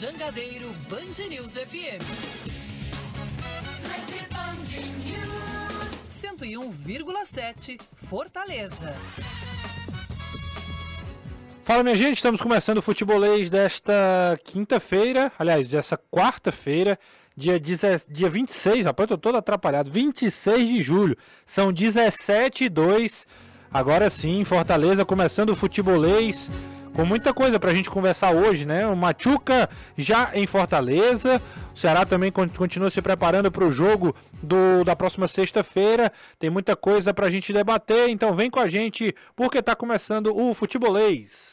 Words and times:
Jangadeiro 0.00 0.72
Band 0.88 1.28
News 1.28 1.52
FM. 1.56 2.00
101,7 6.08 7.78
Fortaleza. 8.08 8.96
Fala 11.62 11.82
minha 11.82 11.94
gente, 11.94 12.16
estamos 12.16 12.40
começando 12.40 12.78
o 12.78 12.82
futebolês 12.82 13.50
desta 13.50 14.40
quinta-feira, 14.42 15.30
aliás, 15.38 15.68
dessa 15.68 15.98
quarta-feira, 15.98 16.98
dia, 17.36 17.60
dia 17.60 18.30
26, 18.30 18.86
rapaz, 18.86 19.10
eu 19.10 19.18
tô 19.18 19.28
todo 19.28 19.36
atrapalhado, 19.36 19.90
26 19.90 20.66
de 20.66 20.80
julho, 20.80 21.14
são 21.44 21.70
17 21.70 22.64
e 22.64 22.68
2, 22.70 23.28
agora 23.70 24.08
sim, 24.08 24.44
Fortaleza 24.44 25.04
começando 25.04 25.50
o 25.50 25.54
futebolês 25.54 26.50
com 26.94 27.04
muita 27.04 27.32
coisa 27.32 27.58
para 27.58 27.70
a 27.70 27.74
gente 27.74 27.90
conversar 27.90 28.32
hoje, 28.32 28.64
né? 28.64 28.86
O 28.86 28.96
Machuca 28.96 29.68
já 29.96 30.30
em 30.34 30.46
Fortaleza, 30.46 31.40
o 31.74 31.78
Ceará 31.78 32.04
também 32.04 32.30
continua 32.30 32.90
se 32.90 33.00
preparando 33.00 33.50
para 33.50 33.64
o 33.64 33.70
jogo 33.70 34.14
do, 34.42 34.84
da 34.84 34.96
próxima 34.96 35.28
sexta-feira. 35.28 36.12
Tem 36.38 36.50
muita 36.50 36.74
coisa 36.74 37.14
para 37.14 37.26
a 37.26 37.30
gente 37.30 37.52
debater, 37.52 38.08
então 38.08 38.34
vem 38.34 38.50
com 38.50 38.60
a 38.60 38.68
gente 38.68 39.14
porque 39.36 39.58
está 39.58 39.74
começando 39.74 40.36
o 40.36 40.52
Futebolês. 40.54 41.52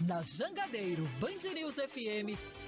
Na 0.00 0.20
Jangadeiro 0.22 1.08
Band 1.18 1.54
News 1.54 1.76
FM, 1.76 2.36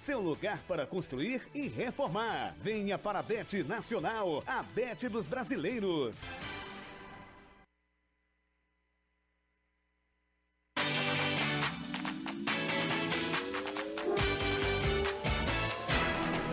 seu 0.00 0.20
lugar 0.20 0.58
para 0.66 0.86
construir 0.86 1.42
e 1.54 1.68
reformar. 1.68 2.54
Venha 2.60 2.96
para 2.96 3.18
a 3.18 3.22
Bet 3.22 3.62
Nacional, 3.64 4.42
a 4.46 4.62
Bet 4.62 5.08
dos 5.08 5.26
Brasileiros. 5.26 6.32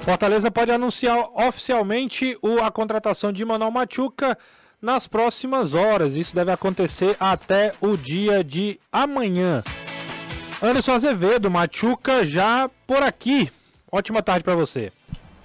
Fortaleza 0.02 0.50
pode 0.50 0.72
anunciar 0.72 1.30
oficialmente 1.36 2.36
a 2.64 2.72
contratação 2.72 3.32
de 3.32 3.46
Manuel 3.46 3.70
Machuca 3.70 4.38
nas 4.82 5.08
próximas 5.08 5.74
horas. 5.74 6.16
Isso 6.16 6.34
deve 6.34 6.52
acontecer 6.52 7.16
até 7.20 7.76
o 7.80 7.96
dia 7.96 8.44
de 8.44 8.80
amanhã. 8.92 9.64
Anderson 10.62 10.94
Azevedo, 10.94 11.52
Machuca 11.52 12.26
já 12.26 12.70
por 12.90 13.04
aqui. 13.04 13.52
Ótima 13.92 14.24
tarde 14.24 14.44
para 14.44 14.56
você. 14.56 14.92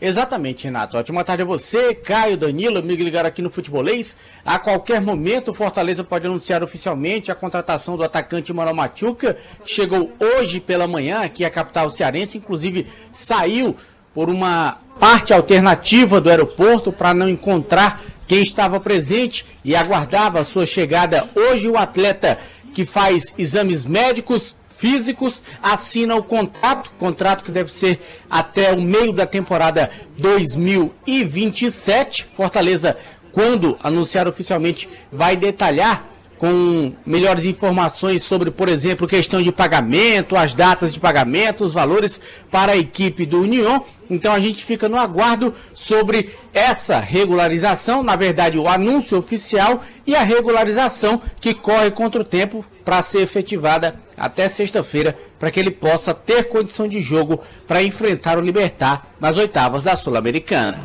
Exatamente, 0.00 0.64
Renato. 0.64 0.96
Ótima 0.96 1.22
tarde 1.22 1.42
a 1.42 1.44
você, 1.44 1.94
Caio, 1.94 2.38
Danilo, 2.38 2.78
amigo 2.78 3.02
ligado 3.02 3.26
aqui 3.26 3.42
no 3.42 3.50
Futebolês. 3.50 4.16
A 4.42 4.58
qualquer 4.58 4.98
momento, 5.02 5.50
o 5.50 5.54
Fortaleza 5.54 6.02
pode 6.02 6.26
anunciar 6.26 6.62
oficialmente 6.62 7.30
a 7.30 7.34
contratação 7.34 7.98
do 7.98 8.02
atacante 8.02 8.50
Manuel 8.50 8.74
Machuca, 8.74 9.36
que 9.62 9.70
chegou 9.74 10.10
hoje 10.18 10.58
pela 10.58 10.88
manhã 10.88 11.18
aqui 11.18 11.44
à 11.44 11.50
capital 11.50 11.90
cearense, 11.90 12.38
inclusive 12.38 12.86
saiu 13.12 13.76
por 14.14 14.30
uma 14.30 14.78
parte 14.98 15.34
alternativa 15.34 16.22
do 16.22 16.30
aeroporto 16.30 16.90
para 16.90 17.12
não 17.12 17.28
encontrar 17.28 18.00
quem 18.26 18.42
estava 18.42 18.80
presente 18.80 19.44
e 19.62 19.76
aguardava 19.76 20.40
a 20.40 20.44
sua 20.44 20.64
chegada. 20.64 21.28
Hoje 21.34 21.68
o 21.68 21.76
atleta 21.76 22.38
que 22.72 22.86
faz 22.86 23.34
exames 23.36 23.84
médicos 23.84 24.56
físicos, 24.84 25.42
assina 25.62 26.14
o 26.14 26.22
contrato, 26.22 26.90
contrato 26.98 27.42
que 27.42 27.50
deve 27.50 27.72
ser 27.72 27.98
até 28.28 28.70
o 28.70 28.82
meio 28.82 29.14
da 29.14 29.24
temporada 29.24 29.90
2027. 30.18 32.28
Fortaleza, 32.34 32.94
quando 33.32 33.78
anunciar 33.82 34.28
oficialmente, 34.28 34.86
vai 35.10 35.38
detalhar 35.38 36.06
com 36.36 36.92
melhores 37.06 37.46
informações 37.46 38.24
sobre, 38.24 38.50
por 38.50 38.68
exemplo, 38.68 39.06
questão 39.06 39.42
de 39.42 39.50
pagamento, 39.50 40.36
as 40.36 40.52
datas 40.52 40.92
de 40.92 41.00
pagamento, 41.00 41.64
os 41.64 41.72
valores 41.72 42.20
para 42.50 42.72
a 42.72 42.76
equipe 42.76 43.24
do 43.24 43.40
União. 43.40 43.86
Então 44.10 44.34
a 44.34 44.38
gente 44.38 44.62
fica 44.62 44.86
no 44.86 44.98
aguardo 44.98 45.54
sobre 45.72 46.28
essa 46.52 47.00
regularização, 47.00 48.02
na 48.02 48.16
verdade, 48.16 48.58
o 48.58 48.68
anúncio 48.68 49.16
oficial 49.16 49.80
e 50.06 50.14
a 50.14 50.22
regularização 50.22 51.22
que 51.40 51.54
corre 51.54 51.90
contra 51.90 52.20
o 52.20 52.24
tempo 52.24 52.62
para 52.84 53.00
ser 53.00 53.20
efetivada 53.20 54.03
até 54.16 54.48
sexta-feira, 54.48 55.16
para 55.38 55.50
que 55.50 55.58
ele 55.60 55.70
possa 55.70 56.14
ter 56.14 56.44
condição 56.44 56.88
de 56.88 57.00
jogo 57.00 57.40
para 57.66 57.82
enfrentar 57.82 58.38
o 58.38 58.40
Libertar 58.40 59.06
nas 59.20 59.36
oitavas 59.36 59.82
da 59.82 59.96
Sul-Americana. 59.96 60.78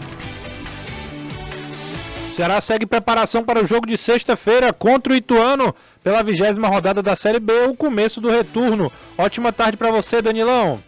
Ceará 2.35 2.61
segue 2.61 2.85
preparação 2.85 3.43
para 3.43 3.61
o 3.61 3.65
jogo 3.65 3.85
de 3.85 3.97
sexta-feira 3.97 4.71
contra 4.71 5.11
o 5.11 5.15
Ituano 5.15 5.75
pela 6.01 6.23
vigésima 6.23 6.69
rodada 6.69 7.03
da 7.03 7.15
Série 7.15 7.39
B, 7.39 7.51
o 7.67 7.75
começo 7.75 8.21
do 8.21 8.29
retorno. 8.29 8.89
Ótima 9.17 9.51
tarde 9.51 9.75
para 9.75 9.91
você, 9.91 10.21
Danilão. 10.21 10.81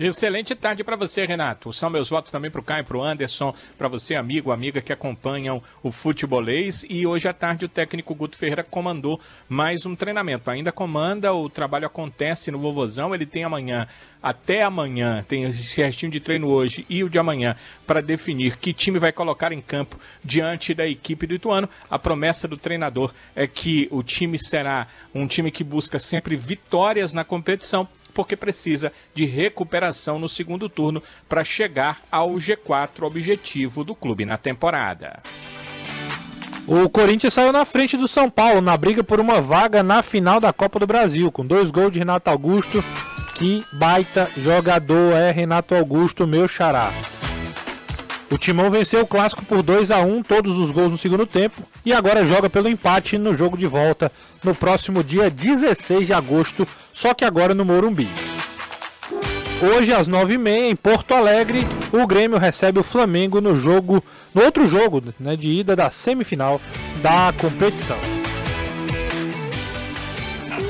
Excelente 0.00 0.54
tarde 0.54 0.84
para 0.84 0.94
você, 0.94 1.26
Renato. 1.26 1.72
São 1.72 1.90
meus 1.90 2.08
votos 2.08 2.30
também 2.30 2.52
para 2.52 2.60
o 2.60 2.62
Caio, 2.62 2.84
para 2.84 2.96
o 2.96 3.02
Anderson, 3.02 3.52
para 3.76 3.88
você, 3.88 4.14
amigo, 4.14 4.52
amiga 4.52 4.80
que 4.80 4.92
acompanham 4.92 5.60
o 5.82 5.90
futebolês. 5.90 6.86
E 6.88 7.04
hoje 7.04 7.26
à 7.26 7.32
tarde 7.32 7.64
o 7.64 7.68
técnico 7.68 8.14
Guto 8.14 8.38
Ferreira 8.38 8.62
comandou 8.62 9.20
mais 9.48 9.84
um 9.86 9.96
treinamento. 9.96 10.52
Ainda 10.52 10.70
comanda, 10.70 11.34
o 11.34 11.50
trabalho 11.50 11.88
acontece 11.88 12.52
no 12.52 12.60
Vovozão. 12.60 13.12
Ele 13.12 13.26
tem 13.26 13.42
amanhã, 13.42 13.88
até 14.22 14.62
amanhã, 14.62 15.24
tem 15.26 15.42
esse 15.42 15.82
restinho 15.82 16.12
de 16.12 16.20
treino 16.20 16.46
hoje 16.46 16.86
e 16.88 17.02
o 17.02 17.10
de 17.10 17.18
amanhã 17.18 17.56
para 17.84 18.00
definir 18.00 18.56
que 18.56 18.72
time 18.72 19.00
vai 19.00 19.10
colocar 19.10 19.50
em 19.50 19.60
campo 19.60 19.98
diante 20.22 20.74
da 20.74 20.86
equipe 20.86 21.26
do 21.26 21.34
Ituano. 21.34 21.68
A 21.90 21.98
promessa 21.98 22.46
do 22.46 22.56
treinador 22.56 23.12
é 23.34 23.48
que 23.48 23.88
o 23.90 24.04
time 24.04 24.38
será 24.38 24.86
um 25.12 25.26
time 25.26 25.50
que 25.50 25.64
busca 25.64 25.98
sempre 25.98 26.36
vitórias 26.36 27.12
na 27.12 27.24
competição 27.24 27.88
porque 28.18 28.34
precisa 28.34 28.92
de 29.14 29.24
recuperação 29.24 30.18
no 30.18 30.28
segundo 30.28 30.68
turno 30.68 31.00
para 31.28 31.44
chegar 31.44 32.00
ao 32.10 32.30
G4, 32.30 33.04
objetivo 33.04 33.84
do 33.84 33.94
clube 33.94 34.24
na 34.24 34.36
temporada. 34.36 35.22
O 36.66 36.88
Corinthians 36.88 37.34
saiu 37.34 37.52
na 37.52 37.64
frente 37.64 37.96
do 37.96 38.08
São 38.08 38.28
Paulo 38.28 38.60
na 38.60 38.76
briga 38.76 39.04
por 39.04 39.20
uma 39.20 39.40
vaga 39.40 39.84
na 39.84 40.02
final 40.02 40.40
da 40.40 40.52
Copa 40.52 40.80
do 40.80 40.86
Brasil, 40.86 41.30
com 41.30 41.46
dois 41.46 41.70
gols 41.70 41.92
de 41.92 42.00
Renato 42.00 42.28
Augusto. 42.28 42.82
Que 43.36 43.64
baita 43.74 44.28
jogador 44.36 45.12
é 45.12 45.30
Renato 45.30 45.76
Augusto, 45.76 46.26
meu 46.26 46.48
xará. 46.48 46.90
O 48.30 48.36
Timão 48.36 48.70
venceu 48.70 49.00
o 49.00 49.06
clássico 49.06 49.44
por 49.44 49.62
2 49.62 49.90
a 49.90 50.00
1 50.00 50.22
todos 50.22 50.58
os 50.58 50.70
gols 50.70 50.92
no 50.92 50.98
segundo 50.98 51.26
tempo, 51.26 51.62
e 51.84 51.94
agora 51.94 52.26
joga 52.26 52.50
pelo 52.50 52.68
empate 52.68 53.16
no 53.16 53.34
jogo 53.34 53.56
de 53.56 53.66
volta 53.66 54.12
no 54.44 54.54
próximo 54.54 55.02
dia 55.02 55.30
16 55.30 56.06
de 56.06 56.12
agosto, 56.12 56.68
só 56.92 57.14
que 57.14 57.24
agora 57.24 57.54
no 57.54 57.64
Morumbi. 57.64 58.08
Hoje 59.60 59.92
às 59.92 60.06
9h30 60.06 60.70
em 60.70 60.76
Porto 60.76 61.14
Alegre, 61.14 61.60
o 61.90 62.06
Grêmio 62.06 62.38
recebe 62.38 62.78
o 62.78 62.84
Flamengo 62.84 63.40
no 63.40 63.56
jogo, 63.56 64.04
no 64.34 64.44
outro 64.44 64.68
jogo 64.68 65.02
né, 65.18 65.34
de 65.34 65.50
ida 65.50 65.74
da 65.74 65.88
semifinal 65.88 66.60
da 67.02 67.32
competição. 67.32 67.98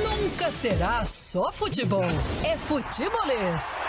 Nunca 0.05 0.50
será 0.50 1.05
só 1.05 1.50
futebol, 1.50 2.06
é 2.44 2.56
futebolês. 2.56 3.82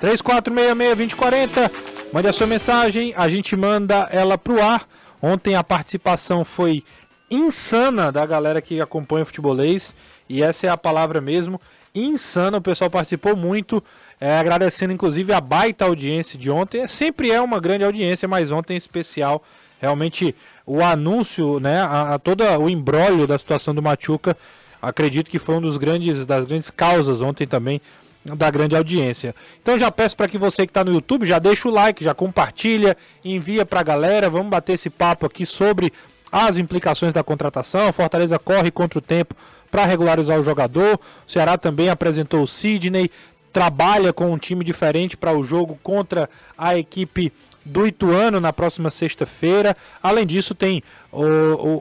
3466-2040. 0.00 1.95
Mande 2.12 2.28
a 2.28 2.32
sua 2.32 2.46
mensagem, 2.46 3.12
a 3.16 3.28
gente 3.28 3.56
manda 3.56 4.08
ela 4.10 4.38
pro 4.38 4.62
ar. 4.62 4.88
Ontem 5.20 5.54
a 5.54 5.64
participação 5.64 6.44
foi 6.44 6.82
insana 7.30 8.12
da 8.12 8.24
galera 8.24 8.62
que 8.62 8.80
acompanha 8.80 9.24
o 9.24 9.26
futebolês. 9.26 9.94
E 10.28 10.42
essa 10.42 10.66
é 10.66 10.70
a 10.70 10.76
palavra 10.76 11.20
mesmo. 11.20 11.60
Insana, 11.94 12.58
o 12.58 12.62
pessoal 12.62 12.90
participou 12.90 13.34
muito, 13.34 13.82
é, 14.20 14.38
agradecendo 14.38 14.92
inclusive 14.92 15.32
a 15.32 15.40
baita 15.40 15.84
audiência 15.84 16.38
de 16.38 16.50
ontem. 16.50 16.82
É, 16.82 16.86
sempre 16.86 17.30
é 17.30 17.40
uma 17.40 17.58
grande 17.58 17.84
audiência, 17.84 18.28
mas 18.28 18.52
ontem 18.52 18.74
em 18.74 18.76
especial, 18.76 19.42
realmente 19.80 20.34
o 20.64 20.82
anúncio, 20.82 21.58
né, 21.58 21.80
a, 21.80 22.14
a 22.14 22.18
todo 22.18 22.44
o 22.44 22.68
embrólio 22.68 23.26
da 23.26 23.36
situação 23.36 23.74
do 23.74 23.82
Machuca, 23.82 24.36
acredito 24.80 25.30
que 25.30 25.38
foi 25.38 25.56
um 25.56 25.60
dos 25.60 25.76
grandes 25.76 26.24
das 26.24 26.44
grandes 26.44 26.70
causas 26.70 27.20
ontem 27.20 27.46
também 27.46 27.80
da 28.34 28.50
grande 28.50 28.74
audiência. 28.74 29.34
Então 29.62 29.78
já 29.78 29.90
peço 29.90 30.16
para 30.16 30.28
que 30.28 30.38
você 30.38 30.66
que 30.66 30.70
está 30.70 30.84
no 30.84 30.92
YouTube 30.92 31.26
já 31.26 31.38
deixa 31.38 31.68
o 31.68 31.70
like, 31.70 32.02
já 32.02 32.14
compartilha, 32.14 32.96
envia 33.24 33.64
para 33.64 33.80
a 33.80 33.82
galera. 33.82 34.30
Vamos 34.30 34.48
bater 34.48 34.72
esse 34.72 34.90
papo 34.90 35.26
aqui 35.26 35.46
sobre 35.46 35.92
as 36.32 36.58
implicações 36.58 37.12
da 37.12 37.22
contratação. 37.22 37.92
Fortaleza 37.92 38.38
corre 38.38 38.70
contra 38.70 38.98
o 38.98 39.02
tempo 39.02 39.34
para 39.70 39.84
regularizar 39.84 40.38
o 40.38 40.42
jogador. 40.42 40.98
O 41.26 41.30
Ceará 41.30 41.56
também 41.56 41.88
apresentou 41.88 42.42
o 42.42 42.48
Sidney. 42.48 43.10
trabalha 43.52 44.12
com 44.12 44.30
um 44.32 44.36
time 44.36 44.62
diferente 44.62 45.16
para 45.16 45.32
o 45.32 45.42
jogo 45.42 45.78
contra 45.82 46.28
a 46.58 46.76
equipe 46.76 47.32
do 47.66 47.86
Ituano 47.86 48.40
na 48.40 48.52
próxima 48.52 48.90
sexta-feira. 48.90 49.76
Além 50.00 50.24
disso, 50.24 50.54
tem 50.54 50.82
o, 51.10 51.24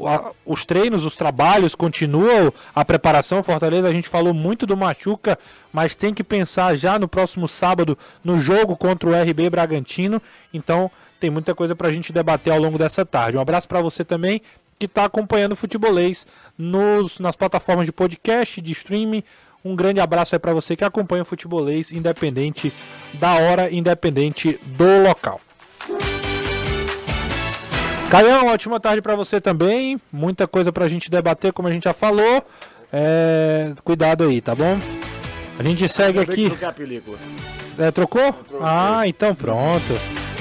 o, 0.02 0.08
a, 0.08 0.32
os 0.46 0.66
treinos, 0.66 1.06
os 1.06 1.16
trabalhos, 1.16 1.76
continua 1.76 2.52
a 2.74 2.84
preparação. 2.84 3.44
Fortaleza, 3.44 3.88
a 3.88 3.94
gente 3.94 4.10
falou 4.10 4.34
muito 4.34 4.66
do 4.66 4.76
Machuca, 4.76 5.38
mas 5.72 5.94
tem 5.94 6.14
que 6.14 6.24
pensar 6.24 6.76
já 6.76 6.98
no 6.98 7.08
próximo 7.08 7.48
sábado 7.48 7.98
no 8.24 8.40
jogo 8.40 8.76
contra 8.76 9.08
o 9.08 9.14
RB 9.14 9.50
Bragantino. 9.50 10.22
Então, 10.52 10.90
tem 11.20 11.30
muita 11.30 11.54
coisa 11.54 11.76
para 11.76 11.88
a 11.88 11.92
gente 11.92 12.12
debater 12.12 12.52
ao 12.52 12.60
longo 12.60 12.78
dessa 12.78 13.06
tarde. 13.06 13.38
Um 13.38 13.42
abraço 13.42 13.68
para 13.68 13.82
você 13.82 14.04
também 14.04 14.42
que 14.78 14.88
está 14.88 15.06
acompanhando 15.06 15.54
o 15.54 15.56
futebolês 15.56 16.28
nos, 16.58 17.20
nas 17.20 17.36
plataformas 17.36 17.86
de 17.86 17.92
podcast, 17.92 18.60
de 18.60 18.72
streaming. 18.72 19.24
Um 19.64 19.76
grande 19.76 20.00
abraço 20.00 20.36
aí 20.36 20.40
para 20.40 20.54
você 20.54 20.76
que 20.76 20.84
acompanha 20.84 21.22
o 21.22 21.26
futebolês, 21.26 21.92
independente 21.92 22.74
da 23.14 23.34
hora, 23.36 23.72
independente 23.72 24.60
do 24.64 25.04
local. 25.04 25.40
Caião, 28.16 28.48
ótima 28.48 28.80
tarde 28.80 29.02
para 29.02 29.14
você 29.14 29.42
também. 29.42 30.00
Muita 30.10 30.48
coisa 30.48 30.72
para 30.72 30.86
a 30.86 30.88
gente 30.88 31.12
debater, 31.12 31.52
como 31.52 31.68
a 31.68 31.72
gente 31.72 31.84
já 31.84 31.92
falou. 31.92 32.48
É... 32.90 33.74
Cuidado 33.84 34.24
aí, 34.24 34.40
tá 34.40 34.56
bom? 34.56 34.80
A 35.60 35.62
gente 35.62 35.86
segue 35.90 36.20
aqui. 36.20 36.50
a 36.64 36.72
película. 36.72 37.18
É, 37.78 37.92
trocou? 37.92 38.34
Ah, 38.62 39.02
então 39.06 39.36
pronto. 39.36 39.92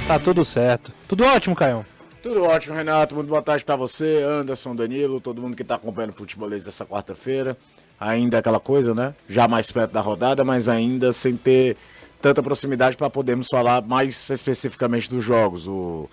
Tá 0.07 0.21
tudo 0.21 0.45
certo. 0.45 0.93
Tudo 1.09 1.25
ótimo, 1.25 1.57
Caião. 1.57 1.85
Tudo 2.23 2.45
ótimo, 2.45 2.77
Renato. 2.77 3.17
Muito 3.17 3.27
boa 3.27 3.43
tarde 3.43 3.65
para 3.65 3.75
você, 3.75 4.23
Anderson, 4.23 4.77
Danilo, 4.77 5.21
todo 5.21 5.43
mundo 5.43 5.57
que 5.57 5.65
tá 5.65 5.75
acompanhando 5.75 6.11
o 6.11 6.15
futebolês 6.15 6.63
dessa 6.63 6.87
quarta-feira. 6.87 7.57
Ainda 7.99 8.39
aquela 8.39 8.61
coisa, 8.61 8.95
né? 8.95 9.17
Já 9.29 9.49
mais 9.49 9.73
perto 9.73 9.91
da 9.91 10.01
rodada, 10.01 10.45
mas 10.45 10.69
ainda 10.69 11.13
sem 11.13 11.37
ter 11.37 11.77
tanta 12.23 12.41
proximidade 12.41 12.97
para 12.97 13.11
podermos 13.11 13.49
falar 13.49 13.83
mais 13.83 14.31
especificamente 14.31 15.11
dos 15.11 15.25
jogos. 15.25 15.67
O 15.67 16.09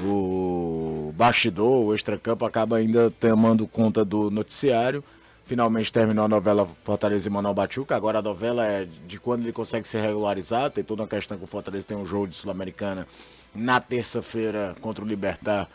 o 0.00 1.12
bastidor, 1.16 1.84
o 1.84 1.94
extracampo 1.94 2.44
acaba 2.44 2.76
ainda 2.76 3.10
tomando 3.10 3.66
conta 3.66 4.04
do 4.04 4.30
noticiário. 4.30 5.02
Finalmente 5.46 5.92
terminou 5.92 6.24
a 6.24 6.28
novela 6.28 6.68
Fortaleza 6.84 7.28
e 7.28 7.30
Manuel 7.30 7.54
Bachuca. 7.54 7.94
Agora 7.94 8.18
a 8.18 8.22
novela 8.22 8.66
é 8.66 8.86
de 9.06 9.18
quando 9.18 9.42
ele 9.42 9.52
consegue 9.52 9.86
se 9.86 9.98
regularizar. 9.98 10.70
Tem 10.70 10.82
toda 10.82 11.02
uma 11.02 11.08
questão 11.08 11.36
que 11.36 11.44
o 11.44 11.46
Fortaleza 11.46 11.86
tem 11.86 11.96
um 11.96 12.06
jogo 12.06 12.28
de 12.28 12.34
Sul-Americana 12.34 13.06
na 13.54 13.78
terça-feira 13.78 14.74
contra 14.80 15.04
o 15.04 15.06
Libertar 15.06 15.68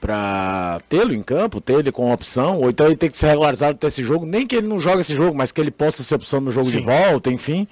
para 0.00 0.78
tê-lo 0.88 1.14
em 1.14 1.22
campo, 1.22 1.60
ter 1.60 1.78
ele 1.78 1.90
com 1.90 2.12
opção, 2.12 2.58
ou 2.58 2.68
então 2.68 2.86
ele 2.86 2.96
tem 2.96 3.10
que 3.10 3.16
ser 3.16 3.28
regularizado 3.28 3.72
até 3.72 3.86
esse 3.86 4.04
jogo, 4.04 4.26
nem 4.26 4.46
que 4.46 4.54
ele 4.54 4.68
não 4.68 4.78
jogue 4.78 5.00
esse 5.00 5.14
jogo, 5.14 5.36
mas 5.36 5.50
que 5.50 5.60
ele 5.60 5.70
possa 5.70 6.02
ser 6.02 6.14
opção 6.14 6.40
no 6.40 6.50
jogo 6.50 6.70
Sim. 6.70 6.76
de 6.78 6.82
volta, 6.84 7.30
enfim, 7.30 7.66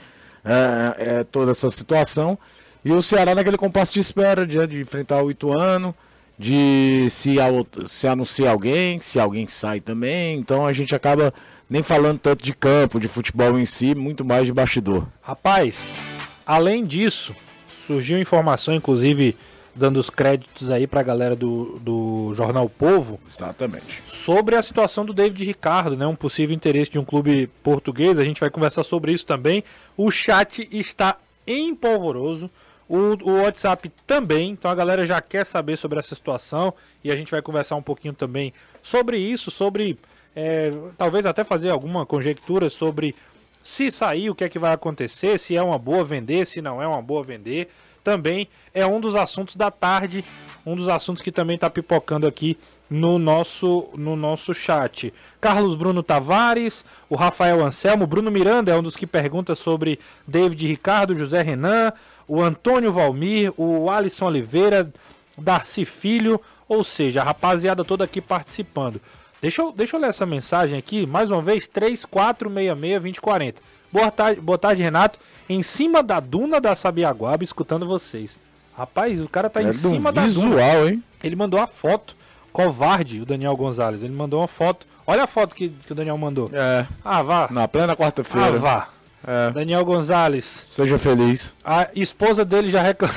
é, 0.44 0.94
é, 0.99 1.25
toda 1.25 1.50
essa 1.50 1.69
situação. 1.70 2.38
E 2.85 2.93
o 2.93 3.01
Ceará 3.01 3.35
naquele 3.35 3.57
compasso 3.57 3.95
de 3.95 4.01
espera 4.01 4.47
de, 4.47 4.65
de 4.67 4.81
enfrentar 4.81 5.23
o 5.23 5.31
Ituano, 5.31 5.95
de 6.39 7.09
se, 7.11 7.37
se 7.87 8.07
anunciar 8.07 8.51
alguém, 8.51 9.01
se 9.01 9.19
alguém 9.19 9.47
sai 9.47 9.81
também. 9.81 10.37
Então 10.37 10.67
a 10.67 10.73
gente 10.73 10.95
acaba 10.95 11.33
nem 11.69 11.83
falando 11.83 12.19
tanto 12.19 12.45
de 12.45 12.53
campo, 12.53 13.01
de 13.01 13.09
futebol 13.09 13.59
em 13.59 13.65
si, 13.65 13.95
muito 13.95 14.25
mais 14.25 14.47
de 14.47 14.53
bastidor. 14.53 15.07
Rapaz, 15.23 15.87
além 16.47 16.85
disso, 16.85 17.35
surgiu 17.87 18.19
informação, 18.19 18.75
inclusive 18.75 19.37
dando 19.75 19.99
os 19.99 20.09
créditos 20.09 20.71
aí 20.71 20.87
para 20.87 21.01
a 21.01 21.03
galera 21.03 21.35
do, 21.35 21.81
do 21.81 22.33
Jornal 22.37 22.69
Povo. 22.69 23.19
Exatamente. 23.27 24.03
Sobre 24.07 24.55
a 24.55 24.63
situação 24.63 25.05
do 25.05 25.13
David 25.13 25.45
Ricardo, 25.45 25.97
né? 25.97 26.07
Um 26.07 26.15
possível 26.15 26.55
interesse 26.55 26.91
de 26.91 26.99
um 26.99 27.05
clube 27.05 27.49
português. 27.63 28.19
A 28.19 28.25
gente 28.25 28.41
vai 28.41 28.51
conversar 28.51 28.83
sobre 28.85 29.13
isso 29.13 29.27
também. 29.27 29.65
O 29.97 30.11
chat 30.11 30.69
está 30.71 31.17
empolvoroso. 31.47 32.51
O, 32.89 33.17
o 33.23 33.43
WhatsApp 33.43 33.91
também, 34.07 34.51
então 34.51 34.71
a 34.71 34.75
galera 34.75 35.07
já 35.07 35.21
quer 35.21 35.45
saber 35.45 35.77
sobre 35.77 35.99
essa 35.99 36.15
situação 36.15 36.75
e 37.03 37.11
a 37.11 37.17
gente 37.17 37.31
vai 37.31 37.41
conversar 37.41 37.77
um 37.77 37.83
pouquinho 37.83 38.13
também 38.13 38.53
sobre 38.83 39.17
isso, 39.17 39.51
sobre 39.51 39.99
é, 40.37 40.73
talvez 40.99 41.25
até 41.25 41.45
fazer 41.45 41.71
alguma 41.71 42.05
conjectura 42.05 42.69
sobre 42.69 43.15
se 43.63 43.91
sair, 43.91 44.29
o 44.29 44.35
que 44.35 44.45
é 44.45 44.49
que 44.49 44.59
vai 44.59 44.75
acontecer, 44.75 45.39
se 45.39 45.57
é 45.57 45.63
uma 45.63 45.79
boa 45.79 46.05
vender, 46.05 46.45
se 46.45 46.61
não 46.61 46.83
é 46.83 46.87
uma 46.87 47.01
boa 47.01 47.23
vender. 47.23 47.69
Também 48.05 48.47
é 48.75 48.87
um 48.87 49.01
dos 49.01 49.17
assuntos 49.17 49.57
da 49.57 49.71
tarde, 49.71 50.23
um 50.67 50.77
dos 50.77 50.91
assuntos 50.91 51.23
que 51.23 51.33
também 51.33 51.55
está 51.55 51.71
pipocando 51.71 52.27
aqui 52.27 52.59
no 52.91 53.19
nosso, 53.19 53.89
no 53.95 54.15
nosso 54.15 54.53
chat. 54.53 55.11
Carlos 55.41 55.75
Bruno 55.75 56.03
Tavares, 56.03 56.85
o 57.09 57.17
Rafael 57.17 57.65
Anselmo, 57.65 58.07
Bruno 58.07 58.31
Miranda 58.31 58.71
é 58.71 58.77
um 58.77 58.83
dos 58.83 58.95
que 58.95 59.07
pergunta 59.07 59.55
sobre 59.55 59.99
David 60.29 60.67
Ricardo, 60.67 61.15
José 61.15 61.41
Renan, 61.41 61.95
o 62.26 62.43
Antônio 62.43 62.93
Valmir, 62.93 63.53
o 63.56 63.91
Alisson 63.91 64.26
Oliveira, 64.26 64.93
Darcy 65.37 65.85
Filho, 65.85 66.41
ou 66.69 66.82
seja, 66.85 67.21
a 67.21 67.25
rapaziada 67.25 67.85
toda 67.85 68.05
aqui 68.05 68.21
participando. 68.21 69.00
Deixa 69.41 69.61
eu, 69.62 69.73
deixa 69.73 69.97
eu 69.97 70.00
ler 70.00 70.09
essa 70.09 70.25
mensagem 70.25 70.79
aqui, 70.79 71.06
mais 71.06 71.31
uma 71.31 71.43
vez, 71.43 71.69
3466-2040. 71.69 73.56
Boa 73.93 74.11
tarde, 74.11 74.41
boa 74.41 74.59
tarde, 74.59 74.82
Renato. 74.82 75.19
Em 75.49 75.62
cima 75.62 76.03
da 76.03 76.19
duna 76.19 76.61
da 76.61 76.75
Sabiaguaba, 76.75 77.44
escutando 77.44 77.87
vocês. 77.87 78.37
Rapaz, 78.77 79.20
o 79.20 79.29
cara 79.29 79.49
tá 79.49 79.61
é 79.62 79.67
em 79.67 79.73
cima 79.73 80.11
da 80.11 80.23
visual, 80.23 80.49
duna. 80.49 80.91
hein? 80.91 81.03
Ele 81.23 81.37
mandou 81.37 81.61
a 81.61 81.67
foto. 81.67 82.17
Covarde, 82.53 83.20
o 83.20 83.27
Daniel 83.27 83.56
Gonzalez. 83.56 84.03
Ele 84.03 84.12
mandou 84.15 84.41
uma 84.41 84.49
foto. 84.49 84.87
Olha 85.06 85.25
a 85.25 85.27
foto 85.27 85.55
que, 85.55 85.69
que 85.69 85.93
o 85.93 85.94
Daniel 85.94 86.17
mandou. 86.17 86.50
É. 86.53 86.87
Ah, 87.05 87.23
vá. 87.23 87.49
Na 87.50 87.69
plena 87.69 87.94
quarta-feira. 87.94 88.49
Ah, 88.49 88.53
vá. 88.53 88.88
É. 89.26 89.50
Daniel 89.50 89.85
Gonzalez. 89.85 90.44
Seja 90.44 90.99
feliz. 90.99 91.55
A 91.65 91.88
esposa 91.94 92.44
dele 92.44 92.71
já 92.71 92.82
reclamou. 92.82 93.17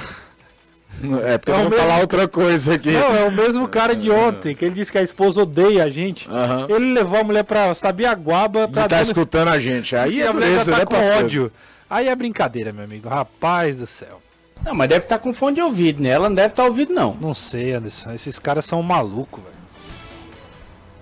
É, 1.23 1.37
porque 1.37 1.51
é 1.51 1.53
eu 1.53 1.59
vou 1.59 1.69
mesmo... 1.69 1.83
falar 1.83 1.99
outra 1.99 2.27
coisa 2.27 2.73
aqui. 2.73 2.91
Não, 2.91 3.15
é 3.15 3.23
o 3.25 3.31
mesmo 3.31 3.67
cara 3.67 3.95
de 3.95 4.09
ontem, 4.09 4.55
que 4.55 4.65
ele 4.65 4.73
disse 4.73 4.91
que 4.91 4.97
a 4.97 5.03
esposa 5.03 5.41
odeia 5.41 5.83
a 5.83 5.89
gente. 5.89 6.27
Uhum. 6.27 6.75
Ele 6.75 6.93
levou 6.93 7.19
a 7.19 7.23
mulher 7.23 7.43
pra 7.43 7.75
Sabiaguaba. 7.75 8.67
Pra 8.67 8.85
e 8.85 8.87
tá 8.87 9.01
escutando 9.01 9.49
a 9.49 9.59
gente. 9.59 9.95
Aí 9.95 10.21
é 10.21 10.27
a 10.27 10.33
mulher 10.33 10.63
tá 10.65 10.71
né, 10.71 10.85
com 10.85 10.95
parceiro? 10.95 11.25
ódio. 11.25 11.51
Aí 11.89 12.07
é 12.07 12.15
brincadeira, 12.15 12.73
meu 12.73 12.83
amigo. 12.83 13.07
Rapaz 13.07 13.77
do 13.77 13.85
céu. 13.85 14.21
Não, 14.65 14.73
mas 14.73 14.89
deve 14.89 15.05
estar 15.05 15.17
tá 15.17 15.23
com 15.23 15.33
fone 15.33 15.55
de 15.55 15.61
ouvido, 15.61 16.01
né? 16.01 16.09
Ela 16.09 16.29
não 16.29 16.35
deve 16.35 16.47
estar 16.47 16.63
tá 16.63 16.67
ouvindo, 16.67 16.93
não. 16.93 17.13
Não 17.13 17.33
sei, 17.33 17.73
Anderson. 17.73 18.11
Esses 18.13 18.39
caras 18.39 18.65
são 18.65 18.81
malucos, 18.81 19.43
velho. 19.43 19.57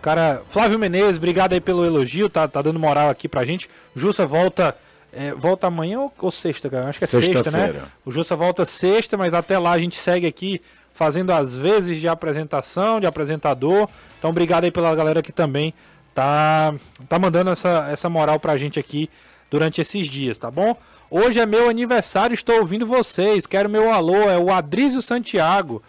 Cara, 0.01 0.41
Flávio 0.47 0.77
Menezes, 0.77 1.17
obrigado 1.17 1.53
aí 1.53 1.61
pelo 1.61 1.83
elogio, 1.83 2.29
tá, 2.29 2.47
tá 2.47 2.61
dando 2.61 2.79
moral 2.79 3.09
aqui 3.09 3.27
pra 3.27 3.45
gente. 3.45 3.67
Jussa 3.95 4.23
volta 4.23 4.75
é, 5.15 5.33
volta 5.33 5.67
amanhã 5.67 6.01
ou, 6.01 6.13
ou, 6.19 6.31
sexta, 6.31 6.69
cara? 6.69 6.89
Acho 6.89 6.99
que 6.99 7.05
é 7.05 7.07
sexta, 7.07 7.43
sexta 7.43 7.51
né? 7.51 7.83
O 8.05 8.11
Jussa 8.11 8.35
volta 8.35 8.65
sexta, 8.65 9.17
mas 9.17 9.33
até 9.33 9.57
lá 9.57 9.71
a 9.71 9.79
gente 9.79 9.95
segue 9.95 10.27
aqui 10.27 10.61
fazendo 10.93 11.31
as 11.31 11.55
vezes 11.55 11.99
de 11.99 12.07
apresentação, 12.07 12.99
de 12.99 13.05
apresentador. 13.05 13.87
Então, 14.19 14.29
obrigado 14.29 14.65
aí 14.65 14.71
pela 14.71 14.93
galera 14.93 15.21
que 15.21 15.31
também 15.31 15.73
tá, 16.13 16.73
tá 17.07 17.17
mandando 17.17 17.51
essa, 17.51 17.87
essa 17.89 18.09
moral 18.09 18.39
pra 18.39 18.57
gente 18.57 18.79
aqui 18.79 19.09
durante 19.49 19.81
esses 19.81 20.07
dias, 20.07 20.37
tá 20.37 20.51
bom? 20.51 20.75
Hoje 21.09 21.39
é 21.39 21.45
meu 21.45 21.69
aniversário, 21.69 22.33
estou 22.33 22.59
ouvindo 22.59 22.85
vocês. 22.85 23.45
Quero 23.45 23.69
meu 23.69 23.91
alô, 23.91 24.29
é 24.29 24.37
o 24.37 24.51
Adrísio 24.51 25.01
Santiago. 25.01 25.81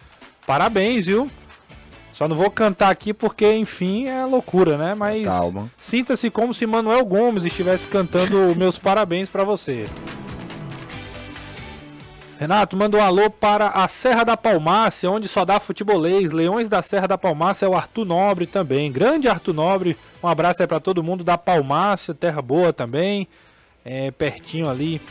Parabéns, 0.47 1.07
viu? 1.07 1.29
Só 2.17 2.27
não 2.27 2.35
vou 2.35 2.51
cantar 2.51 2.89
aqui 2.89 3.13
porque, 3.13 3.53
enfim, 3.53 4.07
é 4.07 4.25
loucura, 4.25 4.79
né? 4.79 4.95
Mas 4.95 5.27
Calma. 5.27 5.71
sinta-se 5.79 6.31
como 6.31 6.55
se 6.55 6.67
Manuel 6.67 7.05
Gomes 7.05 7.45
estivesse 7.45 7.87
cantando 7.89 8.57
meus 8.57 8.79
parabéns 8.79 9.29
para 9.29 9.45
você. 9.45 9.85
Renato, 12.41 12.75
manda 12.75 12.97
um 12.97 13.03
alô 13.03 13.29
para 13.29 13.69
a 13.69 13.87
Serra 13.87 14.25
da 14.25 14.35
Palmácia, 14.35 15.11
onde 15.11 15.29
só 15.29 15.45
dá 15.45 15.61
futebolês. 15.61 16.33
Leões 16.33 16.71
da 16.71 16.81
Serra 16.81 17.07
da 17.07 17.19
Palmácia 17.19 17.67
é 17.67 17.69
o 17.69 17.77
Arthur 17.77 18.07
Nobre 18.07 18.47
também. 18.47 18.91
Grande 18.91 19.29
Arthur 19.29 19.53
Nobre. 19.53 19.95
Um 20.23 20.29
abraço 20.29 20.63
aí 20.63 20.67
para 20.67 20.81
todo 20.81 21.03
mundo 21.03 21.23
da 21.23 21.37
Palmácia, 21.37 22.15
terra 22.15 22.41
boa 22.41 22.73
também. 22.73 23.29
É, 23.85 24.11
pertinho 24.11 24.71
ali, 24.71 25.03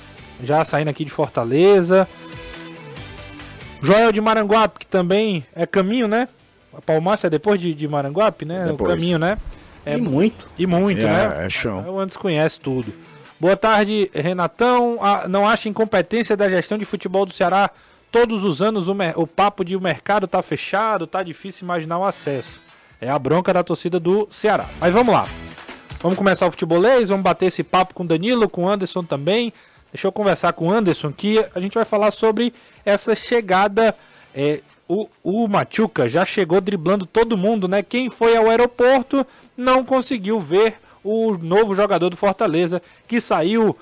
já 0.44 0.66
saindo 0.66 0.88
aqui 0.88 1.06
de 1.06 1.12
Fortaleza. 1.12 2.10
Joel 3.80 4.12
de 4.12 4.20
Maranguape, 4.20 4.80
que 4.80 4.88
também 4.88 5.46
é 5.56 5.68
caminho, 5.68 6.08
né? 6.08 6.28
A 6.78 6.82
Palmácia 6.82 7.28
é 7.28 7.30
depois 7.30 7.60
de, 7.60 7.74
de 7.74 7.88
Maranguape, 7.88 8.46
né? 8.46 8.66
Depois. 8.66 8.94
O 8.94 8.96
caminho, 8.96 9.20
né? 9.20 9.38
É, 9.86 9.98
e 9.98 10.02
muito. 10.02 10.50
E 10.58 10.66
muito, 10.66 11.02
é, 11.02 11.04
né? 11.04 11.46
É 11.46 11.50
chão. 11.50 11.86
O 11.88 12.00
Andes 12.00 12.18
conhece 12.18 12.60
tudo. 12.60 12.92
Boa 13.40 13.56
tarde, 13.56 14.10
Renatão. 14.14 14.98
Ah, 15.02 15.28
não 15.28 15.48
acha 15.48 15.70
incompetência 15.70 16.36
da 16.36 16.50
gestão 16.50 16.78
de 16.78 16.86
futebol 16.86 17.26
do 17.26 17.34
Ceará? 17.34 17.70
Todos 18.12 18.44
os 18.46 18.62
anos 18.62 18.88
o, 18.88 18.96
o 19.16 19.28
papo 19.28 19.64
de 19.64 19.76
o 19.76 19.82
mercado 19.82 20.28
tá 20.28 20.42
fechado, 20.42 21.06
tá 21.06 21.22
difícil 21.22 21.66
imaginar 21.66 22.00
o 22.00 22.06
acesso. 22.06 22.62
É 23.00 23.10
a 23.10 23.20
bronca 23.20 23.54
da 23.54 23.64
torcida 23.64 24.00
do 24.00 24.28
Ceará. 24.32 24.66
Mas 24.80 24.94
vamos 24.94 25.14
lá. 25.14 25.28
Vamos 26.02 26.18
começar 26.18 26.48
o 26.48 26.52
futebolês, 26.52 27.10
vamos 27.10 27.24
bater 27.24 27.48
esse 27.48 27.64
papo 27.64 27.94
com 27.94 28.06
Danilo, 28.06 28.50
com 28.50 28.70
Anderson 28.70 29.04
também. 29.04 29.52
Deixa 29.92 30.08
eu 30.08 30.12
conversar 30.12 30.54
com 30.54 30.68
o 30.68 30.72
Anderson 30.72 31.12
que 31.12 31.46
a 31.54 31.60
gente 31.60 31.74
vai 31.74 31.86
falar 31.86 32.12
sobre 32.12 32.54
essa 32.86 33.16
chegada 33.16 33.96
é, 34.34 34.62
o, 34.88 35.08
o 35.24 35.48
Machuca 35.48 36.08
já 36.08 36.26
chegou 36.26 36.62
driblando 36.62 37.06
todo 37.06 37.38
mundo, 37.38 37.68
né? 37.68 37.82
Quem 37.82 38.10
foi 38.10 38.36
ao 38.36 38.50
aeroporto 38.50 39.26
não 39.58 39.84
conseguiu 39.84 40.40
ver 40.40 40.76
o 41.04 41.38
novo 41.38 41.76
jogador 41.76 42.10
do 42.10 42.18
Fortaleza 42.18 42.82
que 43.08 43.20
saiu 43.20 43.76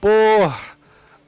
por 0.00 0.52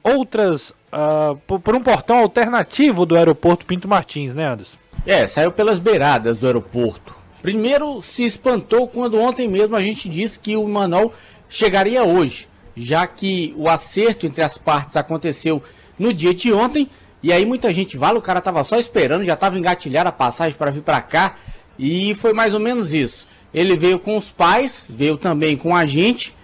outras. 0.03 0.71
Uh, 0.91 1.35
por, 1.45 1.59
por, 1.59 1.75
um 1.75 1.81
portão 1.81 2.19
alternativo 2.19 3.05
do 3.05 3.15
aeroporto 3.15 3.65
Pinto 3.65 3.87
Martins, 3.87 4.33
né, 4.33 4.47
Anderson? 4.47 4.77
É, 5.05 5.27
saiu 5.27 5.51
pelas 5.51 5.77
beiradas 5.77 6.37
do 6.37 6.45
aeroporto. 6.45 7.13
Primeiro 7.41 8.01
se 8.01 8.23
espantou 8.23 8.87
quando 8.87 9.19
ontem 9.19 9.47
mesmo 9.47 9.75
a 9.75 9.81
gente 9.81 10.07
disse 10.07 10.39
que 10.39 10.55
o 10.55 10.67
Manol 10.67 11.13
chegaria 11.49 12.03
hoje, 12.03 12.47
já 12.75 13.05
que 13.05 13.53
o 13.57 13.69
acerto 13.69 14.25
entre 14.25 14.41
as 14.41 14.57
partes 14.57 14.95
aconteceu 14.95 15.61
no 15.99 16.13
dia 16.13 16.33
de 16.33 16.53
ontem. 16.53 16.89
E 17.25 17.33
aí 17.33 17.43
muita 17.43 17.73
gente 17.73 17.97
vale, 17.97 18.19
o 18.19 18.21
cara 18.21 18.39
tava 18.39 18.63
só 18.63 18.77
esperando, 18.77 19.25
já 19.25 19.35
tava 19.35 19.57
engatilhado 19.57 20.07
a 20.07 20.11
passagem 20.11 20.55
para 20.55 20.69
vir 20.69 20.83
para 20.83 21.01
cá. 21.01 21.33
E 21.77 22.13
foi 22.13 22.33
mais 22.33 22.53
ou 22.53 22.59
menos 22.59 22.93
isso. 22.93 23.27
Ele 23.51 23.75
veio 23.75 23.97
com 23.97 24.15
os 24.15 24.31
pais, 24.31 24.85
veio 24.87 25.17
também 25.17 25.57
com 25.57 25.75
a 25.75 25.87
gente 25.87 26.35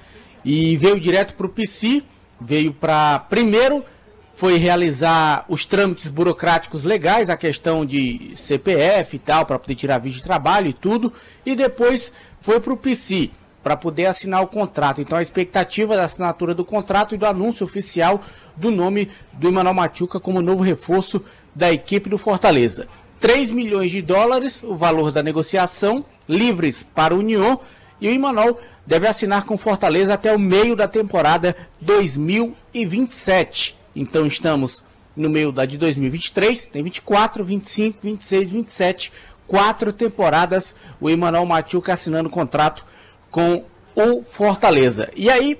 e 0.43 0.75
veio 0.77 0.99
direto 0.99 1.35
para 1.35 1.45
o 1.45 1.49
PC. 1.49 2.01
Veio 2.41 2.73
para 2.73 3.19
primeiro 3.19 3.85
foi 4.33 4.57
realizar 4.57 5.45
os 5.47 5.67
trâmites 5.67 6.07
burocráticos 6.07 6.83
legais, 6.83 7.29
a 7.29 7.37
questão 7.37 7.85
de 7.85 8.31
CPF 8.33 9.17
e 9.17 9.19
tal, 9.19 9.45
para 9.45 9.59
poder 9.59 9.75
tirar 9.75 9.99
visto 9.99 10.17
de 10.17 10.23
trabalho 10.23 10.67
e 10.67 10.73
tudo, 10.73 11.13
e 11.45 11.53
depois 11.53 12.11
foi 12.39 12.59
para 12.59 12.73
o 12.73 12.77
PC 12.77 13.29
para 13.63 13.77
poder 13.77 14.05
assinar 14.05 14.41
o 14.41 14.47
contrato. 14.47 15.01
Então 15.01 15.17
a 15.17 15.21
expectativa 15.21 15.95
da 15.95 16.05
assinatura 16.05 16.53
do 16.53 16.65
contrato 16.65 17.15
e 17.15 17.17
do 17.17 17.25
anúncio 17.25 17.63
oficial 17.63 18.21
do 18.55 18.71
nome 18.71 19.09
do 19.33 19.47
Emanuel 19.47 19.73
Machuca 19.73 20.19
como 20.19 20.41
novo 20.41 20.63
reforço 20.63 21.23
da 21.55 21.71
equipe 21.71 22.09
do 22.09 22.17
Fortaleza. 22.17 22.87
3 23.19 23.51
milhões 23.51 23.91
de 23.91 24.01
dólares, 24.01 24.63
o 24.63 24.75
valor 24.75 25.11
da 25.11 25.21
negociação, 25.21 26.03
livres 26.27 26.83
para 26.95 27.13
o 27.13 27.19
União, 27.19 27.59
e 27.99 28.07
o 28.07 28.11
Emanuel 28.11 28.57
deve 28.85 29.07
assinar 29.07 29.45
com 29.45 29.55
Fortaleza 29.57 30.15
até 30.15 30.35
o 30.35 30.39
meio 30.39 30.75
da 30.75 30.87
temporada 30.87 31.55
2027. 31.79 33.77
Então 33.95 34.25
estamos 34.25 34.83
no 35.15 35.29
meio 35.29 35.51
da 35.51 35.65
de 35.65 35.77
2023, 35.77 36.65
tem 36.65 36.81
24, 36.81 37.43
25, 37.43 37.99
26, 38.01 38.51
27, 38.51 39.13
quatro 39.45 39.93
temporadas 39.93 40.73
o 40.99 41.09
Emanuel 41.09 41.45
Machuca 41.45 41.93
assinando 41.93 42.29
contrato 42.29 42.83
com 43.31 43.63
o 43.95 44.23
Fortaleza. 44.23 45.09
E 45.15 45.29
aí, 45.29 45.57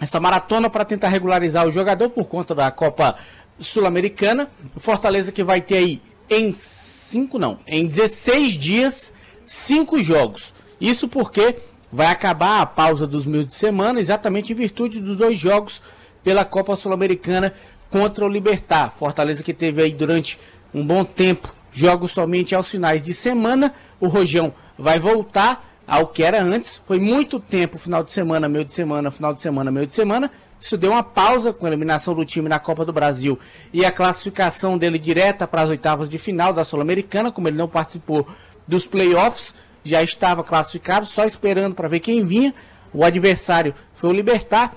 essa 0.00 0.20
maratona 0.20 0.70
para 0.70 0.84
tentar 0.84 1.08
regularizar 1.08 1.66
o 1.66 1.70
jogador 1.70 2.10
por 2.10 2.26
conta 2.26 2.54
da 2.54 2.70
Copa 2.70 3.16
Sul-Americana, 3.58 4.48
o 4.74 4.80
Fortaleza 4.80 5.32
que 5.32 5.42
vai 5.42 5.60
ter 5.60 5.78
aí 5.78 6.02
em 6.28 6.52
5 6.52 7.38
não, 7.38 7.58
em 7.66 7.86
16 7.86 8.52
dias, 8.54 9.12
cinco 9.44 9.98
jogos. 9.98 10.54
Isso 10.80 11.08
porque 11.08 11.56
vai 11.90 12.08
acabar 12.08 12.60
a 12.60 12.66
pausa 12.66 13.06
dos 13.06 13.24
meses 13.24 13.46
de 13.46 13.54
semana 13.54 14.00
exatamente 14.00 14.52
em 14.52 14.56
virtude 14.56 15.00
dos 15.00 15.16
dois 15.16 15.38
jogos 15.38 15.82
pela 16.22 16.44
Copa 16.44 16.76
Sul-Americana 16.76 17.54
contra 17.88 18.24
o 18.24 18.28
Libertar. 18.28 18.92
Fortaleza 18.92 19.42
que 19.42 19.54
teve 19.54 19.82
aí 19.82 19.92
durante 19.92 20.38
um 20.74 20.84
bom 20.84 21.04
tempo 21.04 21.54
jogos 21.70 22.12
somente 22.12 22.54
aos 22.54 22.68
finais 22.68 23.02
de 23.02 23.14
semana. 23.14 23.72
O 24.00 24.08
Rojão 24.08 24.52
vai 24.78 24.98
voltar 24.98 25.75
ao 25.86 26.06
que 26.06 26.22
era 26.22 26.42
antes. 26.42 26.80
Foi 26.84 26.98
muito 26.98 27.38
tempo, 27.38 27.78
final 27.78 28.02
de 28.02 28.12
semana, 28.12 28.48
meio 28.48 28.64
de 28.64 28.72
semana, 28.72 29.10
final 29.10 29.32
de 29.32 29.40
semana, 29.40 29.70
meio 29.70 29.86
de 29.86 29.94
semana. 29.94 30.30
Isso 30.60 30.76
deu 30.76 30.92
uma 30.92 31.02
pausa 31.02 31.52
com 31.52 31.66
a 31.66 31.68
eliminação 31.68 32.14
do 32.14 32.24
time 32.24 32.48
na 32.48 32.58
Copa 32.58 32.84
do 32.84 32.92
Brasil 32.92 33.38
e 33.72 33.84
a 33.84 33.92
classificação 33.92 34.76
dele 34.76 34.98
direta 34.98 35.46
para 35.46 35.62
as 35.62 35.70
oitavas 35.70 36.08
de 36.08 36.18
final 36.18 36.52
da 36.52 36.64
Sul-Americana, 36.64 37.30
como 37.30 37.46
ele 37.46 37.58
não 37.58 37.68
participou 37.68 38.26
dos 38.66 38.86
playoffs, 38.86 39.54
já 39.84 40.02
estava 40.02 40.42
classificado, 40.42 41.06
só 41.06 41.24
esperando 41.24 41.74
para 41.74 41.88
ver 41.88 42.00
quem 42.00 42.24
vinha. 42.24 42.54
O 42.92 43.04
adversário 43.04 43.74
foi 43.94 44.10
o 44.10 44.12
Libertar 44.12 44.74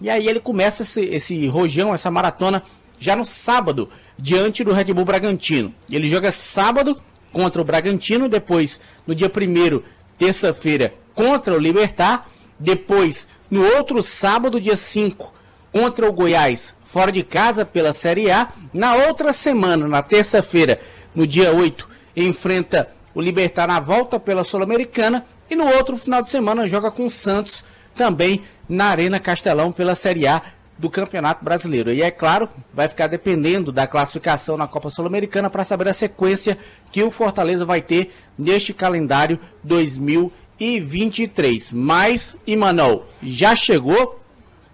e 0.00 0.08
aí 0.08 0.28
ele 0.28 0.40
começa 0.40 0.82
esse, 0.82 1.00
esse 1.04 1.46
rojão, 1.46 1.92
essa 1.92 2.10
maratona, 2.10 2.62
já 2.98 3.16
no 3.16 3.24
sábado, 3.24 3.88
diante 4.18 4.62
do 4.62 4.72
Red 4.72 4.92
Bull 4.92 5.04
Bragantino. 5.04 5.74
Ele 5.90 6.08
joga 6.08 6.30
sábado 6.30 7.00
contra 7.32 7.60
o 7.60 7.64
Bragantino, 7.64 8.28
depois 8.28 8.80
no 9.06 9.14
dia 9.14 9.28
1 9.28 9.82
terça-feira, 10.16 10.94
contra 11.14 11.54
o 11.54 11.58
Libertar, 11.58 12.28
depois 12.58 13.28
no 13.50 13.64
outro 13.64 14.02
sábado, 14.02 14.60
dia 14.60 14.76
5, 14.76 15.32
contra 15.72 16.08
o 16.08 16.12
Goiás, 16.12 16.74
fora 16.84 17.12
de 17.12 17.22
casa 17.22 17.64
pela 17.64 17.92
Série 17.92 18.30
A. 18.30 18.48
Na 18.72 18.94
outra 18.94 19.32
semana, 19.32 19.86
na 19.86 20.02
terça-feira, 20.02 20.80
no 21.14 21.26
dia 21.26 21.52
8, 21.52 21.88
enfrenta 22.16 22.90
o 23.14 23.20
Libertar 23.20 23.68
na 23.68 23.78
volta 23.78 24.18
pela 24.18 24.44
Sul-Americana. 24.44 25.24
E 25.48 25.54
no 25.54 25.66
outro 25.66 25.96
final 25.96 26.22
de 26.22 26.30
semana 26.30 26.66
joga 26.66 26.90
com 26.90 27.06
o 27.06 27.10
Santos 27.10 27.64
também 27.94 28.42
na 28.68 28.86
Arena 28.86 29.20
Castelão 29.20 29.70
pela 29.70 29.94
Série 29.94 30.26
A 30.26 30.42
do 30.78 30.90
Campeonato 30.90 31.44
Brasileiro. 31.44 31.92
E 31.92 32.02
é 32.02 32.10
claro, 32.10 32.48
vai 32.72 32.88
ficar 32.88 33.06
dependendo 33.06 33.72
da 33.72 33.86
classificação 33.86 34.56
na 34.56 34.66
Copa 34.66 34.90
Sul-Americana 34.90 35.48
para 35.48 35.64
saber 35.64 35.88
a 35.88 35.92
sequência 35.92 36.58
que 36.90 37.02
o 37.02 37.10
Fortaleza 37.10 37.64
vai 37.64 37.80
ter 37.80 38.12
neste 38.38 38.74
calendário 38.74 39.38
2023. 39.64 41.72
Mas 41.72 42.36
Imanol 42.46 43.06
já 43.22 43.56
chegou, 43.56 44.20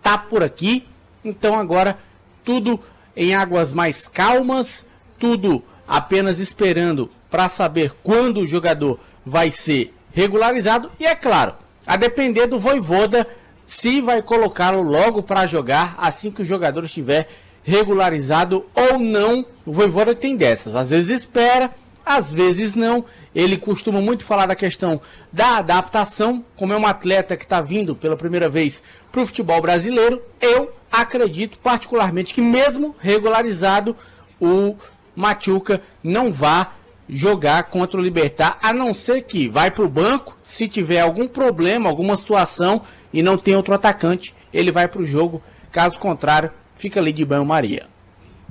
tá 0.03 0.19
por 0.19 0.43
aqui, 0.43 0.87
então 1.25 1.59
agora 1.59 1.99
tudo 2.45 2.81
em 3.17 3.35
águas 3.35 3.73
mais 3.73 4.09
calmas, 4.09 4.85
tudo 5.19 5.63
apenas 5.87 6.41
esperando 6.41 7.11
para 7.31 7.49
saber 7.49 7.93
quando 8.03 8.41
o 8.41 8.47
jogador 8.47 8.99
vai 9.25 9.51
ser 9.51 9.95
regularizado 10.13 10.91
e 10.99 11.07
é 11.07 11.15
claro, 11.15 11.55
a 11.87 11.97
depender 11.97 12.47
do 12.47 12.59
Voivoda 12.59 13.27
se 13.73 14.03
vai 14.03 14.21
colocá-lo 14.21 14.83
logo 14.83 15.23
para 15.23 15.47
jogar 15.47 15.95
assim 15.97 16.31
que 16.31 16.43
o 16.43 16.45
jogador 16.45 16.85
estiver 16.85 17.27
regularizado 17.65 18.67
ou 18.75 18.99
não. 18.99 19.47
O 19.65 19.73
Voivoda 19.73 20.15
tem 20.15 20.37
dessas. 20.37 20.77
Às 20.77 20.91
vezes 20.91 21.23
espera, 21.23 21.71
às 22.05 22.31
vezes 22.31 22.75
não. 22.75 23.03
Ele 23.35 23.57
costuma 23.57 23.99
muito 23.99 24.27
falar 24.27 24.45
da 24.45 24.55
questão 24.55 25.01
da 25.33 25.57
adaptação. 25.57 26.45
Como 26.55 26.75
é 26.75 26.77
um 26.77 26.87
atleta 26.87 27.35
que 27.35 27.45
está 27.45 27.63
vindo 27.63 27.97
pela 27.97 28.15
primeira 28.15 28.47
vez 28.47 28.83
para 29.11 29.23
o 29.23 29.27
futebol 29.27 29.63
brasileiro, 29.63 30.21
eu 30.39 30.71
acredito 30.91 31.59
particularmente 31.59 32.35
que, 32.35 32.43
mesmo 32.43 32.95
regularizado, 32.99 33.97
o 34.39 34.77
Machuca 35.17 35.81
não 36.05 36.31
vá 36.31 36.75
jogar 37.09 37.65
contra 37.65 37.99
o 37.99 38.03
Libertar, 38.03 38.59
a 38.63 38.73
não 38.73 38.95
ser 38.95 39.23
que 39.23 39.49
vai 39.49 39.71
para 39.71 39.85
o 39.85 39.89
banco, 39.89 40.37
se 40.45 40.69
tiver 40.69 41.01
algum 41.01 41.27
problema, 41.27 41.89
alguma 41.89 42.17
situação 42.17 42.83
e 43.13 43.23
não 43.23 43.37
tem 43.37 43.55
outro 43.57 43.75
atacante, 43.75 44.35
ele 44.53 44.73
vai 44.73 44.89
para 44.89 45.03
o 45.03 45.07
jogo. 45.07 45.43
Caso 45.71 45.99
contrário, 45.99 46.51
fica 46.77 47.01
ali 47.01 47.13
de 47.13 47.25
banho-maria. 47.25 47.87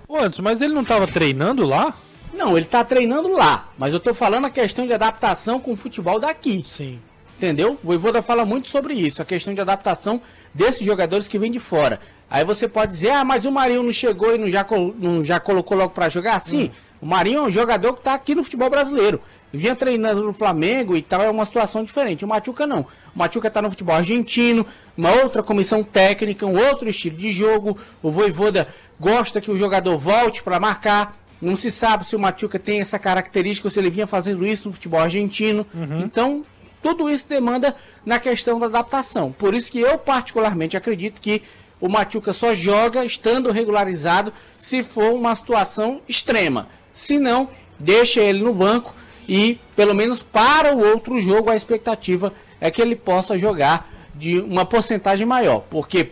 Antes, 0.09 0.39
mas 0.39 0.61
ele 0.61 0.73
não 0.73 0.81
estava 0.81 1.07
treinando 1.07 1.65
lá? 1.65 1.93
Não, 2.33 2.57
ele 2.57 2.65
está 2.65 2.83
treinando 2.83 3.29
lá, 3.29 3.69
mas 3.77 3.93
eu 3.93 3.97
estou 3.97 4.13
falando 4.13 4.45
a 4.45 4.49
questão 4.49 4.85
de 4.85 4.93
adaptação 4.93 5.59
com 5.59 5.73
o 5.73 5.77
futebol 5.77 6.19
daqui. 6.19 6.63
Sim. 6.65 6.99
Entendeu? 7.37 7.71
O 7.83 7.87
Voivoda 7.87 8.21
fala 8.21 8.45
muito 8.45 8.67
sobre 8.67 8.93
isso, 8.93 9.21
a 9.21 9.25
questão 9.25 9.53
de 9.53 9.59
adaptação 9.59 10.21
desses 10.53 10.85
jogadores 10.85 11.27
que 11.27 11.39
vêm 11.39 11.51
de 11.51 11.59
fora. 11.59 11.99
Aí 12.29 12.45
você 12.45 12.67
pode 12.67 12.91
dizer, 12.91 13.09
ah, 13.09 13.25
mas 13.25 13.45
o 13.45 13.51
Marinho 13.51 13.83
não 13.83 13.91
chegou 13.91 14.35
e 14.35 14.37
não 14.37 14.49
já, 14.49 14.65
não 14.97 15.23
já 15.23 15.39
colocou 15.39 15.75
logo 15.75 15.89
para 15.89 16.07
jogar? 16.07 16.39
Sim, 16.39 16.65
hum. 16.65 16.69
O 17.01 17.05
Marinho 17.05 17.39
é 17.39 17.41
um 17.41 17.51
jogador 17.51 17.93
que 17.93 17.99
está 17.99 18.13
aqui 18.13 18.35
no 18.35 18.43
futebol 18.43 18.69
brasileiro. 18.69 19.19
Vinha 19.51 19.75
treinando 19.75 20.23
no 20.23 20.31
Flamengo 20.31 20.95
e 20.95 21.01
tal, 21.01 21.21
é 21.21 21.29
uma 21.29 21.43
situação 21.43 21.83
diferente. 21.83 22.23
O 22.23 22.27
Machuca 22.27 22.67
não. 22.67 22.81
O 23.13 23.19
Machuca 23.19 23.47
está 23.47 23.61
no 23.61 23.69
futebol 23.69 23.95
argentino, 23.95 24.65
uma 24.95 25.11
outra 25.11 25.41
comissão 25.41 25.83
técnica, 25.83 26.45
um 26.45 26.57
outro 26.57 26.87
estilo 26.87 27.17
de 27.17 27.31
jogo. 27.31 27.75
O 28.03 28.11
Voivoda 28.11 28.67
gosta 28.99 29.41
que 29.41 29.49
o 29.49 29.57
jogador 29.57 29.97
volte 29.97 30.43
para 30.43 30.59
marcar. 30.59 31.17
Não 31.41 31.55
se 31.55 31.71
sabe 31.71 32.05
se 32.05 32.15
o 32.15 32.19
Machuca 32.19 32.59
tem 32.59 32.79
essa 32.79 32.99
característica 32.99 33.67
ou 33.67 33.71
se 33.71 33.79
ele 33.79 33.89
vinha 33.89 34.05
fazendo 34.05 34.45
isso 34.45 34.67
no 34.67 34.73
futebol 34.73 34.99
argentino. 34.99 35.65
Uhum. 35.73 36.01
Então, 36.01 36.45
tudo 36.83 37.09
isso 37.09 37.27
demanda 37.27 37.75
na 38.05 38.19
questão 38.19 38.59
da 38.59 38.67
adaptação. 38.67 39.31
Por 39.31 39.55
isso 39.55 39.71
que 39.71 39.79
eu 39.79 39.97
particularmente 39.97 40.77
acredito 40.77 41.19
que 41.19 41.41
o 41.79 41.89
Machuca 41.89 42.31
só 42.31 42.53
joga 42.53 43.03
estando 43.03 43.51
regularizado 43.51 44.31
se 44.59 44.83
for 44.83 45.13
uma 45.13 45.35
situação 45.35 45.99
extrema. 46.07 46.67
Se 46.93 47.17
não, 47.17 47.49
deixa 47.79 48.21
ele 48.21 48.43
no 48.43 48.53
banco 48.53 48.93
e, 49.27 49.59
pelo 49.75 49.93
menos 49.93 50.21
para 50.21 50.75
o 50.75 50.79
outro 50.79 51.19
jogo, 51.19 51.49
a 51.49 51.55
expectativa 51.55 52.33
é 52.59 52.69
que 52.69 52.81
ele 52.81 52.95
possa 52.95 53.37
jogar 53.37 53.89
de 54.13 54.39
uma 54.39 54.65
porcentagem 54.65 55.25
maior. 55.25 55.63
Porque, 55.69 56.11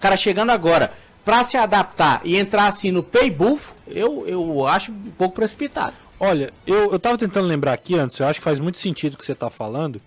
cara, 0.00 0.16
chegando 0.16 0.50
agora 0.50 0.92
para 1.24 1.42
se 1.42 1.56
adaptar 1.56 2.20
e 2.24 2.36
entrar 2.36 2.66
assim 2.66 2.90
no 2.90 3.02
pay 3.02 3.30
buff, 3.30 3.74
eu, 3.86 4.24
eu 4.26 4.66
acho 4.66 4.92
um 4.92 5.12
pouco 5.16 5.34
precipitado. 5.36 5.94
Olha, 6.18 6.52
eu, 6.66 6.92
eu 6.92 6.98
tava 6.98 7.18
tentando 7.18 7.48
lembrar 7.48 7.72
aqui 7.72 7.96
antes, 7.96 8.18
eu 8.18 8.26
acho 8.26 8.40
que 8.40 8.44
faz 8.44 8.60
muito 8.60 8.78
sentido 8.78 9.14
o 9.14 9.18
que 9.18 9.26
você 9.26 9.34
tá 9.34 9.50
falando. 9.50 10.00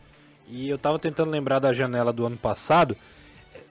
E 0.50 0.70
eu 0.70 0.78
tava 0.78 0.98
tentando 0.98 1.30
lembrar 1.30 1.60
da 1.60 1.74
janela 1.74 2.14
do 2.14 2.26
ano 2.26 2.38
passado 2.38 2.96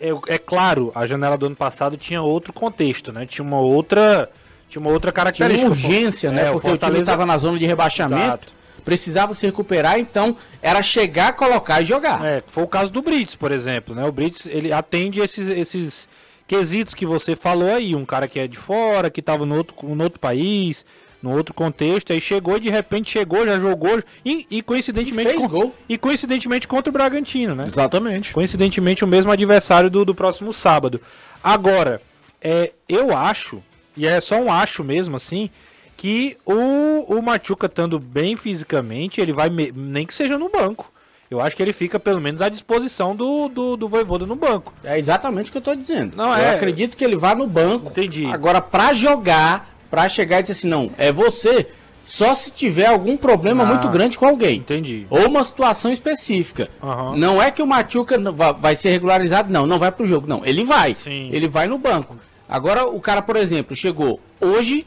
é, 0.00 0.10
é, 0.34 0.38
claro, 0.38 0.92
a 0.94 1.06
janela 1.06 1.36
do 1.36 1.46
ano 1.46 1.56
passado 1.56 1.96
tinha 1.96 2.22
outro 2.22 2.52
contexto, 2.52 3.12
né? 3.12 3.26
Tinha 3.26 3.44
uma 3.44 3.60
outra, 3.60 4.30
tinha 4.68 4.80
uma 4.80 4.90
outra 4.90 5.12
característica. 5.12 5.74
Tinha 5.74 5.90
urgência, 5.90 6.30
né? 6.30 6.42
É, 6.42 6.44
Porque 6.52 6.66
o, 6.66 6.70
Fortaleza... 6.70 6.86
o 6.86 6.94
time 6.94 7.02
estava 7.02 7.26
na 7.26 7.38
zona 7.38 7.58
de 7.58 7.66
rebaixamento. 7.66 8.22
Exato. 8.22 8.56
Precisava 8.84 9.34
se 9.34 9.44
recuperar, 9.44 9.98
então 9.98 10.36
era 10.62 10.80
chegar, 10.80 11.32
colocar 11.32 11.82
e 11.82 11.84
jogar. 11.84 12.24
É, 12.24 12.42
foi 12.46 12.62
o 12.62 12.68
caso 12.68 12.92
do 12.92 13.02
Brits, 13.02 13.34
por 13.34 13.50
exemplo, 13.50 13.94
né? 13.94 14.04
O 14.04 14.12
Brits, 14.12 14.46
ele 14.46 14.72
atende 14.72 15.20
esses, 15.20 15.48
esses 15.48 16.08
quesitos 16.46 16.94
que 16.94 17.04
você 17.04 17.34
falou 17.34 17.74
aí, 17.74 17.96
um 17.96 18.04
cara 18.04 18.28
que 18.28 18.38
é 18.38 18.46
de 18.46 18.56
fora, 18.56 19.10
que 19.10 19.18
estava 19.18 19.44
no 19.44 19.56
outro, 19.56 19.74
no 19.82 20.04
outro 20.04 20.20
país, 20.20 20.86
no 21.20 21.32
outro 21.32 21.52
contexto, 21.52 22.12
aí 22.12 22.20
chegou, 22.20 22.60
de 22.60 22.70
repente 22.70 23.10
chegou, 23.10 23.44
já 23.44 23.58
jogou, 23.58 24.00
e, 24.24 24.46
e 24.48 24.62
coincidentemente... 24.62 25.30
E 25.30 25.30
fez 25.30 25.42
com- 25.42 25.48
gol. 25.48 25.74
E 25.88 25.98
coincidentemente 25.98 26.68
contra 26.68 26.88
o 26.88 26.92
Bragantino, 26.92 27.56
né? 27.56 27.64
Exatamente. 27.64 28.32
Coincidentemente, 28.32 29.02
o 29.02 29.08
mesmo 29.08 29.32
adversário 29.32 29.90
do, 29.90 30.04
do 30.04 30.14
próximo 30.14 30.52
sábado. 30.52 31.00
Agora, 31.42 32.00
é, 32.40 32.72
eu 32.88 33.16
acho, 33.16 33.60
e 33.96 34.06
é 34.06 34.20
só 34.20 34.36
um 34.40 34.50
acho 34.52 34.82
mesmo 34.84 35.16
assim, 35.16 35.50
que 35.96 36.36
o, 36.44 37.04
o 37.16 37.22
Machuca 37.22 37.66
estando 37.66 37.98
bem 37.98 38.36
fisicamente, 38.36 39.20
ele 39.20 39.32
vai, 39.32 39.48
me- 39.48 39.72
nem 39.74 40.04
que 40.06 40.12
seja 40.14 40.36
no 40.38 40.48
banco. 40.50 40.92
Eu 41.30 41.40
acho 41.40 41.56
que 41.56 41.62
ele 41.62 41.72
fica 41.72 41.98
pelo 41.98 42.20
menos 42.20 42.40
à 42.40 42.48
disposição 42.48 43.16
do, 43.16 43.48
do, 43.48 43.76
do 43.76 43.88
Voivoda 43.88 44.24
no 44.26 44.36
banco. 44.36 44.72
É 44.84 44.96
exatamente 44.96 45.48
o 45.48 45.52
que 45.52 45.58
eu 45.58 45.62
tô 45.62 45.74
dizendo. 45.74 46.16
Não, 46.16 46.28
eu 46.28 46.34
é- 46.44 46.54
acredito 46.54 46.96
que 46.96 47.04
ele 47.04 47.16
vá 47.16 47.34
no 47.34 47.46
banco. 47.48 47.88
Entendi. 47.90 48.26
Agora, 48.26 48.60
pra 48.60 48.92
jogar, 48.92 49.74
pra 49.90 50.08
chegar 50.08 50.38
e 50.38 50.42
dizer 50.42 50.52
assim, 50.52 50.68
não, 50.68 50.92
é 50.96 51.10
você, 51.12 51.66
só 52.04 52.32
se 52.32 52.52
tiver 52.52 52.86
algum 52.86 53.16
problema 53.16 53.64
Ah, 53.64 53.66
muito 53.66 53.88
grande 53.88 54.16
com 54.16 54.24
alguém. 54.26 54.58
Entendi. 54.58 55.04
Ou 55.10 55.26
uma 55.26 55.42
situação 55.42 55.90
específica. 55.90 56.68
Aham. 56.80 57.16
Não 57.16 57.42
é 57.42 57.50
que 57.50 57.60
o 57.60 57.66
Machuca 57.66 58.16
vai 58.60 58.76
ser 58.76 58.90
regularizado, 58.90 59.52
não, 59.52 59.66
não 59.66 59.80
vai 59.80 59.90
pro 59.90 60.06
jogo, 60.06 60.28
não. 60.28 60.44
Ele 60.44 60.62
vai. 60.64 60.94
Sim. 60.94 61.28
Ele 61.32 61.48
vai 61.48 61.66
no 61.66 61.76
banco. 61.78 62.16
Agora, 62.48 62.86
o 62.86 63.00
cara, 63.00 63.20
por 63.22 63.36
exemplo, 63.36 63.74
chegou 63.74 64.20
hoje, 64.40 64.86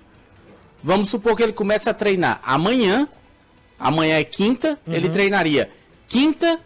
vamos 0.83 1.09
supor 1.09 1.35
que 1.35 1.43
ele 1.43 1.53
começa 1.53 1.89
a 1.89 1.93
treinar 1.93 2.39
amanhã, 2.43 3.07
amanhã 3.77 4.17
é 4.17 4.23
quinta, 4.23 4.79
Uhum. 4.87 4.93
ele 4.93 5.09
treinaria 5.09 5.69
quinta, 6.07 6.59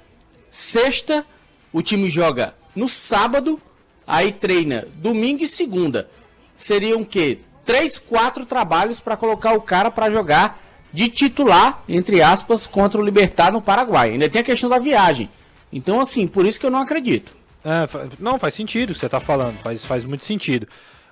sexta, 0.50 1.26
o 1.72 1.82
time 1.82 2.10
joga 2.10 2.54
no 2.76 2.88
sábado, 2.88 3.60
aí 4.06 4.32
treina 4.32 4.88
domingo 4.96 5.44
e 5.44 5.48
segunda. 5.48 6.10
Seriam 6.56 7.02
o 7.02 7.06
quê? 7.06 7.40
Três, 7.66 7.98
quatro 7.98 8.46
trabalhos 8.46 9.00
para 9.00 9.18
colocar 9.18 9.54
o 9.54 9.62
cara 9.62 9.90
para 9.90 10.10
jogar 10.10 10.60
de 10.92 11.10
titular, 11.10 11.82
entre 11.90 12.22
aspas, 12.22 12.68
contra 12.68 13.02
o 13.02 13.04
Libertar 13.04 13.52
no 13.52 13.62
Paraguai. 13.62 14.12
Ainda 14.12 14.30
tem 14.30 14.42
a 14.42 14.44
questão 14.44 14.70
da 14.70 14.78
viagem. 14.78 15.30
Então, 15.72 16.00
assim, 16.00 16.28
por 16.28 16.46
isso 16.46 16.60
que 16.60 16.66
eu 16.66 16.70
não 16.70 16.82
acredito. 16.82 17.36
É, 17.66 17.88
não, 18.20 18.38
faz 18.38 18.54
sentido 18.56 18.90
o 18.90 18.94
que 18.94 19.00
você 19.00 19.10
tá 19.10 19.20
falando, 19.20 19.58
faz, 19.60 19.86
faz 19.86 20.04
muito 20.06 20.26
sentido. 20.26 20.68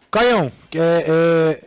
Caião, 0.10 0.52
é, 0.76 1.06
é, 1.60 1.66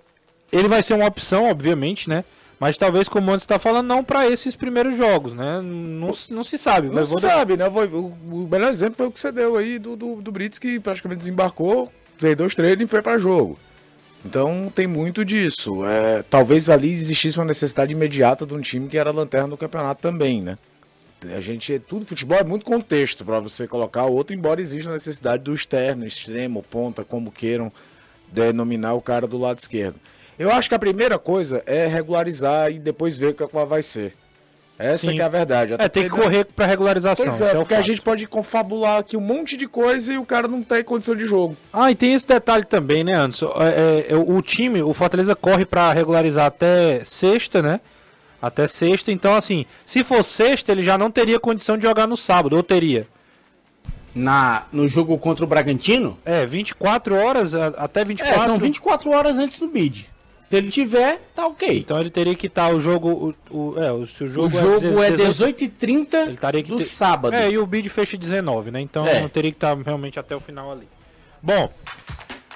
ele 0.52 0.68
vai 0.68 0.82
ser 0.82 0.94
uma 0.94 1.06
opção, 1.06 1.48
obviamente, 1.50 2.08
né? 2.08 2.24
Mas 2.60 2.76
talvez, 2.76 3.08
como 3.08 3.32
antes 3.32 3.46
tá 3.46 3.58
falando, 3.58 3.86
não 3.86 4.04
para 4.04 4.28
esses 4.28 4.54
primeiros 4.54 4.96
jogos, 4.96 5.32
né? 5.32 5.60
Não, 5.62 6.12
se- 6.14 6.32
não 6.32 6.44
se 6.44 6.56
sabe. 6.56 6.88
Não 6.88 7.04
se 7.04 7.20
sabe, 7.20 7.56
né? 7.56 7.66
O 7.66 8.48
melhor 8.50 8.70
exemplo 8.70 8.96
foi 8.96 9.06
o 9.06 9.10
que 9.10 9.18
você 9.18 9.32
deu 9.32 9.56
aí 9.56 9.78
do, 9.78 9.96
do, 9.96 10.22
do 10.22 10.32
Brits, 10.32 10.58
que 10.58 10.78
praticamente 10.78 11.18
desembarcou, 11.18 11.92
fez 12.16 12.36
dois 12.36 12.54
treinos 12.54 12.84
e 12.84 12.86
foi 12.86 13.02
para 13.02 13.18
jogo. 13.18 13.58
Então 14.24 14.72
tem 14.74 14.86
muito 14.86 15.24
disso. 15.24 15.84
É, 15.84 16.22
talvez 16.22 16.70
ali 16.70 16.92
existisse 16.92 17.38
uma 17.38 17.44
necessidade 17.44 17.92
imediata 17.92 18.46
de 18.46 18.54
um 18.54 18.60
time 18.60 18.88
que 18.88 18.96
era 18.96 19.10
lanterna 19.10 19.48
do 19.48 19.56
campeonato 19.56 20.00
também, 20.00 20.40
né? 20.40 20.56
A 21.32 21.40
gente, 21.40 21.78
tudo 21.78 22.04
futebol 22.04 22.38
é 22.38 22.44
muito 22.44 22.64
contexto 22.64 23.24
para 23.24 23.40
você 23.40 23.66
colocar 23.66 24.04
o 24.04 24.12
outro, 24.12 24.34
embora 24.34 24.60
exista 24.60 24.90
a 24.90 24.94
necessidade 24.94 25.42
do 25.42 25.54
externo, 25.54 26.04
extremo, 26.06 26.62
ponta, 26.62 27.04
como 27.04 27.30
queiram 27.30 27.72
denominar 28.30 28.94
o 28.94 29.00
cara 29.00 29.26
do 29.26 29.38
lado 29.38 29.58
esquerdo. 29.58 29.96
Eu 30.38 30.50
acho 30.50 30.68
que 30.68 30.74
a 30.74 30.78
primeira 30.78 31.18
coisa 31.18 31.62
é 31.66 31.86
regularizar 31.86 32.70
e 32.70 32.78
depois 32.78 33.16
ver 33.16 33.34
qual 33.34 33.66
vai 33.66 33.82
ser. 33.82 34.14
Essa 34.76 35.12
que 35.12 35.20
é 35.20 35.24
a 35.24 35.28
verdade. 35.28 35.72
É, 35.72 35.74
Até 35.76 35.88
tem 35.88 36.02
que 36.04 36.10
correr 36.10 36.44
pra 36.44 36.66
regularização. 36.66 37.26
Pois 37.26 37.40
é, 37.40 37.52
o 37.52 37.58
porque 37.58 37.74
a 37.74 37.82
gente 37.82 38.02
pode 38.02 38.26
confabular 38.26 38.98
aqui 38.98 39.16
um 39.16 39.20
monte 39.20 39.56
de 39.56 39.68
coisa 39.68 40.12
e 40.12 40.18
o 40.18 40.26
cara 40.26 40.48
não 40.48 40.62
tem 40.62 40.82
condição 40.82 41.14
de 41.14 41.24
jogo. 41.24 41.56
Ah, 41.72 41.92
e 41.92 41.94
tem 41.94 42.12
esse 42.12 42.26
detalhe 42.26 42.64
também, 42.64 43.04
né, 43.04 43.14
Anderson? 43.14 43.54
É, 43.60 44.06
é, 44.10 44.16
o 44.16 44.42
time, 44.42 44.82
o 44.82 44.92
Fortaleza 44.92 45.36
corre 45.36 45.64
pra 45.64 45.92
regularizar 45.92 46.46
até 46.46 47.04
sexta, 47.04 47.62
né? 47.62 47.80
Até 48.46 48.66
sexta. 48.68 49.10
Então, 49.12 49.34
assim, 49.34 49.64
se 49.84 50.02
for 50.04 50.22
sexta, 50.22 50.72
ele 50.72 50.82
já 50.82 50.96
não 50.98 51.10
teria 51.10 51.38
condição 51.40 51.76
de 51.76 51.82
jogar 51.84 52.06
no 52.06 52.16
sábado, 52.16 52.56
ou 52.56 52.62
teria? 52.62 53.06
Na, 54.14 54.66
no 54.72 54.86
jogo 54.86 55.18
contra 55.18 55.44
o 55.44 55.48
Bragantino, 55.48 56.16
É, 56.24 56.46
24 56.46 57.16
horas, 57.16 57.54
até 57.54 58.02
é, 58.02 58.04
24. 58.04 58.44
são 58.46 58.58
24 58.58 59.10
horas 59.10 59.38
antes 59.38 59.58
do 59.58 59.66
bid. 59.68 60.08
Se 60.48 60.56
ele 60.56 60.70
tiver, 60.70 61.20
tá 61.34 61.46
ok. 61.46 61.78
Então 61.78 61.98
ele 61.98 62.10
teria 62.10 62.34
que 62.34 62.46
estar 62.46 62.72
o 62.72 62.78
jogo. 62.78 63.34
O, 63.50 63.56
o- 63.72 63.80
é, 63.82 63.90
o, 63.90 64.06
se 64.06 64.22
o 64.22 64.26
jogo, 64.28 64.46
o 64.56 64.78
jogo 64.78 65.02
é 65.02 65.10
18 65.10 65.64
18h30 65.64 66.14
ele 66.14 66.32
estaria 66.34 66.62
que 66.62 66.70
do 66.70 66.76
ter- 66.76 66.84
sábado. 66.84 67.34
É, 67.34 67.50
e 67.50 67.58
o 67.58 67.66
bid 67.66 67.88
fecha 67.88 68.16
19, 68.16 68.70
né? 68.70 68.80
Então 68.80 69.04
É. 69.06 69.26
teria 69.26 69.50
que 69.50 69.56
estar 69.56 69.76
realmente 69.76 70.20
até 70.20 70.36
o 70.36 70.40
final 70.40 70.70
ali. 70.70 70.86
Bom, 71.42 71.68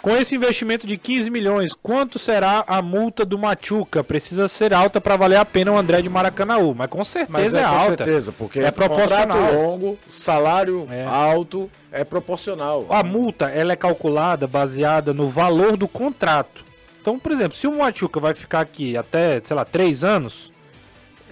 com 0.01 0.11
esse 0.17 0.35
investimento 0.37 0.87
de 0.87 0.97
15 0.97 1.31
milhões, 1.31 1.73
quanto 1.83 2.19
será 2.19 2.65
a 2.67 2.81
multa 2.81 3.25
do 3.25 3.37
Machuca? 3.39 4.03
Precisa 4.05 4.47
ser 4.49 4.73
alta 4.73 5.01
para 5.01 5.17
valer 5.17 5.37
a 5.37 5.45
pena 5.45 5.73
o 5.73 5.77
André 5.79 6.01
de 6.03 6.09
Maracanaú, 6.09 6.75
mas 6.75 6.89
com 6.89 7.05
certeza 7.05 7.33
Mas 7.33 7.55
é, 7.55 7.61
é, 7.61 7.65
com 7.65 7.69
alta. 7.75 8.05
certeza, 8.05 8.33
porque 8.33 8.61
é 8.61 8.71
proporcional. 8.71 9.37
contrato 9.39 9.55
longo, 9.55 9.99
salário 10.09 10.87
É. 10.91 11.05
alto, 11.05 11.71
é 11.91 12.05
proporcional. 12.05 12.87
A 12.89 13.03
multa 13.03 13.51
ela 13.51 13.73
é 13.73 13.77
calculada 13.77 14.47
baseada 14.47 15.13
no 15.13 15.29
valor 15.29 15.77
do 15.77 15.89
contrato. 15.89 16.65
Então, 17.01 17.19
por 17.19 17.33
exemplo, 17.33 17.57
se 17.57 17.67
o 17.67 17.77
Machuca 17.77 18.21
vai 18.21 18.35
ficar 18.35 18.61
aqui 18.61 18.97
até, 18.97 19.41
sei 19.45 19.57
lá, 19.57 19.65
três 19.65 20.05
anos, 20.05 20.53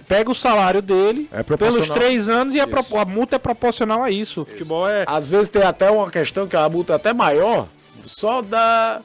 pega 0.07 0.31
o 0.31 0.35
salário 0.35 0.81
dele 0.81 1.29
É 1.31 1.43
pelos 1.43 1.89
três 1.89 2.29
anos 2.29 2.55
e 2.55 2.59
a, 2.59 2.65
pro- 2.67 2.79
Isso. 2.81 2.97
a 2.97 3.05
multa 3.05 3.35
é 3.35 3.39
proporcional 3.39 4.01
a 4.03 4.09
isso. 4.09 4.41
O 4.41 4.45
futebol 4.45 4.87
é. 4.87 5.03
Às 5.05 5.29
vezes 5.29 5.49
tem 5.49 5.61
até 5.63 5.89
uma 5.91 6.09
questão 6.09 6.47
que 6.47 6.55
a 6.55 6.67
multa 6.69 6.93
é 6.93 6.95
até 6.95 7.13
maior, 7.13 7.67
só 8.07 8.41
dá 8.41 9.01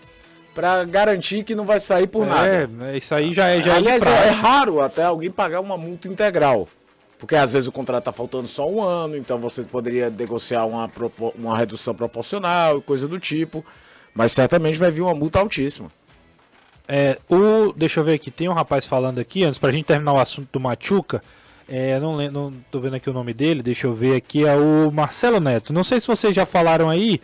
pra 0.55 0.85
garantir 0.85 1.45
que 1.45 1.55
não 1.55 1.65
vai 1.65 1.81
sair 1.81 2.07
por 2.07 2.27
nada. 2.27 2.71
É, 2.83 2.97
isso 2.97 3.15
aí 3.15 3.33
já 3.33 3.49
é, 3.49 3.63
já 3.63 3.75
é 3.75 3.77
Aliás, 3.77 4.03
é, 4.03 4.29
é 4.29 4.31
raro 4.31 4.81
até 4.81 5.05
alguém 5.05 5.31
pagar 5.31 5.61
uma 5.61 5.77
multa 5.77 6.09
integral. 6.09 6.69
Porque 7.19 7.37
às 7.37 7.53
vezes 7.53 7.69
o 7.69 7.73
contrato 7.73 8.05
tá 8.05 8.13
faltando 8.13 8.49
só 8.49 8.69
um 8.69 8.83
ano, 8.83 9.17
então 9.17 9.39
você 9.39 9.63
poderia 9.63 10.11
negociar 10.11 10.65
uma, 10.65 10.91
uma 11.37 11.57
redução 11.57 11.95
proporcional 11.95 12.79
e 12.79 12.83
coisa 12.83 13.07
do 13.07 13.19
tipo. 13.19 13.65
Mas 14.15 14.33
certamente 14.33 14.77
vai 14.77 14.91
vir 14.91 15.03
uma 15.03 15.15
multa 15.15 15.39
altíssima. 15.39 15.91
É, 16.89 17.19
o, 17.31 17.73
deixa 17.73 18.01
eu 18.01 18.05
ver 18.05 18.15
aqui, 18.15 18.31
tem 18.31 18.49
um 18.49 18.53
rapaz 18.53 18.85
falando 18.85 19.19
aqui, 19.19 19.45
antes 19.45 19.59
pra 19.59 19.71
gente 19.71 19.87
terminar 19.87 20.13
o 20.15 20.21
assunto 20.21 20.49
do 20.53 20.61
Machuca. 20.61 21.23
É, 21.69 21.99
não, 22.01 22.17
não 22.31 22.53
tô 22.71 22.81
vendo 22.81 22.97
aqui 22.97 23.09
o 23.09 23.13
nome 23.13 23.33
dele, 23.33 23.63
deixa 23.63 23.87
eu 23.87 23.95
ver 23.95 24.17
aqui, 24.17 24.45
é 24.45 24.57
o 24.57 24.91
Marcelo 24.91 25.41
Neto. 25.41 25.73
Não 25.73 25.85
sei 25.85 26.01
se 26.01 26.09
vocês 26.09 26.35
já 26.35 26.45
falaram 26.45 26.91
aí, 26.91 27.21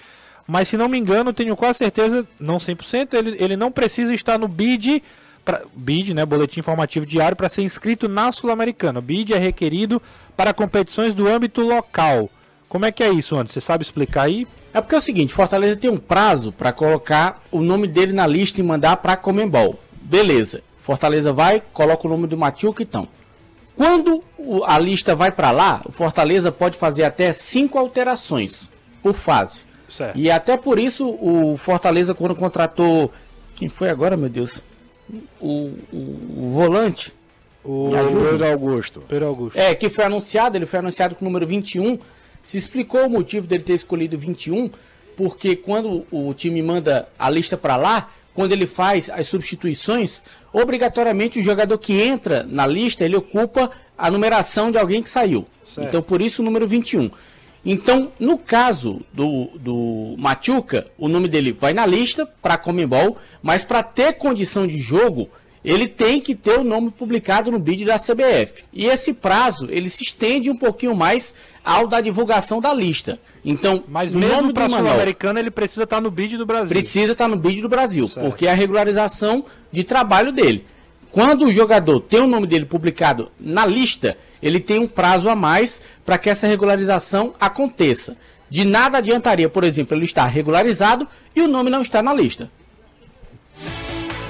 mas 0.48 0.66
se 0.66 0.78
não 0.78 0.88
me 0.88 0.96
engano, 0.98 1.30
tenho 1.30 1.54
quase 1.54 1.76
certeza, 1.76 2.26
não 2.40 2.56
100%, 2.56 3.12
ele, 3.12 3.36
ele 3.38 3.54
não 3.54 3.70
precisa 3.70 4.14
estar 4.14 4.38
no 4.38 4.48
BID, 4.48 5.02
pra, 5.44 5.60
BID, 5.76 6.14
né, 6.14 6.24
Boletim 6.24 6.60
Informativo 6.60 7.04
Diário, 7.04 7.36
para 7.36 7.50
ser 7.50 7.60
inscrito 7.60 8.08
na 8.08 8.32
Sul-Americana. 8.32 8.98
O 8.98 9.02
BID 9.02 9.34
é 9.34 9.38
requerido 9.38 10.00
para 10.34 10.54
competições 10.54 11.14
do 11.14 11.28
âmbito 11.28 11.60
local. 11.60 12.30
Como 12.66 12.86
é 12.86 12.90
que 12.90 13.04
é 13.04 13.10
isso, 13.10 13.36
Anderson? 13.36 13.52
Você 13.52 13.60
sabe 13.60 13.84
explicar 13.84 14.22
aí? 14.22 14.46
É 14.72 14.80
porque 14.80 14.94
é 14.94 14.98
o 14.98 15.02
seguinte, 15.02 15.34
Fortaleza 15.34 15.78
tem 15.78 15.90
um 15.90 15.98
prazo 15.98 16.50
para 16.50 16.72
colocar 16.72 17.42
o 17.50 17.60
nome 17.60 17.86
dele 17.86 18.14
na 18.14 18.26
lista 18.26 18.58
e 18.58 18.64
mandar 18.64 18.96
para 18.96 19.18
Comembol. 19.18 19.78
Beleza. 20.00 20.62
Fortaleza 20.80 21.30
vai, 21.30 21.62
coloca 21.74 22.06
o 22.06 22.10
nome 22.10 22.26
do 22.26 22.38
Machuca 22.38 22.82
então. 22.82 23.06
Quando 23.76 24.24
a 24.64 24.78
lista 24.78 25.14
vai 25.14 25.30
para 25.30 25.50
lá, 25.50 25.82
o 25.84 25.92
Fortaleza 25.92 26.50
pode 26.50 26.78
fazer 26.78 27.04
até 27.04 27.34
cinco 27.34 27.78
alterações 27.78 28.70
por 29.02 29.12
fase. 29.12 29.67
Certo. 29.88 30.18
E 30.18 30.30
até 30.30 30.56
por 30.56 30.78
isso 30.78 31.08
o 31.20 31.56
Fortaleza 31.56 32.14
quando 32.14 32.34
contratou 32.34 33.10
quem 33.56 33.68
foi 33.68 33.88
agora, 33.88 34.16
meu 34.16 34.28
Deus? 34.28 34.60
O, 35.40 35.70
o- 35.92 36.36
o 36.38 36.50
volante 36.54 37.12
O. 37.64 37.90
Pedro 38.30 38.46
Augusto. 38.46 39.02
Pedro 39.08 39.26
Augusto. 39.26 39.56
é, 39.58 39.74
que 39.74 39.88
foi 39.90 40.04
anunciado, 40.04 40.56
ele 40.56 40.66
foi 40.66 40.78
anunciado 40.78 41.14
com 41.14 41.24
o 41.24 41.28
número 41.28 41.46
21. 41.46 41.98
Se 42.42 42.56
explicou 42.56 43.06
o 43.06 43.10
motivo 43.10 43.46
dele 43.46 43.62
ter 43.62 43.74
escolhido 43.74 44.16
21, 44.18 44.70
porque 45.16 45.56
quando 45.56 46.06
o 46.10 46.32
time 46.34 46.62
manda 46.62 47.08
a 47.18 47.28
lista 47.28 47.56
para 47.56 47.76
lá, 47.76 48.10
quando 48.34 48.52
ele 48.52 48.66
faz 48.66 49.10
as 49.10 49.26
substituições, 49.26 50.22
obrigatoriamente 50.52 51.38
o 51.38 51.42
jogador 51.42 51.76
que 51.78 52.00
entra 52.00 52.46
na 52.48 52.66
lista, 52.66 53.04
ele 53.04 53.16
ocupa 53.16 53.70
a 53.96 54.10
numeração 54.10 54.70
de 54.70 54.78
alguém 54.78 55.02
que 55.02 55.08
saiu. 55.10 55.46
Certo. 55.64 55.88
Então, 55.88 56.02
por 56.02 56.22
isso 56.22 56.40
o 56.40 56.44
número 56.44 56.66
21. 56.68 57.10
Então, 57.64 58.12
no 58.18 58.38
caso 58.38 59.00
do, 59.12 59.50
do 59.58 60.14
Machuca, 60.18 60.86
o 60.96 61.08
nome 61.08 61.28
dele 61.28 61.52
vai 61.52 61.72
na 61.72 61.84
lista 61.84 62.26
para 62.40 62.56
Comembol, 62.56 63.16
mas 63.42 63.64
para 63.64 63.82
ter 63.82 64.14
condição 64.14 64.66
de 64.66 64.78
jogo, 64.78 65.28
ele 65.64 65.88
tem 65.88 66.20
que 66.20 66.34
ter 66.34 66.58
o 66.58 66.64
nome 66.64 66.90
publicado 66.90 67.50
no 67.50 67.58
bid 67.58 67.84
da 67.84 67.98
CBF. 67.98 68.64
E 68.72 68.86
esse 68.86 69.12
prazo, 69.12 69.68
ele 69.70 69.90
se 69.90 70.02
estende 70.02 70.48
um 70.48 70.56
pouquinho 70.56 70.94
mais 70.94 71.34
ao 71.64 71.86
da 71.86 72.00
divulgação 72.00 72.60
da 72.60 72.72
lista. 72.72 73.18
Então, 73.44 73.82
Mas 73.88 74.14
o 74.14 74.18
mesmo 74.18 74.52
para 74.54 74.68
Sul-Americana 74.68 75.40
ele 75.40 75.50
precisa 75.50 75.82
estar 75.82 76.00
no 76.00 76.10
bid 76.10 76.36
do 76.36 76.46
Brasil. 76.46 76.68
precisa 76.68 77.12
estar 77.12 77.28
no 77.28 77.36
bid 77.36 77.60
do 77.60 77.68
Brasil, 77.68 78.08
porque 78.08 78.46
é 78.46 78.50
a 78.50 78.54
regularização 78.54 79.44
de 79.70 79.84
trabalho 79.84 80.32
dele. 80.32 80.64
Quando 81.10 81.46
o 81.46 81.52
jogador 81.52 82.00
tem 82.00 82.20
o 82.20 82.26
nome 82.26 82.46
dele 82.46 82.64
publicado 82.64 83.30
na 83.38 83.66
lista, 83.66 84.16
ele 84.42 84.60
tem 84.60 84.78
um 84.78 84.86
prazo 84.86 85.28
a 85.28 85.34
mais 85.34 85.80
para 86.04 86.18
que 86.18 86.30
essa 86.30 86.46
regularização 86.46 87.34
aconteça. 87.38 88.16
De 88.50 88.64
nada 88.64 88.98
adiantaria, 88.98 89.48
por 89.48 89.64
exemplo, 89.64 89.96
ele 89.96 90.04
estar 90.04 90.26
regularizado 90.26 91.06
e 91.36 91.42
o 91.42 91.48
nome 91.48 91.70
não 91.70 91.82
estar 91.82 92.02
na 92.02 92.14
lista. 92.14 92.50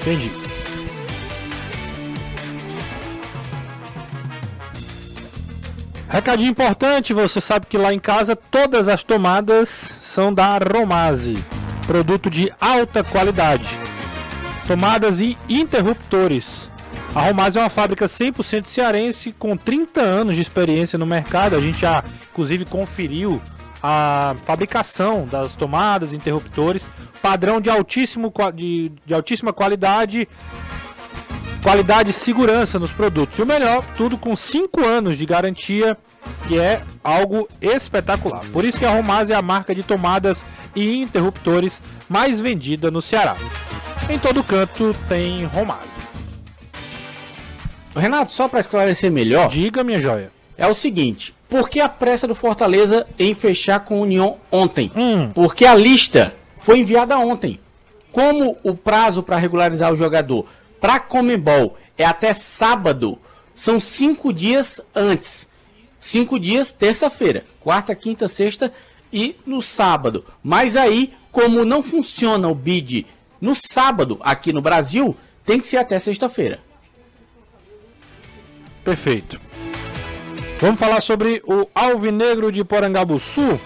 Entendi. 0.00 0.30
Recadinho 6.08 6.50
importante, 6.50 7.12
você 7.12 7.38
sabe 7.38 7.66
que 7.66 7.76
lá 7.76 7.92
em 7.92 7.98
casa 7.98 8.34
todas 8.34 8.88
as 8.88 9.02
tomadas 9.02 9.68
são 9.68 10.32
da 10.32 10.56
Romase, 10.56 11.36
produto 11.86 12.30
de 12.30 12.50
alta 12.58 13.04
qualidade. 13.04 13.68
Tomadas 14.66 15.20
e 15.20 15.36
interruptores. 15.48 16.67
A 17.14 17.22
Romase 17.22 17.58
é 17.58 17.62
uma 17.62 17.70
fábrica 17.70 18.06
100% 18.06 18.66
cearense 18.66 19.32
com 19.32 19.56
30 19.56 20.00
anos 20.00 20.36
de 20.36 20.42
experiência 20.42 20.98
no 20.98 21.06
mercado. 21.06 21.56
A 21.56 21.60
gente 21.60 21.80
já 21.80 22.04
inclusive 22.30 22.64
conferiu 22.64 23.40
a 23.82 24.34
fabricação 24.44 25.26
das 25.26 25.54
tomadas, 25.54 26.12
interruptores, 26.12 26.90
padrão 27.22 27.60
de, 27.60 27.70
altíssimo, 27.70 28.32
de, 28.54 28.92
de 29.06 29.14
altíssima 29.14 29.52
qualidade 29.52 30.28
qualidade 31.62 32.10
e 32.10 32.12
segurança 32.12 32.78
nos 32.78 32.92
produtos. 32.92 33.38
E 33.38 33.42
o 33.42 33.46
melhor, 33.46 33.84
tudo 33.96 34.16
com 34.16 34.34
5 34.34 34.86
anos 34.86 35.18
de 35.18 35.26
garantia, 35.26 35.98
que 36.46 36.58
é 36.58 36.82
algo 37.02 37.48
espetacular. 37.60 38.42
Por 38.52 38.64
isso 38.64 38.78
que 38.78 38.84
a 38.84 38.90
Romaz 38.90 39.28
é 39.28 39.34
a 39.34 39.42
marca 39.42 39.74
de 39.74 39.82
tomadas 39.82 40.46
e 40.74 40.96
interruptores 40.96 41.82
mais 42.08 42.40
vendida 42.40 42.90
no 42.90 43.02
Ceará. 43.02 43.36
Em 44.08 44.18
todo 44.18 44.42
canto 44.42 44.94
tem 45.08 45.44
Romaz. 45.46 46.07
Renato, 47.98 48.32
só 48.32 48.48
para 48.48 48.60
esclarecer 48.60 49.10
melhor. 49.10 49.48
Diga, 49.48 49.84
minha 49.84 50.00
joia. 50.00 50.30
É 50.56 50.66
o 50.66 50.74
seguinte, 50.74 51.34
por 51.48 51.68
que 51.68 51.80
a 51.80 51.88
pressa 51.88 52.26
do 52.26 52.34
Fortaleza 52.34 53.06
em 53.18 53.32
fechar 53.32 53.80
com 53.80 53.98
a 53.98 54.02
União 54.02 54.38
ontem? 54.50 54.90
Hum. 54.94 55.30
Porque 55.32 55.64
a 55.64 55.74
lista 55.74 56.34
foi 56.60 56.78
enviada 56.78 57.18
ontem. 57.18 57.60
Como 58.10 58.58
o 58.62 58.74
prazo 58.74 59.22
para 59.22 59.36
regularizar 59.36 59.92
o 59.92 59.96
jogador 59.96 60.46
para 60.80 60.98
Comembol 60.98 61.76
é 61.96 62.04
até 62.04 62.32
sábado, 62.32 63.18
são 63.54 63.78
cinco 63.78 64.32
dias 64.32 64.80
antes. 64.94 65.48
Cinco 66.00 66.38
dias, 66.38 66.72
terça-feira, 66.72 67.44
quarta, 67.60 67.94
quinta, 67.94 68.28
sexta 68.28 68.72
e 69.12 69.36
no 69.44 69.60
sábado. 69.60 70.24
Mas 70.42 70.76
aí, 70.76 71.12
como 71.32 71.64
não 71.64 71.82
funciona 71.82 72.48
o 72.48 72.54
bid 72.54 73.06
no 73.40 73.54
sábado 73.54 74.18
aqui 74.20 74.52
no 74.52 74.62
Brasil, 74.62 75.16
tem 75.44 75.58
que 75.58 75.66
ser 75.66 75.78
até 75.78 75.98
sexta-feira. 75.98 76.60
Perfeito. 78.88 79.38
Vamos 80.58 80.80
falar 80.80 81.02
sobre 81.02 81.42
o 81.46 81.68
Alvinegro 81.74 82.50
de 82.50 82.64
Porangabuçu 82.64 83.60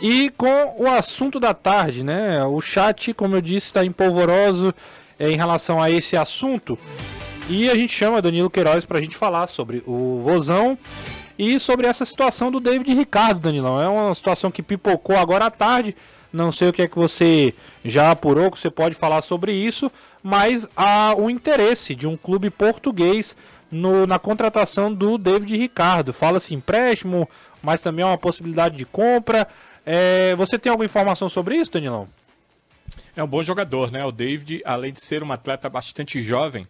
e 0.00 0.30
com 0.30 0.76
o 0.78 0.86
assunto 0.86 1.38
da 1.38 1.52
tarde, 1.52 2.02
né? 2.02 2.42
O 2.42 2.58
chat, 2.62 3.12
como 3.12 3.36
eu 3.36 3.42
disse, 3.42 3.66
está 3.66 3.84
empolvoroso 3.84 4.74
é, 5.18 5.30
em 5.30 5.36
relação 5.36 5.82
a 5.82 5.90
esse 5.90 6.16
assunto. 6.16 6.78
E 7.50 7.68
a 7.68 7.74
gente 7.74 7.92
chama 7.92 8.22
Danilo 8.22 8.48
Queiroz 8.48 8.86
para 8.86 8.96
a 8.96 9.02
gente 9.02 9.14
falar 9.14 9.46
sobre 9.46 9.82
o 9.86 10.22
Vozão 10.24 10.78
e 11.38 11.60
sobre 11.60 11.86
essa 11.86 12.06
situação 12.06 12.50
do 12.50 12.58
David 12.58 12.94
Ricardo, 12.94 13.40
Danilão. 13.40 13.78
É 13.78 13.86
uma 13.86 14.14
situação 14.14 14.50
que 14.50 14.62
pipocou 14.62 15.18
agora 15.18 15.44
à 15.44 15.50
tarde. 15.50 15.94
Não 16.32 16.50
sei 16.50 16.70
o 16.70 16.72
que 16.72 16.80
é 16.80 16.88
que 16.88 16.96
você 16.96 17.52
já 17.84 18.10
apurou, 18.10 18.50
que 18.50 18.58
você 18.58 18.70
pode 18.70 18.94
falar 18.94 19.20
sobre 19.20 19.52
isso, 19.52 19.92
mas 20.22 20.66
há 20.74 21.14
o 21.16 21.28
interesse 21.28 21.94
de 21.94 22.06
um 22.06 22.16
clube 22.16 22.48
português 22.48 23.36
no, 23.76 24.06
na 24.06 24.18
contratação 24.18 24.92
do 24.92 25.18
David 25.18 25.56
Ricardo. 25.56 26.12
Fala-se 26.12 26.54
empréstimo, 26.54 27.28
mas 27.62 27.80
também 27.80 28.02
é 28.02 28.06
uma 28.06 28.18
possibilidade 28.18 28.76
de 28.76 28.84
compra. 28.84 29.46
É, 29.84 30.34
você 30.34 30.58
tem 30.58 30.70
alguma 30.70 30.86
informação 30.86 31.28
sobre 31.28 31.56
isso, 31.56 31.72
Danilão? 31.72 32.08
É 33.14 33.22
um 33.22 33.26
bom 33.26 33.42
jogador, 33.42 33.90
né? 33.90 34.04
O 34.04 34.12
David, 34.12 34.60
além 34.64 34.92
de 34.92 35.04
ser 35.04 35.22
um 35.22 35.32
atleta 35.32 35.68
bastante 35.68 36.22
jovem, 36.22 36.66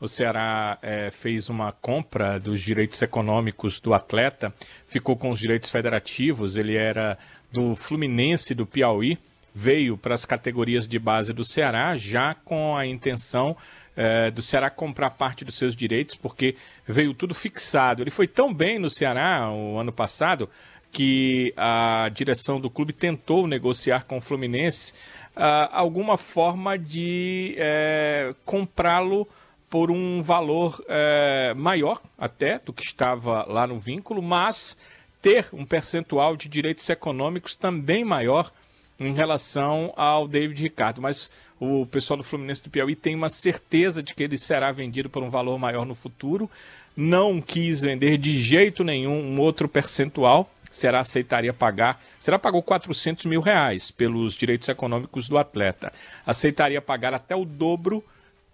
o 0.00 0.08
Ceará 0.08 0.78
é, 0.80 1.10
fez 1.10 1.48
uma 1.50 1.72
compra 1.72 2.40
dos 2.40 2.60
direitos 2.60 3.00
econômicos 3.02 3.80
do 3.80 3.92
atleta, 3.92 4.52
ficou 4.86 5.16
com 5.16 5.30
os 5.30 5.38
direitos 5.38 5.68
federativos, 5.68 6.56
ele 6.56 6.74
era 6.74 7.18
do 7.52 7.76
Fluminense 7.76 8.54
do 8.54 8.66
Piauí, 8.66 9.18
veio 9.54 9.98
para 9.98 10.14
as 10.14 10.24
categorias 10.24 10.88
de 10.88 10.98
base 10.98 11.32
do 11.32 11.44
Ceará, 11.44 11.94
já 11.96 12.34
com 12.34 12.76
a 12.76 12.86
intenção 12.86 13.56
é, 13.96 14.30
do 14.30 14.42
Ceará 14.42 14.70
comprar 14.70 15.10
parte 15.10 15.44
dos 15.44 15.56
seus 15.56 15.74
direitos, 15.74 16.14
porque 16.14 16.56
veio 16.86 17.14
tudo 17.14 17.34
fixado. 17.34 18.02
Ele 18.02 18.10
foi 18.10 18.26
tão 18.26 18.52
bem 18.52 18.78
no 18.78 18.90
Ceará 18.90 19.50
o 19.50 19.78
ano 19.78 19.92
passado 19.92 20.48
que 20.92 21.52
a 21.56 22.10
direção 22.12 22.60
do 22.60 22.68
clube 22.68 22.92
tentou 22.92 23.46
negociar 23.46 24.04
com 24.04 24.18
o 24.18 24.20
Fluminense 24.20 24.92
uh, 25.36 25.68
alguma 25.70 26.16
forma 26.16 26.76
de 26.78 27.56
uh, 27.58 28.34
comprá-lo 28.44 29.26
por 29.68 29.90
um 29.90 30.20
valor 30.20 30.80
uh, 30.80 31.56
maior 31.56 32.00
até 32.18 32.58
do 32.58 32.72
que 32.72 32.82
estava 32.82 33.44
lá 33.44 33.66
no 33.66 33.78
vínculo, 33.78 34.20
mas 34.20 34.76
ter 35.22 35.46
um 35.52 35.64
percentual 35.64 36.36
de 36.36 36.48
direitos 36.48 36.88
econômicos 36.90 37.54
também 37.54 38.04
maior 38.04 38.50
em 38.98 39.12
relação 39.12 39.92
ao 39.96 40.26
David 40.26 40.60
Ricardo. 40.60 41.00
Mas 41.00 41.30
o 41.60 41.86
pessoal 41.86 42.16
do 42.16 42.24
Fluminense 42.24 42.64
do 42.64 42.70
Piauí 42.70 42.96
tem 42.96 43.14
uma 43.14 43.28
certeza 43.28 44.02
de 44.02 44.14
que 44.14 44.22
ele 44.22 44.38
será 44.38 44.72
vendido 44.72 45.08
por 45.08 45.22
um 45.22 45.30
valor 45.30 45.58
maior 45.58 45.84
no 45.84 45.94
futuro. 45.94 46.50
Não 46.96 47.40
quis 47.40 47.82
vender 47.82 48.18
de 48.18 48.40
jeito 48.42 48.82
nenhum 48.82 49.20
um 49.20 49.38
outro 49.38 49.68
percentual 49.68 50.50
Será 50.70 51.00
aceitaria 51.00 51.52
pagar. 51.52 52.00
Será 52.20 52.38
pagou 52.38 52.62
400 52.62 53.26
mil 53.26 53.40
reais 53.40 53.90
pelos 53.90 54.34
direitos 54.34 54.68
econômicos 54.68 55.28
do 55.28 55.36
atleta. 55.36 55.92
Aceitaria 56.24 56.80
pagar 56.80 57.12
até 57.12 57.34
o 57.34 57.44
dobro, 57.44 58.04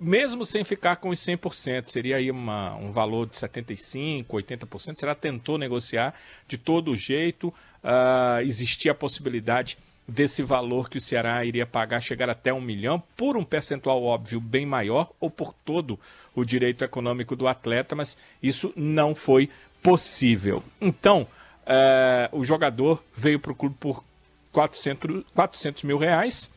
mesmo 0.01 0.45
sem 0.45 0.65
ficar 0.65 0.97
com 0.97 1.11
os 1.11 1.21
100%. 1.21 1.89
Seria 1.89 2.17
aí 2.17 2.31
uma, 2.31 2.75
um 2.77 2.91
valor 2.91 3.27
de 3.27 3.37
75%, 3.37 4.25
80%. 4.29 4.99
Será 4.99 5.15
tentou 5.15 5.59
negociar 5.59 6.15
de 6.49 6.57
todo 6.57 6.97
jeito. 6.97 7.49
Uh, 7.85 8.41
existia 8.41 8.93
a 8.93 8.95
possibilidade 8.95 9.77
desse 10.09 10.43
valor 10.43 10.89
que 10.89 10.99
o 10.99 11.01
Ceará 11.01 11.45
iria 11.45 11.67
pagar 11.67 12.01
chegar 12.01 12.31
até 12.31 12.53
um 12.53 12.61
milhão, 12.61 13.03
por 13.17 13.37
um 13.37 13.45
percentual 13.45 14.03
óbvio 14.03 14.41
bem 14.41 14.65
maior, 14.65 15.11
ou 15.19 15.31
por 15.31 15.53
todo 15.53 15.99
o 16.35 16.45
direito 16.45 16.85
econômico 16.85 17.35
do 17.35 17.49
atleta, 17.49 17.97
mas 17.97 18.17
isso 18.43 18.73
não 18.77 19.15
foi 19.15 19.51
possível. 19.83 20.63
Então, 20.81 21.27
é, 21.67 22.29
o 22.33 22.45
jogador 22.45 23.03
veio 23.15 23.41
para 23.41 23.53
o 23.53 23.55
clube 23.55 23.77
por 23.79 24.05
400, 24.53 25.25
400 25.35 25.83
mil 25.83 25.99
reais, 25.99 26.53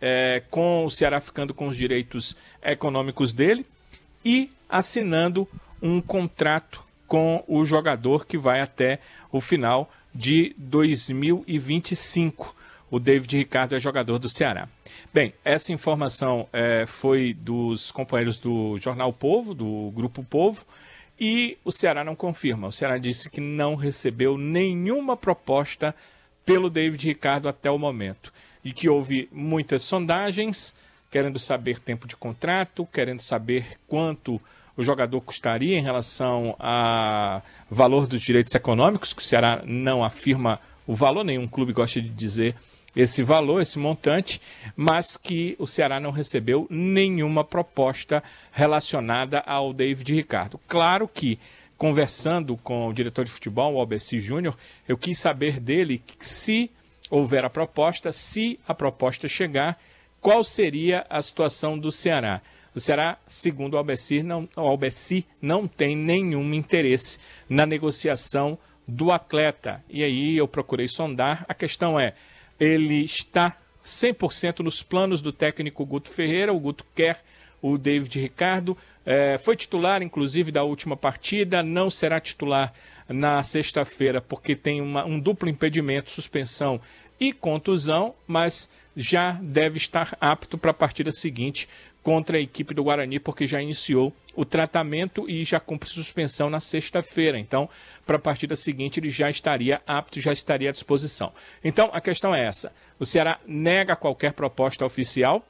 é, 0.00 0.42
com 0.50 0.86
o 0.86 0.90
Ceará 0.90 1.20
ficando 1.20 1.52
com 1.52 1.68
os 1.68 1.76
direitos 1.76 2.36
econômicos 2.62 3.32
dele 3.32 3.66
e 4.24 4.50
assinando 4.68 5.46
um 5.82 6.00
contrato 6.00 6.84
com 7.06 7.44
o 7.46 7.64
jogador 7.64 8.26
que 8.26 8.36
vai 8.36 8.60
até 8.60 9.00
o 9.32 9.40
final 9.40 9.90
de 10.14 10.54
2025. 10.58 12.54
O 12.90 12.98
David 12.98 13.36
Ricardo 13.36 13.76
é 13.76 13.78
jogador 13.78 14.18
do 14.18 14.28
Ceará. 14.28 14.68
Bem, 15.12 15.34
essa 15.44 15.72
informação 15.72 16.48
é, 16.52 16.84
foi 16.86 17.34
dos 17.34 17.90
companheiros 17.90 18.38
do 18.38 18.78
Jornal 18.78 19.12
Povo, 19.12 19.54
do 19.54 19.90
Grupo 19.94 20.24
Povo, 20.24 20.64
e 21.20 21.58
o 21.64 21.72
Ceará 21.72 22.02
não 22.02 22.14
confirma. 22.14 22.68
O 22.68 22.72
Ceará 22.72 22.96
disse 22.96 23.28
que 23.28 23.40
não 23.40 23.74
recebeu 23.74 24.38
nenhuma 24.38 25.16
proposta 25.16 25.94
pelo 26.46 26.70
David 26.70 27.08
Ricardo 27.08 27.48
até 27.48 27.70
o 27.70 27.78
momento. 27.78 28.32
E 28.64 28.72
que 28.72 28.88
houve 28.88 29.28
muitas 29.30 29.82
sondagens, 29.82 30.74
querendo 31.10 31.38
saber 31.38 31.78
tempo 31.78 32.06
de 32.06 32.16
contrato, 32.16 32.86
querendo 32.90 33.20
saber 33.20 33.78
quanto 33.86 34.40
o 34.76 34.82
jogador 34.82 35.20
custaria 35.20 35.76
em 35.76 35.82
relação 35.82 36.56
a 36.58 37.42
valor 37.68 38.06
dos 38.06 38.22
direitos 38.22 38.54
econômicos, 38.54 39.12
que 39.12 39.20
o 39.20 39.24
Ceará 39.24 39.62
não 39.66 40.04
afirma 40.04 40.60
o 40.86 40.94
valor, 40.94 41.24
nenhum 41.24 41.46
clube 41.46 41.72
gosta 41.72 42.00
de 42.00 42.08
dizer 42.08 42.54
esse 42.98 43.22
valor, 43.22 43.62
esse 43.62 43.78
montante, 43.78 44.40
mas 44.74 45.16
que 45.16 45.54
o 45.56 45.68
Ceará 45.68 46.00
não 46.00 46.10
recebeu 46.10 46.66
nenhuma 46.68 47.44
proposta 47.44 48.20
relacionada 48.50 49.38
ao 49.46 49.72
David 49.72 50.12
Ricardo. 50.12 50.58
Claro 50.66 51.06
que, 51.06 51.38
conversando 51.76 52.56
com 52.56 52.88
o 52.88 52.92
diretor 52.92 53.24
de 53.24 53.30
futebol, 53.30 53.74
o 53.74 53.78
Albeci 53.78 54.18
Júnior, 54.18 54.56
eu 54.88 54.98
quis 54.98 55.16
saber 55.16 55.60
dele 55.60 56.02
se 56.18 56.72
houver 57.08 57.44
a 57.44 57.50
proposta, 57.50 58.10
se 58.10 58.58
a 58.66 58.74
proposta 58.74 59.28
chegar, 59.28 59.78
qual 60.20 60.42
seria 60.42 61.06
a 61.08 61.22
situação 61.22 61.78
do 61.78 61.92
Ceará. 61.92 62.42
O 62.74 62.80
Ceará, 62.80 63.16
segundo 63.28 63.74
o 63.74 63.78
Albeci, 63.78 64.24
não, 64.24 64.48
o 64.56 64.60
Albeci 64.62 65.24
não 65.40 65.68
tem 65.68 65.94
nenhum 65.94 66.52
interesse 66.52 67.20
na 67.48 67.64
negociação 67.64 68.58
do 68.88 69.12
atleta. 69.12 69.84
E 69.88 70.02
aí 70.02 70.36
eu 70.36 70.48
procurei 70.48 70.88
sondar. 70.88 71.44
A 71.48 71.54
questão 71.54 71.98
é: 71.98 72.14
ele 72.58 73.04
está 73.04 73.56
100% 73.84 74.60
nos 74.60 74.82
planos 74.82 75.20
do 75.20 75.32
técnico 75.32 75.86
Guto 75.86 76.10
Ferreira. 76.10 76.52
O 76.52 76.60
Guto 76.60 76.84
quer 76.94 77.22
o 77.62 77.76
David 77.78 78.20
Ricardo. 78.20 78.76
É, 79.04 79.38
foi 79.38 79.56
titular, 79.56 80.02
inclusive, 80.02 80.52
da 80.52 80.62
última 80.62 80.96
partida, 80.96 81.62
não 81.62 81.88
será 81.90 82.20
titular 82.20 82.72
na 83.08 83.42
sexta-feira, 83.42 84.20
porque 84.20 84.54
tem 84.54 84.80
uma, 84.80 85.04
um 85.04 85.18
duplo 85.18 85.48
impedimento, 85.48 86.10
suspensão 86.10 86.80
e 87.18 87.32
contusão, 87.32 88.14
mas 88.26 88.68
já 88.96 89.32
deve 89.40 89.78
estar 89.78 90.16
apto 90.20 90.58
para 90.58 90.72
a 90.72 90.74
partida 90.74 91.10
seguinte 91.10 91.68
contra 92.02 92.38
a 92.38 92.40
equipe 92.40 92.74
do 92.74 92.84
Guarani, 92.84 93.18
porque 93.18 93.46
já 93.46 93.60
iniciou 93.60 94.14
o 94.34 94.44
tratamento 94.44 95.28
e 95.28 95.42
já 95.42 95.58
cumpre 95.58 95.88
suspensão 95.88 96.48
na 96.48 96.60
sexta-feira. 96.60 97.38
Então, 97.38 97.68
para 98.06 98.16
a 98.16 98.20
partida 98.20 98.54
seguinte, 98.54 99.00
ele 99.00 99.10
já 99.10 99.28
estaria 99.28 99.82
apto, 99.86 100.20
já 100.20 100.32
estaria 100.32 100.70
à 100.70 100.72
disposição. 100.72 101.32
Então, 101.62 101.90
a 101.92 102.00
questão 102.00 102.34
é 102.34 102.44
essa: 102.44 102.72
o 102.98 103.04
Ceará 103.04 103.40
nega 103.46 103.96
qualquer 103.96 104.32
proposta 104.32 104.86
oficial. 104.86 105.44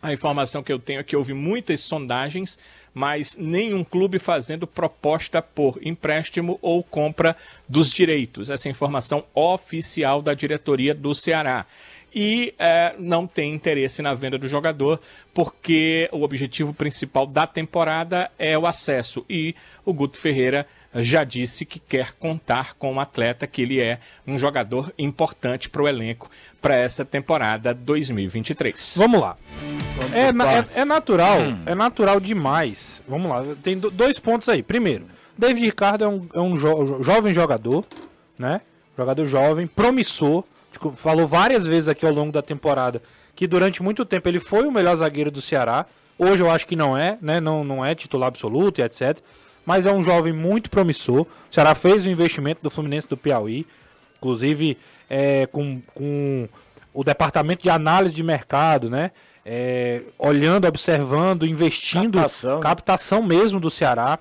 A 0.00 0.12
informação 0.12 0.62
que 0.64 0.72
eu 0.72 0.80
tenho 0.80 0.98
é 0.98 1.04
que 1.04 1.14
houve 1.14 1.32
muitas 1.32 1.80
sondagens, 1.80 2.58
mas 2.92 3.36
nenhum 3.36 3.84
clube 3.84 4.18
fazendo 4.18 4.66
proposta 4.66 5.40
por 5.40 5.78
empréstimo 5.80 6.58
ou 6.60 6.82
compra 6.82 7.36
dos 7.68 7.90
direitos. 7.90 8.50
Essa 8.50 8.68
é 8.68 8.70
informação 8.70 9.24
oficial 9.32 10.20
da 10.20 10.34
diretoria 10.34 10.92
do 10.92 11.14
Ceará 11.14 11.66
e 12.14 12.54
é, 12.58 12.94
não 12.98 13.26
tem 13.26 13.52
interesse 13.52 14.02
na 14.02 14.12
venda 14.12 14.36
do 14.36 14.46
jogador, 14.46 15.00
porque 15.32 16.08
o 16.12 16.22
objetivo 16.22 16.74
principal 16.74 17.26
da 17.26 17.46
temporada 17.46 18.30
é 18.38 18.56
o 18.58 18.66
acesso. 18.66 19.24
E 19.28 19.54
o 19.84 19.92
Guto 19.92 20.18
Ferreira 20.18 20.66
já 20.94 21.24
disse 21.24 21.64
que 21.64 21.78
quer 21.78 22.12
contar 22.12 22.74
com 22.74 22.90
o 22.92 22.94
um 22.94 23.00
atleta, 23.00 23.46
que 23.46 23.62
ele 23.62 23.80
é 23.80 23.98
um 24.26 24.36
jogador 24.36 24.92
importante 24.98 25.70
para 25.70 25.82
o 25.82 25.88
elenco 25.88 26.30
para 26.60 26.76
essa 26.76 27.04
temporada 27.04 27.72
2023. 27.72 28.94
Vamos 28.98 29.20
lá. 29.20 29.36
É, 30.12 30.78
é, 30.78 30.82
é, 30.82 30.84
natural, 30.84 31.40
hum. 31.40 31.62
é 31.64 31.74
natural 31.74 32.20
demais. 32.20 33.00
Vamos 33.08 33.30
lá, 33.30 33.42
tem 33.62 33.78
dois 33.78 34.18
pontos 34.18 34.48
aí. 34.48 34.62
Primeiro, 34.62 35.06
David 35.36 35.64
Ricardo 35.64 36.04
é 36.04 36.08
um, 36.08 36.28
é 36.34 36.40
um 36.40 36.56
jo 36.58 37.02
jovem 37.02 37.32
jogador, 37.32 37.84
né? 38.38 38.60
Jogador 38.96 39.24
jovem, 39.24 39.66
promissor 39.66 40.44
falou 40.96 41.26
várias 41.26 41.66
vezes 41.66 41.88
aqui 41.88 42.04
ao 42.06 42.12
longo 42.12 42.32
da 42.32 42.42
temporada 42.42 43.02
que 43.34 43.46
durante 43.46 43.82
muito 43.82 44.04
tempo 44.04 44.28
ele 44.28 44.40
foi 44.40 44.66
o 44.66 44.72
melhor 44.72 44.96
zagueiro 44.96 45.30
do 45.30 45.40
Ceará. 45.40 45.86
Hoje 46.18 46.42
eu 46.42 46.50
acho 46.50 46.66
que 46.66 46.76
não 46.76 46.96
é, 46.96 47.18
né? 47.20 47.40
Não, 47.40 47.64
não 47.64 47.84
é 47.84 47.94
titular 47.94 48.28
absoluto 48.28 48.80
e 48.80 48.84
etc. 48.84 49.18
Mas 49.64 49.86
é 49.86 49.92
um 49.92 50.02
jovem 50.02 50.32
muito 50.32 50.70
promissor. 50.70 51.22
O 51.22 51.26
Ceará 51.50 51.74
fez 51.74 52.04
o 52.04 52.08
investimento 52.08 52.62
do 52.62 52.70
Fluminense 52.70 53.08
do 53.08 53.16
Piauí, 53.16 53.66
inclusive 54.18 54.76
é, 55.08 55.46
com, 55.46 55.80
com 55.94 56.48
o 56.92 57.02
departamento 57.02 57.62
de 57.62 57.70
análise 57.70 58.14
de 58.14 58.22
mercado, 58.22 58.90
né? 58.90 59.10
É, 59.44 60.02
olhando, 60.18 60.68
observando, 60.68 61.44
investindo, 61.44 62.18
captação, 62.18 62.56
né? 62.56 62.62
captação 62.62 63.22
mesmo 63.22 63.58
do 63.58 63.70
Ceará. 63.70 64.18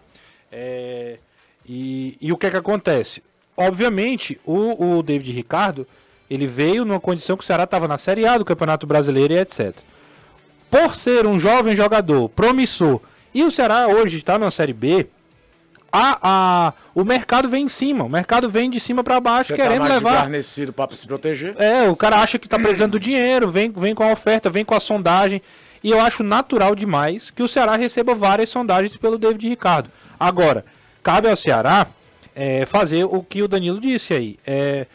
É, 0.51 1.19
e, 1.65 2.17
e, 2.19 2.31
o 2.31 2.37
que 2.37 2.47
é 2.47 2.49
que 2.49 2.57
acontece? 2.57 3.21
Obviamente, 3.55 4.39
o, 4.43 4.97
o 4.97 5.03
David 5.03 5.31
Ricardo 5.31 5.87
ele 6.31 6.47
veio 6.47 6.85
numa 6.85 6.99
condição 6.99 7.35
que 7.35 7.43
o 7.43 7.45
Ceará 7.45 7.65
estava 7.65 7.89
na 7.89 7.97
Série 7.97 8.25
A 8.25 8.37
do 8.37 8.45
Campeonato 8.45 8.87
Brasileiro 8.87 9.33
e 9.33 9.37
etc. 9.37 9.75
Por 10.69 10.95
ser 10.95 11.27
um 11.27 11.37
jovem 11.37 11.75
jogador, 11.75 12.29
promissor, 12.29 13.01
e 13.33 13.43
o 13.43 13.51
Ceará 13.51 13.87
hoje 13.87 14.17
está 14.17 14.39
na 14.39 14.49
Série 14.49 14.71
B, 14.71 15.07
a, 15.91 16.19
a, 16.21 16.73
o 16.95 17.03
mercado 17.03 17.49
vem 17.49 17.65
em 17.65 17.67
cima, 17.67 18.05
o 18.05 18.09
mercado 18.09 18.49
vem 18.49 18.69
de 18.69 18.79
cima 18.79 19.03
para 19.03 19.19
baixo 19.19 19.49
Você 19.49 19.57
tá 19.57 19.63
querendo 19.63 19.85
tá 19.85 19.93
levar. 19.93 20.29
para 20.73 20.95
se 20.95 21.05
proteger. 21.05 21.53
É, 21.57 21.89
o 21.89 21.97
cara 21.97 22.21
acha 22.21 22.39
que 22.39 22.47
está 22.47 22.57
precisando 22.57 22.91
do 22.91 22.99
dinheiro, 22.99 23.51
vem, 23.51 23.69
vem 23.69 23.93
com 23.93 24.03
a 24.03 24.13
oferta, 24.13 24.49
vem 24.49 24.63
com 24.63 24.73
a 24.73 24.79
sondagem. 24.79 25.41
E 25.83 25.91
eu 25.91 25.99
acho 25.99 26.23
natural 26.23 26.75
demais 26.75 27.29
que 27.29 27.43
o 27.43 27.47
Ceará 27.47 27.75
receba 27.75 28.15
várias 28.15 28.47
sondagens 28.47 28.95
pelo 28.95 29.17
David 29.17 29.49
Ricardo. 29.49 29.91
Agora, 30.17 30.63
cabe 31.03 31.29
ao 31.29 31.35
Ceará 31.35 31.87
é, 32.33 32.65
fazer 32.65 33.03
o 33.03 33.21
que 33.21 33.41
o 33.41 33.49
Danilo 33.49 33.81
disse 33.81 34.13
aí. 34.13 34.39
É, 34.47 34.85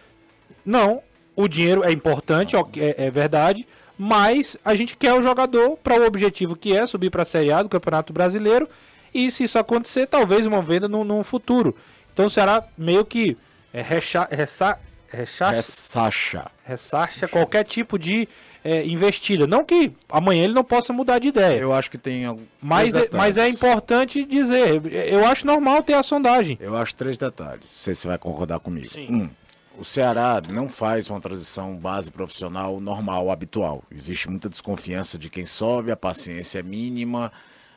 não, 0.65 1.03
o 1.37 1.47
dinheiro 1.47 1.85
é 1.85 1.93
importante, 1.93 2.57
é, 2.57 3.07
é 3.07 3.11
verdade, 3.11 3.69
mas 3.99 4.57
a 4.65 4.75
gente 4.75 4.97
quer 4.97 5.13
o 5.13 5.23
jogador 5.23 5.77
para 5.77 6.01
o 6.01 6.07
objetivo 6.07 6.57
que 6.57 6.77
é 6.77 6.87
subir 6.87 7.11
para 7.11 7.23
a 7.23 7.27
Série 7.27 7.53
A 7.53 7.63
do 7.63 7.69
Campeonato 7.69 8.13
Brasileiro. 8.13 8.69
E 9.15 9.31
se 9.31 9.45
isso 9.45 9.59
acontecer, 9.59 10.07
talvez 10.07 10.47
uma 10.47 10.61
venda 10.61 10.89
no, 10.89 11.05
no 11.05 11.23
futuro. 11.23 11.75
Então 12.13 12.29
será 12.29 12.65
meio 12.77 13.05
que 13.05 13.37
é, 13.73 13.83
recha, 13.83 14.27
recha, 14.31 14.79
ressacha. 15.09 16.51
ressacha 16.65 17.29
qualquer 17.29 17.65
tipo 17.65 17.99
de 17.99 18.29
é, 18.65 18.85
investida. 18.85 19.47
Não 19.47 19.65
que 19.65 19.93
amanhã 20.09 20.45
ele 20.45 20.53
não 20.53 20.65
possa 20.65 20.93
mudar 20.93 21.19
de 21.19 21.29
ideia. 21.29 21.57
Eu 21.57 21.73
acho 21.73 21.91
que 21.91 21.97
tem 21.97 22.25
alguns 22.25 22.47
mas, 22.61 22.97
é, 22.97 23.09
mas 23.13 23.39
é 23.39 23.49
importante 23.49 24.25
dizer. 24.25 24.83
Eu 24.93 25.25
acho 25.25 25.47
normal 25.47 25.83
ter 25.83 25.95
a 25.95 26.03
sondagem. 26.03 26.59
Eu 26.61 26.77
acho 26.77 26.97
três 26.97 27.17
detalhes. 27.17 27.61
Não 27.61 27.69
sei 27.69 27.95
se 27.95 28.03
você 28.03 28.09
vai 28.09 28.19
concordar 28.19 28.59
comigo. 28.59 28.91
Sim. 28.91 29.07
Um, 29.09 29.31
o 29.79 29.85
Ceará 29.85 30.43
não 30.51 30.69
faz 30.69 31.09
uma 31.11 31.21
transição 31.21 31.77
base 31.77 32.11
profissional 32.11 32.81
normal, 32.81 33.31
habitual. 33.31 33.83
Existe 33.91 34.29
muita 34.29 34.49
desconfiança 34.49 35.19
de 35.19 35.29
quem 35.29 35.45
sobe, 35.45 35.91
a 35.91 35.97
paciência 35.97 36.61
é 36.61 36.63
mínima, 36.63 37.31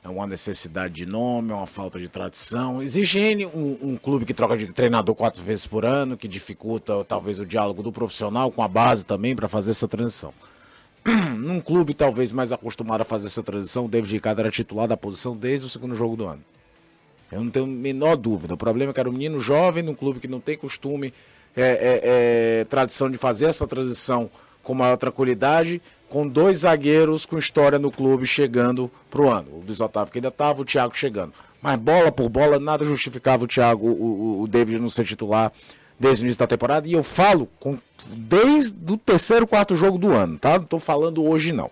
é 0.04 0.08
uma 0.08 0.26
necessidade 0.26 0.94
de 0.94 1.06
nome, 1.06 1.52
é 1.52 1.56
uma 1.56 1.68
falta 1.68 2.00
de 2.00 2.08
tradição. 2.08 2.82
Existe 2.82 3.46
um, 3.54 3.78
um 3.82 3.98
clube 3.98 4.26
que 4.26 4.34
troca 4.34 4.58
de 4.58 4.72
treinador 4.72 5.14
quatro 5.14 5.44
vezes 5.44 5.68
por 5.68 5.86
ano, 5.86 6.16
que 6.16 6.28
dificulta 6.28 7.04
talvez 7.04 7.38
o 7.38 7.46
diálogo 7.46 7.84
do 7.84 7.92
profissional 7.92 8.52
com 8.52 8.64
a 8.64 8.68
base 8.68 9.06
também 9.06 9.36
para 9.36 9.50
fazer 9.50 9.72
essa 9.72 9.88
transição. 9.88 10.34
Num 11.38 11.60
clube 11.60 11.94
talvez 11.94 12.32
mais 12.32 12.52
acostumado 12.52 13.02
a 13.02 13.06
fazer 13.06 13.28
essa 13.28 13.44
transição, 13.44 13.86
o 13.86 13.90
David 13.90 14.14
Ricardo 14.14 14.40
era 14.40 14.52
titular 14.52 14.88
da 14.88 14.96
posição 14.96 15.36
desde 15.36 15.68
o 15.68 15.70
segundo 15.70 15.96
jogo 15.96 16.16
do 16.16 16.26
ano. 16.26 16.44
Eu 17.32 17.44
não 17.44 17.52
tenho 17.52 17.66
a 17.66 17.68
menor 17.68 18.16
dúvida. 18.16 18.54
O 18.54 18.58
problema 18.58 18.92
é 18.92 18.94
que 18.94 19.00
era 19.00 19.10
um 19.10 19.14
menino 19.14 19.40
jovem 19.40 19.84
num 19.84 19.94
clube 19.94 20.20
que 20.20 20.28
não 20.28 20.40
tem 20.40 20.58
costume 20.58 21.14
é, 21.62 21.72
é, 21.72 22.02
é, 22.62 22.63
tradição 22.65 23.10
de 23.10 23.17
fazer 23.17 23.45
essa 23.45 23.67
transição 23.67 24.30
com 24.63 24.74
maior 24.74 24.98
tranquilidade, 24.98 25.82
com 26.10 26.28
dois 26.28 26.60
zagueiros 26.60 27.26
com 27.26 27.38
história 27.38 27.78
no 27.78 27.91
clube 27.91 28.26
chegando 28.26 28.89
para 29.10 29.22
o 29.22 29.30
ano. 29.30 29.48
O 29.52 29.63
Luiz 29.65 29.80
Otávio 29.80 30.12
que 30.12 30.19
ainda 30.19 30.30
estava, 30.30 30.62
o 30.62 30.65
Thiago 30.65 30.95
chegando. 30.95 31.34
Mas 31.62 31.80
bola 31.80 32.12
por 32.12 32.30
bola, 32.30 32.60
nada 32.60 32.86
justificava 32.86 33.43
o 33.43 33.48
Thiago, 33.48 33.88
o, 33.88 34.41
o, 34.41 34.48
David 34.48 34.80
não 34.80 34.89
ser 34.89 35.06
titular 35.06 35.52
desde 36.00 36.24
o 36.24 36.26
início 36.26 36.39
da 36.39 36.48
temporada. 36.48 36.88
E 36.88 36.93
eu 36.93 37.04
falo 37.04 37.48
com, 37.60 37.78
desde 38.08 38.93
o 38.93 38.98
terceiro, 38.98 39.45
quarto 39.45 39.76
jogo 39.76 39.98
do 39.98 40.13
ano, 40.13 40.38
tá? 40.38 40.56
Não 40.56 40.63
estou 40.63 40.80
falando 40.80 41.24
hoje 41.24 41.52
não. 41.52 41.69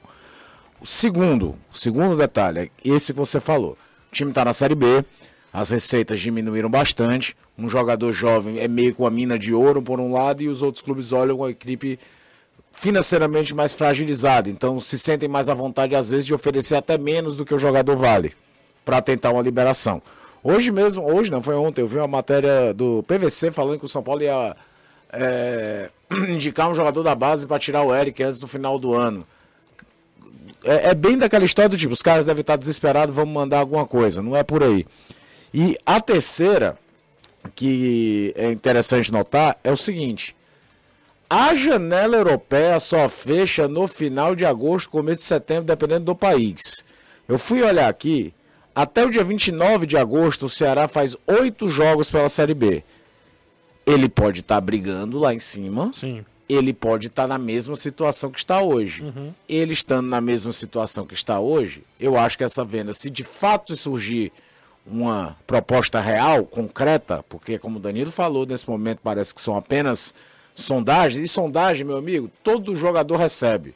O 0.82 0.86
segundo, 0.86 1.56
o 1.72 1.78
segundo 1.78 2.16
detalhe 2.16 2.60
é 2.60 2.70
esse 2.84 3.14
que 3.14 3.20
você 3.20 3.40
falou. 3.40 3.78
O 4.12 4.16
time 4.16 4.32
está 4.32 4.46
na 4.46 4.54
Série 4.54 4.76
B, 4.76 5.04
as 5.52 5.70
receitas 5.70 6.20
diminuíram 6.20 6.70
bastante. 6.70 7.36
Um 7.58 7.68
jogador 7.68 8.12
jovem 8.12 8.60
é 8.60 8.68
meio 8.68 8.94
com 8.94 9.06
a 9.06 9.10
mina 9.10 9.38
de 9.38 9.54
ouro 9.54 9.82
por 9.82 10.00
um 10.00 10.12
lado 10.12 10.44
e 10.44 10.48
os 10.48 10.62
outros 10.62 10.82
clubes 10.82 11.12
olham 11.12 11.44
a 11.44 11.50
equipe 11.50 12.00
financeiramente 12.72 13.56
mais 13.56 13.74
fragilizada. 13.74 14.50
Então 14.50 14.80
se 14.80 14.98
sentem 14.98 15.28
mais 15.28 15.50
à 15.50 15.54
vontade 15.54 15.96
às 15.96 16.12
vezes 16.12 16.26
de 16.26 16.34
oferecer 16.34 16.76
até 16.76 16.98
menos 16.98 17.36
do 17.36 17.46
que 17.46 17.54
o 17.54 17.60
jogador 17.60 17.96
vale 17.96 18.34
para 18.86 19.02
tentar 19.02 19.32
uma 19.32 19.42
liberação. 19.42 20.02
Hoje 20.44 20.72
mesmo, 20.72 21.04
hoje 21.04 21.32
não, 21.32 21.42
foi 21.42 21.56
ontem, 21.56 21.82
eu 21.82 21.88
vi 21.88 21.98
uma 21.98 22.08
matéria 22.08 22.74
do 22.74 23.04
PVC 23.04 23.52
falando 23.52 23.80
que 23.80 23.86
o 23.86 23.90
São 23.90 24.04
Paulo 24.04 24.22
ia 24.22 24.56
é, 25.12 25.90
indicar 26.30 26.70
um 26.70 26.76
jogador 26.76 27.04
da 27.04 27.16
base 27.16 27.48
para 27.48 27.60
tirar 27.60 27.84
o 27.84 27.94
Eric 27.94 28.22
antes 28.22 28.40
do 28.40 28.48
final 28.48 28.78
do 28.78 28.94
ano. 28.94 29.26
É, 30.64 30.90
é, 30.90 30.94
bem 30.94 31.18
daquela 31.18 31.46
história 31.46 31.70
do 31.70 31.78
tipo, 31.78 31.94
os 31.94 32.02
caras 32.02 32.26
devem 32.26 32.42
estar 32.42 32.56
desesperados, 32.56 33.16
vamos 33.16 33.34
mandar 33.34 33.60
alguma 33.60 33.86
coisa. 33.86 34.22
Não 34.22 34.36
é 34.36 34.44
por 34.44 34.64
aí. 34.64 34.86
E 35.54 35.78
a 35.86 36.00
terceira, 36.00 36.78
que 37.48 38.34
é 38.36 38.52
interessante 38.52 39.12
notar, 39.12 39.58
é 39.64 39.72
o 39.72 39.78
seguinte: 39.78 40.36
a 41.30 41.54
janela 41.56 42.16
europeia 42.16 42.80
só 42.80 43.10
fecha 43.10 43.68
no 43.68 43.88
final 43.88 44.36
de 44.36 44.46
agosto, 44.46 44.90
começo 44.90 45.20
de 45.20 45.26
setembro, 45.26 45.66
dependendo 45.66 46.06
do 46.06 46.16
país. 46.16 46.86
Eu 47.28 47.38
fui 47.38 47.62
olhar 47.62 47.90
aqui, 47.90 48.34
até 48.74 49.04
o 49.04 49.10
dia 49.10 49.24
29 49.24 49.86
de 49.86 49.98
agosto, 49.98 50.46
o 50.46 50.50
Ceará 50.50 50.88
faz 50.88 51.18
oito 51.26 51.68
jogos 51.68 52.10
pela 52.10 52.30
Série 52.30 52.54
B. 52.54 52.84
Ele 53.86 54.08
pode 54.08 54.42
estar 54.42 54.56
tá 54.56 54.62
brigando 54.62 55.18
lá 55.18 55.34
em 55.34 55.40
cima. 55.40 55.92
Sim. 55.94 56.24
Ele 56.48 56.72
pode 56.74 57.08
estar 57.08 57.24
tá 57.24 57.28
na 57.28 57.38
mesma 57.38 57.76
situação 57.76 58.32
que 58.32 58.40
está 58.40 58.62
hoje. 58.62 59.02
Uhum. 59.02 59.34
Ele 59.50 59.74
estando 59.74 60.08
na 60.08 60.22
mesma 60.22 60.54
situação 60.54 61.06
que 61.06 61.14
está 61.14 61.40
hoje, 61.40 61.84
eu 62.00 62.18
acho 62.18 62.38
que 62.38 62.44
essa 62.44 62.64
venda, 62.64 62.94
se 62.94 63.10
de 63.10 63.24
fato 63.24 63.76
surgir 63.76 64.32
uma 64.90 65.36
proposta 65.46 66.00
real, 66.00 66.46
concreta, 66.46 67.24
porque 67.28 67.58
como 67.60 67.78
o 67.78 67.82
Danilo 67.82 68.12
falou, 68.12 68.46
nesse 68.46 68.70
momento 68.70 69.00
parece 69.04 69.34
que 69.34 69.42
são 69.42 69.56
apenas 69.56 70.14
sondagens, 70.56 71.24
e 71.24 71.28
sondagem, 71.28 71.86
meu 71.86 71.98
amigo, 71.98 72.32
todo 72.44 72.76
jogador 72.76 73.18
recebe. 73.18 73.76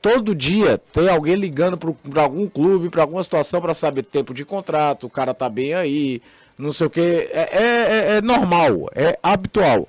Todo 0.00 0.34
dia 0.34 0.78
tem 0.78 1.08
alguém 1.08 1.34
ligando 1.34 1.76
para 1.76 2.22
algum 2.22 2.48
clube, 2.48 2.88
para 2.88 3.02
alguma 3.02 3.22
situação 3.22 3.60
para 3.60 3.74
saber 3.74 4.06
tempo 4.06 4.32
de 4.32 4.44
contrato, 4.44 5.06
o 5.06 5.10
cara 5.10 5.34
tá 5.34 5.48
bem 5.48 5.74
aí, 5.74 6.22
não 6.56 6.72
sei 6.72 6.86
o 6.86 6.90
que. 6.90 7.00
É, 7.00 7.48
é, 7.52 7.62
é, 7.62 8.16
é 8.16 8.22
normal, 8.22 8.88
é 8.94 9.18
habitual. 9.22 9.88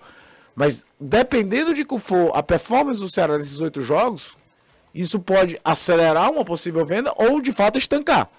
Mas 0.55 0.86
dependendo 0.99 1.73
de 1.73 1.86
que 1.86 1.97
for 1.97 2.31
a 2.36 2.43
performance 2.43 2.99
do 2.99 3.10
Ceará 3.10 3.38
nesses 3.38 3.62
oito 3.62 3.81
jogos, 3.81 4.36
isso 4.93 5.19
pode 5.19 5.60
acelerar 5.63 6.29
uma 6.29 6.43
possível 6.43 6.86
venda 6.86 7.13
ou 7.15 7.39
de 7.39 7.53
fato 7.53 7.77
estancar. 7.77 8.29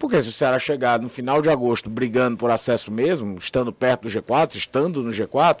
Porque 0.00 0.20
se 0.22 0.30
o 0.30 0.32
Ceará 0.32 0.58
chegar 0.58 0.98
no 0.98 1.10
final 1.10 1.42
de 1.42 1.50
agosto 1.50 1.90
brigando 1.90 2.38
por 2.38 2.50
acesso 2.50 2.90
mesmo, 2.90 3.36
estando 3.36 3.70
perto 3.70 4.02
do 4.02 4.08
G4, 4.08 4.56
estando 4.56 5.02
no 5.02 5.12
G4, 5.12 5.58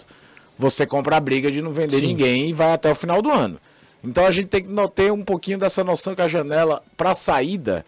você 0.58 0.86
compra 0.86 1.18
a 1.18 1.20
briga 1.20 1.50
de 1.50 1.60
não 1.60 1.72
vender 1.72 2.00
Sim. 2.00 2.06
ninguém 2.06 2.48
e 2.48 2.52
vai 2.54 2.72
até 2.72 2.90
o 2.90 2.94
final 2.94 3.20
do 3.20 3.30
ano. 3.30 3.60
Então 4.02 4.24
a 4.24 4.30
gente 4.30 4.48
tem 4.48 4.64
que 4.64 4.70
ter 4.94 5.12
um 5.12 5.22
pouquinho 5.22 5.58
dessa 5.58 5.84
noção 5.84 6.14
que 6.14 6.22
a 6.22 6.26
janela 6.26 6.82
para 6.96 7.12
saída, 7.12 7.84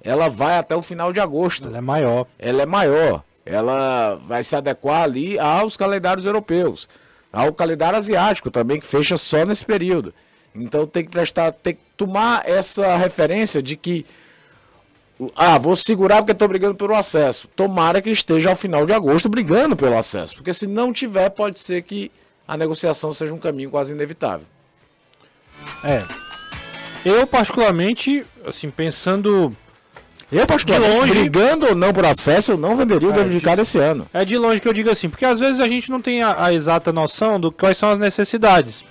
ela 0.00 0.28
vai 0.28 0.56
até 0.58 0.76
o 0.76 0.80
final 0.80 1.12
de 1.12 1.18
agosto 1.18 1.66
Ela 1.66 1.78
é 1.78 1.80
maior. 1.80 2.26
ela 2.38 2.62
é 2.62 2.66
maior. 2.66 3.24
Ela 3.44 4.14
vai 4.14 4.44
se 4.44 4.54
adequar 4.54 5.02
ali 5.02 5.36
aos 5.40 5.76
calendários 5.76 6.24
europeus, 6.24 6.88
ao 7.32 7.52
calendário 7.52 7.98
asiático 7.98 8.48
também, 8.48 8.78
que 8.78 8.86
fecha 8.86 9.16
só 9.16 9.44
nesse 9.44 9.64
período. 9.64 10.14
Então 10.54 10.86
tem 10.86 11.04
que 11.04 11.10
prestar, 11.10 11.50
tem 11.50 11.74
que 11.74 11.80
tomar 11.96 12.48
essa 12.48 12.96
referência 12.96 13.60
de 13.60 13.76
que 13.76 14.06
ah, 15.34 15.58
vou 15.58 15.74
segurar 15.76 16.16
porque 16.18 16.32
estou 16.32 16.48
brigando 16.48 16.74
pelo 16.74 16.94
acesso. 16.94 17.48
Tomara 17.56 18.02
que 18.02 18.10
esteja 18.10 18.50
ao 18.50 18.56
final 18.56 18.84
de 18.84 18.92
agosto 18.92 19.28
brigando 19.28 19.74
pelo 19.76 19.96
acesso, 19.96 20.36
porque 20.36 20.52
se 20.52 20.66
não 20.66 20.92
tiver, 20.92 21.30
pode 21.30 21.58
ser 21.58 21.82
que 21.82 22.10
a 22.46 22.56
negociação 22.56 23.12
seja 23.12 23.32
um 23.34 23.38
caminho 23.38 23.70
quase 23.70 23.92
inevitável. 23.92 24.46
É. 25.82 26.02
Eu, 27.04 27.26
particularmente, 27.26 28.24
assim, 28.46 28.70
pensando. 28.70 29.56
Eu, 30.30 30.44
particularmente, 30.46 30.92
longe- 30.98 31.14
brigando 31.14 31.66
ou 31.66 31.74
não 31.74 31.92
por 31.92 32.04
acesso, 32.04 32.52
eu 32.52 32.56
não 32.56 32.76
venderia 32.76 33.08
o 33.08 33.12
É, 33.12 33.14
David 33.14 33.30
de- 33.30 33.38
Ricardo 33.38 33.60
esse 33.62 33.78
ano. 33.78 34.06
É 34.12 34.24
de 34.24 34.36
longe 34.36 34.60
que 34.60 34.68
eu 34.68 34.72
digo 34.72 34.90
assim, 34.90 35.08
porque 35.08 35.24
às 35.24 35.38
vezes 35.38 35.60
a 35.60 35.68
gente 35.68 35.88
não 35.90 36.00
tem 36.00 36.22
a, 36.22 36.44
a 36.46 36.52
exata 36.52 36.92
noção 36.92 37.38
do 37.38 37.52
quais 37.52 37.78
são 37.78 37.90
as 37.90 37.98
necessidades. 37.98 38.82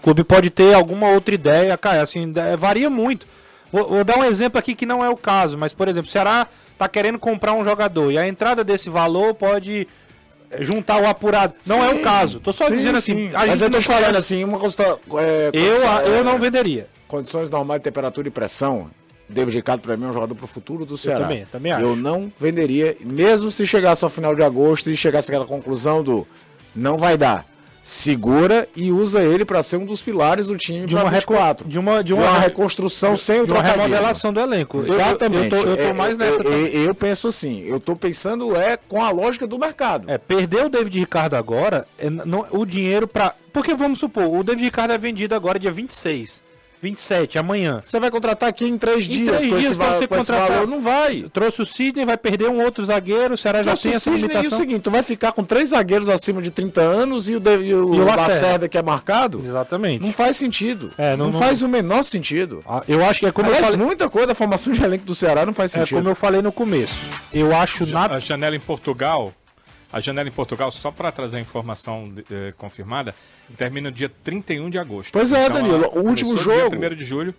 O 0.00 0.02
clube 0.02 0.24
pode 0.24 0.50
ter 0.50 0.74
alguma 0.74 1.08
outra 1.10 1.32
ideia, 1.34 1.78
cara, 1.78 2.02
assim, 2.02 2.32
é, 2.34 2.56
varia 2.56 2.90
muito. 2.90 3.24
Vou, 3.72 3.88
vou 3.88 4.04
dar 4.04 4.18
um 4.18 4.24
exemplo 4.24 4.58
aqui 4.58 4.74
que 4.74 4.86
não 4.86 5.04
é 5.04 5.08
o 5.08 5.16
caso, 5.16 5.56
mas, 5.56 5.72
por 5.72 5.88
exemplo, 5.88 6.08
o 6.08 6.12
Ceará 6.12 6.46
tá 6.78 6.88
querendo 6.88 7.18
comprar 7.18 7.52
um 7.52 7.62
jogador 7.64 8.10
e 8.10 8.18
a 8.18 8.26
entrada 8.26 8.64
desse 8.64 8.88
valor 8.88 9.34
pode 9.34 9.86
é, 10.50 10.62
juntar 10.62 11.00
o 11.00 11.06
apurado. 11.06 11.54
Não 11.66 11.84
é 11.84 11.90
o 11.90 12.00
caso. 12.00 12.40
Tô 12.40 12.52
só 12.52 12.66
Sim, 12.68 12.76
dizendo 12.76 13.00
sim. 13.00 13.12
assim. 13.28 13.34
a 13.34 13.46
Mas 13.46 13.60
eu 13.60 13.68
tô 13.68 13.76
não 13.76 13.80
te 13.82 13.86
falando 13.86 14.16
assim, 14.16 14.42
uma 14.44 14.58
coisa. 14.58 14.76
É, 15.18 15.50
Eu, 15.52 16.12
eu 16.16 16.24
não 16.24 16.34
é, 16.34 16.38
venderia. 16.38 16.88
Condições 17.06 17.50
normais 17.50 17.80
de 17.80 17.84
temperatura 17.84 18.28
e 18.28 18.30
pressão. 18.30 18.90
David 19.28 19.56
Ricardo, 19.58 19.80
pra 19.80 19.96
mim, 19.96 20.06
é 20.06 20.08
um 20.08 20.12
jogador 20.12 20.34
pro 20.34 20.46
futuro 20.48 20.84
do 20.84 20.98
Ceará. 20.98 21.20
também, 21.22 21.46
também 21.46 21.70
acho. 21.70 21.84
Eu 21.84 21.94
não 21.94 22.32
venderia, 22.38 22.96
mesmo 23.00 23.48
se 23.50 23.64
chegasse 23.64 24.02
ao 24.02 24.10
final 24.10 24.34
de 24.34 24.42
agosto 24.42 24.90
e 24.90 24.96
chegasse 24.96 25.30
aquela 25.30 25.46
conclusão 25.46 26.02
do 26.02 26.26
não 26.74 26.98
vai 26.98 27.16
dar. 27.16 27.46
Segura 27.82 28.68
e 28.76 28.92
usa 28.92 29.22
ele 29.22 29.44
pra 29.44 29.62
ser 29.62 29.76
um 29.78 29.84
dos 29.86 30.02
pilares 30.02 30.46
do 30.46 30.56
time 30.56 30.86
De 30.86 30.94
uma, 30.94 31.04
reco- 31.08 31.32
24. 31.32 31.68
de 31.68 31.78
uma, 31.78 31.98
de 32.04 32.04
De 32.04 32.14
uma, 32.14 32.22
uma 32.24 32.38
re- 32.38 32.44
reconstrução 32.46 33.16
sem 33.16 33.40
o 33.40 33.46
de 33.46 33.52
uma 33.52 33.62
remodelação 33.62 34.32
do 34.32 34.38
elenco. 34.40 34.78
Eu- 34.78 34.84
eu- 34.86 34.94
Exatamente. 34.94 35.54
Eu, 35.54 35.62
tô, 35.64 35.68
eu 35.70 35.76
tô 35.76 35.82
É, 35.82 35.92
mais 35.92 36.14
é, 36.14 36.18
nessa. 36.18 36.40
é, 36.40 36.42
também. 36.44 36.66
eu 36.76 36.94
penso 36.94 37.28
assim, 37.28 37.62
eu 37.64 37.80
tô 37.80 37.96
pensando 37.96 38.54
é 38.54 38.76
com 38.76 39.02
a 39.02 39.10
lógica 39.10 39.46
do 39.46 39.58
mercado. 39.58 40.10
É, 40.10 40.18
perder 40.18 40.66
o 40.66 40.68
David 40.68 40.98
Ricardo 40.98 41.34
agora, 41.34 41.86
é, 41.98 42.10
não, 42.10 42.46
o 42.50 42.64
dinheiro 42.66 43.08
pra. 43.08 43.34
Porque 43.52 43.74
vamos 43.74 43.98
supor, 43.98 44.26
o 44.26 44.44
David 44.44 44.64
Ricardo 44.64 44.92
é 44.92 44.98
vendido 44.98 45.34
agora 45.34 45.58
dia 45.58 45.72
26, 45.72 46.42
27, 46.82 47.38
amanhã. 47.38 47.82
Você 47.84 48.00
vai 48.00 48.10
contratar 48.10 48.48
aqui 48.48 48.64
em 48.66 48.78
três 48.78 49.04
Em 49.06 49.08
dias 49.10 49.36
três 49.36 49.42
com, 49.52 49.58
dias 49.58 49.70
esse, 49.72 49.74
você 49.78 50.06
com 50.08 50.16
esse 50.16 50.26
contratar. 50.32 50.50
valor? 50.50 50.66
Não 50.66 50.80
vai. 50.80 51.24
Trouxe 51.32 51.62
o 51.62 51.66
Sidney, 51.66 52.04
vai 52.04 52.16
perder 52.16 52.48
um 52.48 52.62
outro 52.64 52.84
zagueiro, 52.84 53.34
o 53.34 53.36
Ceará 53.36 53.62
já 53.62 53.76
tem 53.76 53.92
o 53.92 53.94
essa 53.96 54.04
Sidney, 54.10 54.20
limitação. 54.22 54.44
E 54.44 54.46
o 54.48 54.56
seguinte, 54.56 54.80
tu 54.80 54.90
vai 54.90 55.02
ficar 55.02 55.32
com 55.32 55.44
três 55.44 55.70
zagueiros 55.70 56.08
acima 56.08 56.40
de 56.40 56.50
30 56.50 56.80
anos 56.80 57.28
e 57.28 57.36
o, 57.36 57.40
de, 57.40 57.50
e 57.58 57.74
o, 57.74 57.94
E 57.94 58.00
o 58.00 58.04
Lacerda. 58.04 58.68
Que 58.68 58.78
é 58.78 58.82
marcado? 58.82 59.42
Exatamente. 59.44 60.02
Não 60.02 60.12
faz 60.12 60.36
sentido. 60.36 60.90
É, 60.96 61.16
não, 61.16 61.26
não- 61.26 61.32
não- 61.32 61.38
faz 61.38 61.62
o 61.62 61.68
menor 61.68 62.02
sentido. 62.02 62.62
Ah, 62.66 62.82
Eu 62.88 63.04
acho 63.04 63.20
que 63.20 63.26
é 63.26 63.32
como 63.32 63.48
Aliás, 63.48 63.64
eu 63.66 63.70
falei, 63.72 63.86
muita 63.86 64.08
coisa 64.08 64.28
da 64.28 64.34
formação 64.34 64.72
de 64.72 64.82
elenco 64.82 65.04
do 65.04 65.14
Ceará 65.14 65.44
não 65.44 65.52
faz 65.54 65.74
é 65.74 65.78
sentido. 65.80 65.96
como 65.98 66.08
eu 66.08 66.14
falei 66.14 66.40
no 66.42 66.50
começo. 66.52 66.94
Eu 67.32 67.54
acho 67.54 67.84
Ja- 67.84 68.08
na 68.08 68.14
A 68.16 68.18
janela 68.18 68.56
em 68.56 68.60
Portugal, 68.60 69.32
a 69.92 70.00
janela 70.00 70.28
em 70.28 70.32
Portugal, 70.32 70.70
só 70.70 70.90
para 70.90 71.10
trazer 71.10 71.38
a 71.38 71.40
informação 71.40 72.12
eh, 72.30 72.52
confirmada, 72.56 73.14
termina 73.56 73.90
dia 73.90 74.10
31 74.22 74.70
de 74.70 74.78
agosto. 74.78 75.10
Pois 75.12 75.32
é, 75.32 75.46
Então, 75.46 75.56
Danilo, 75.62 75.90
o 75.94 76.00
último 76.06 76.38
jogo- 76.38 76.76
Dia 76.76 76.90
1 76.90 76.94
de 76.94 77.04
julho 77.04 77.34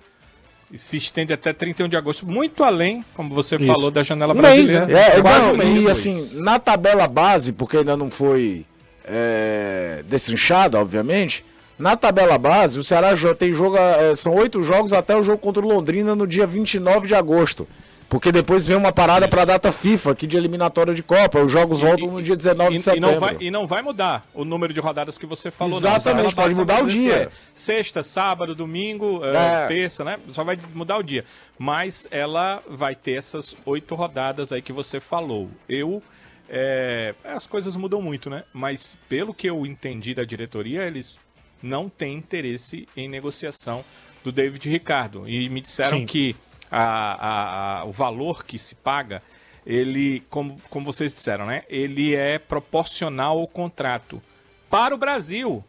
e 0.71 0.77
se 0.77 0.97
estende 0.97 1.33
até 1.33 1.51
31 1.53 1.87
de 1.89 1.95
agosto, 1.97 2.25
muito 2.25 2.63
além, 2.63 3.03
como 3.13 3.33
você 3.33 3.55
Isso. 3.57 3.65
falou, 3.65 3.91
da 3.91 4.03
janela 4.03 4.33
Um 4.33 4.37
mês, 4.41 4.69
brasileira. 4.71 4.85
né? 4.87 5.17
É, 5.17 5.21
Quase 5.21 5.39
não, 5.47 5.53
um 5.53 5.57
mês, 5.57 5.69
e 5.69 5.83
dois. 5.83 5.87
assim, 5.89 6.41
na 6.41 6.59
tabela 6.59 7.07
base, 7.07 7.51
porque 7.53 7.77
ainda 7.77 7.95
não 7.97 8.09
foi 8.09 8.65
é, 9.05 10.03
destrinchada, 10.07 10.79
obviamente, 10.79 11.43
na 11.77 11.95
tabela 11.97 12.37
base, 12.37 12.77
o 12.79 12.83
Ceará 12.83 13.15
jo- 13.15 13.33
tem 13.33 13.51
jogo, 13.51 13.75
é, 13.77 14.15
são 14.15 14.33
oito 14.35 14.61
jogos 14.63 14.93
até 14.93 15.15
o 15.15 15.23
jogo 15.23 15.39
contra 15.39 15.65
o 15.65 15.67
Londrina 15.67 16.15
no 16.15 16.27
dia 16.27 16.45
29 16.45 17.07
de 17.07 17.15
agosto. 17.15 17.67
Porque 18.11 18.29
depois 18.29 18.67
vem 18.67 18.75
uma 18.75 18.91
parada 18.91 19.25
para 19.25 19.43
a 19.43 19.45
data 19.45 19.71
FIFA, 19.71 20.13
que 20.13 20.27
de 20.27 20.35
eliminatória 20.35 20.93
de 20.93 21.01
Copa. 21.01 21.39
Os 21.39 21.49
jogos 21.49 21.79
voltam 21.79 22.11
no 22.11 22.21
dia 22.21 22.35
19 22.35 22.69
E, 22.69 22.73
de 22.73 22.77
e 22.77 22.81
setembro. 22.83 23.09
não 23.11 23.19
vai, 23.21 23.37
e 23.39 23.49
não 23.49 23.65
vai 23.65 23.81
mudar 23.81 24.27
o 24.33 24.43
número 24.43 24.73
de 24.73 24.81
rodadas 24.81 25.17
que 25.17 25.25
você 25.25 25.49
falou. 25.49 25.77
Exatamente, 25.77 26.25
não. 26.25 26.31
Pode 26.33 26.53
mudar 26.53 26.83
o 26.83 26.87
dia. 26.89 27.15
é 27.15 27.29
Sexta, 27.53 28.03
sábado, 28.03 28.53
domingo, 28.53 29.21
eh, 29.23 29.63
É. 29.63 29.67
terça, 29.67 30.03
né? 30.03 30.19
Só 30.27 30.43
vai 30.43 30.59
mudar 30.75 30.97
o 30.97 31.03
dia. 31.03 31.23
Mas 31.57 32.05
ela 32.11 32.61
vai 32.69 32.95
ter 32.95 33.13
essas 33.13 33.55
oito 33.65 33.95
rodadas 33.95 34.51
aí 34.51 34.61
que 34.61 34.73
você 34.73 34.99
falou. 34.99 35.49
Eu. 35.69 36.03
eh, 36.49 37.15
as 37.23 37.47
coisas 37.47 37.77
mudam 37.77 38.01
muito, 38.01 38.29
né? 38.29 38.43
Mas 38.51 38.97
pelo 39.07 39.33
que 39.33 39.49
eu 39.49 39.65
entendi 39.65 40.13
da 40.13 40.25
diretoria, 40.25 40.81
eles 40.83 41.17
não 41.63 41.87
têm 41.87 42.15
interesse 42.17 42.85
em 42.97 43.07
negociação 43.07 43.85
do 44.21 44.33
David 44.33 44.69
Ricardo. 44.69 45.23
E 45.29 45.47
me 45.47 45.61
disseram 45.61 45.99
Sim. 45.99 46.05
que 46.05 46.35
a- 46.71 46.79
a- 46.79 47.79
a- 47.81 47.85
o 47.85 47.91
valor 47.91 48.45
que 48.45 48.57
se 48.57 48.75
paga, 48.75 49.21
ele, 49.65 50.23
como, 50.29 50.59
como 50.69 50.85
vocês 50.85 51.11
disseram, 51.13 51.45
né? 51.45 51.63
Ele 51.69 52.15
é 52.15 52.39
proporcional 52.39 53.37
ao 53.39 53.47
contrato. 53.47 54.21
Para 54.69 54.95
o 54.95 54.97
Brasil. 54.97 55.63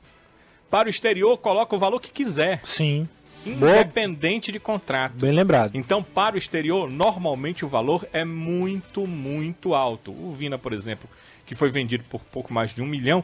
Para 0.71 0.87
o 0.87 0.91
exterior, 0.91 1.37
coloca 1.37 1.77
o 1.77 1.79
valor 1.79 2.01
que 2.01 2.11
quiser, 2.11 2.63
Sim. 2.65 3.07
Boa, 3.45 3.73
independente 3.73 4.51
de 4.53 4.59
contrato. 4.59 5.17
bem 5.17 5.33
lembrado. 5.33 5.73
Então, 5.75 6.03
para 6.03 6.37
o 6.37 6.39
exterior, 6.39 6.89
normalmente 6.89 7.63
o 7.65 7.69
valor 7.69 8.07
é 8.13 8.25
muito, 8.25 9.07
muito 9.07 9.75
alto. 9.75 10.13
O 10.13 10.33
Vina, 10.33 10.57
por 10.57 10.73
exemplo, 10.73 11.11
que 11.45 11.55
foi 11.55 11.69
vendido 11.69 12.05
por 12.05 12.23
pouco 12.23 12.55
mais 12.55 12.75
de 12.75 12.81
um 12.81 12.87
milhão, 12.87 13.23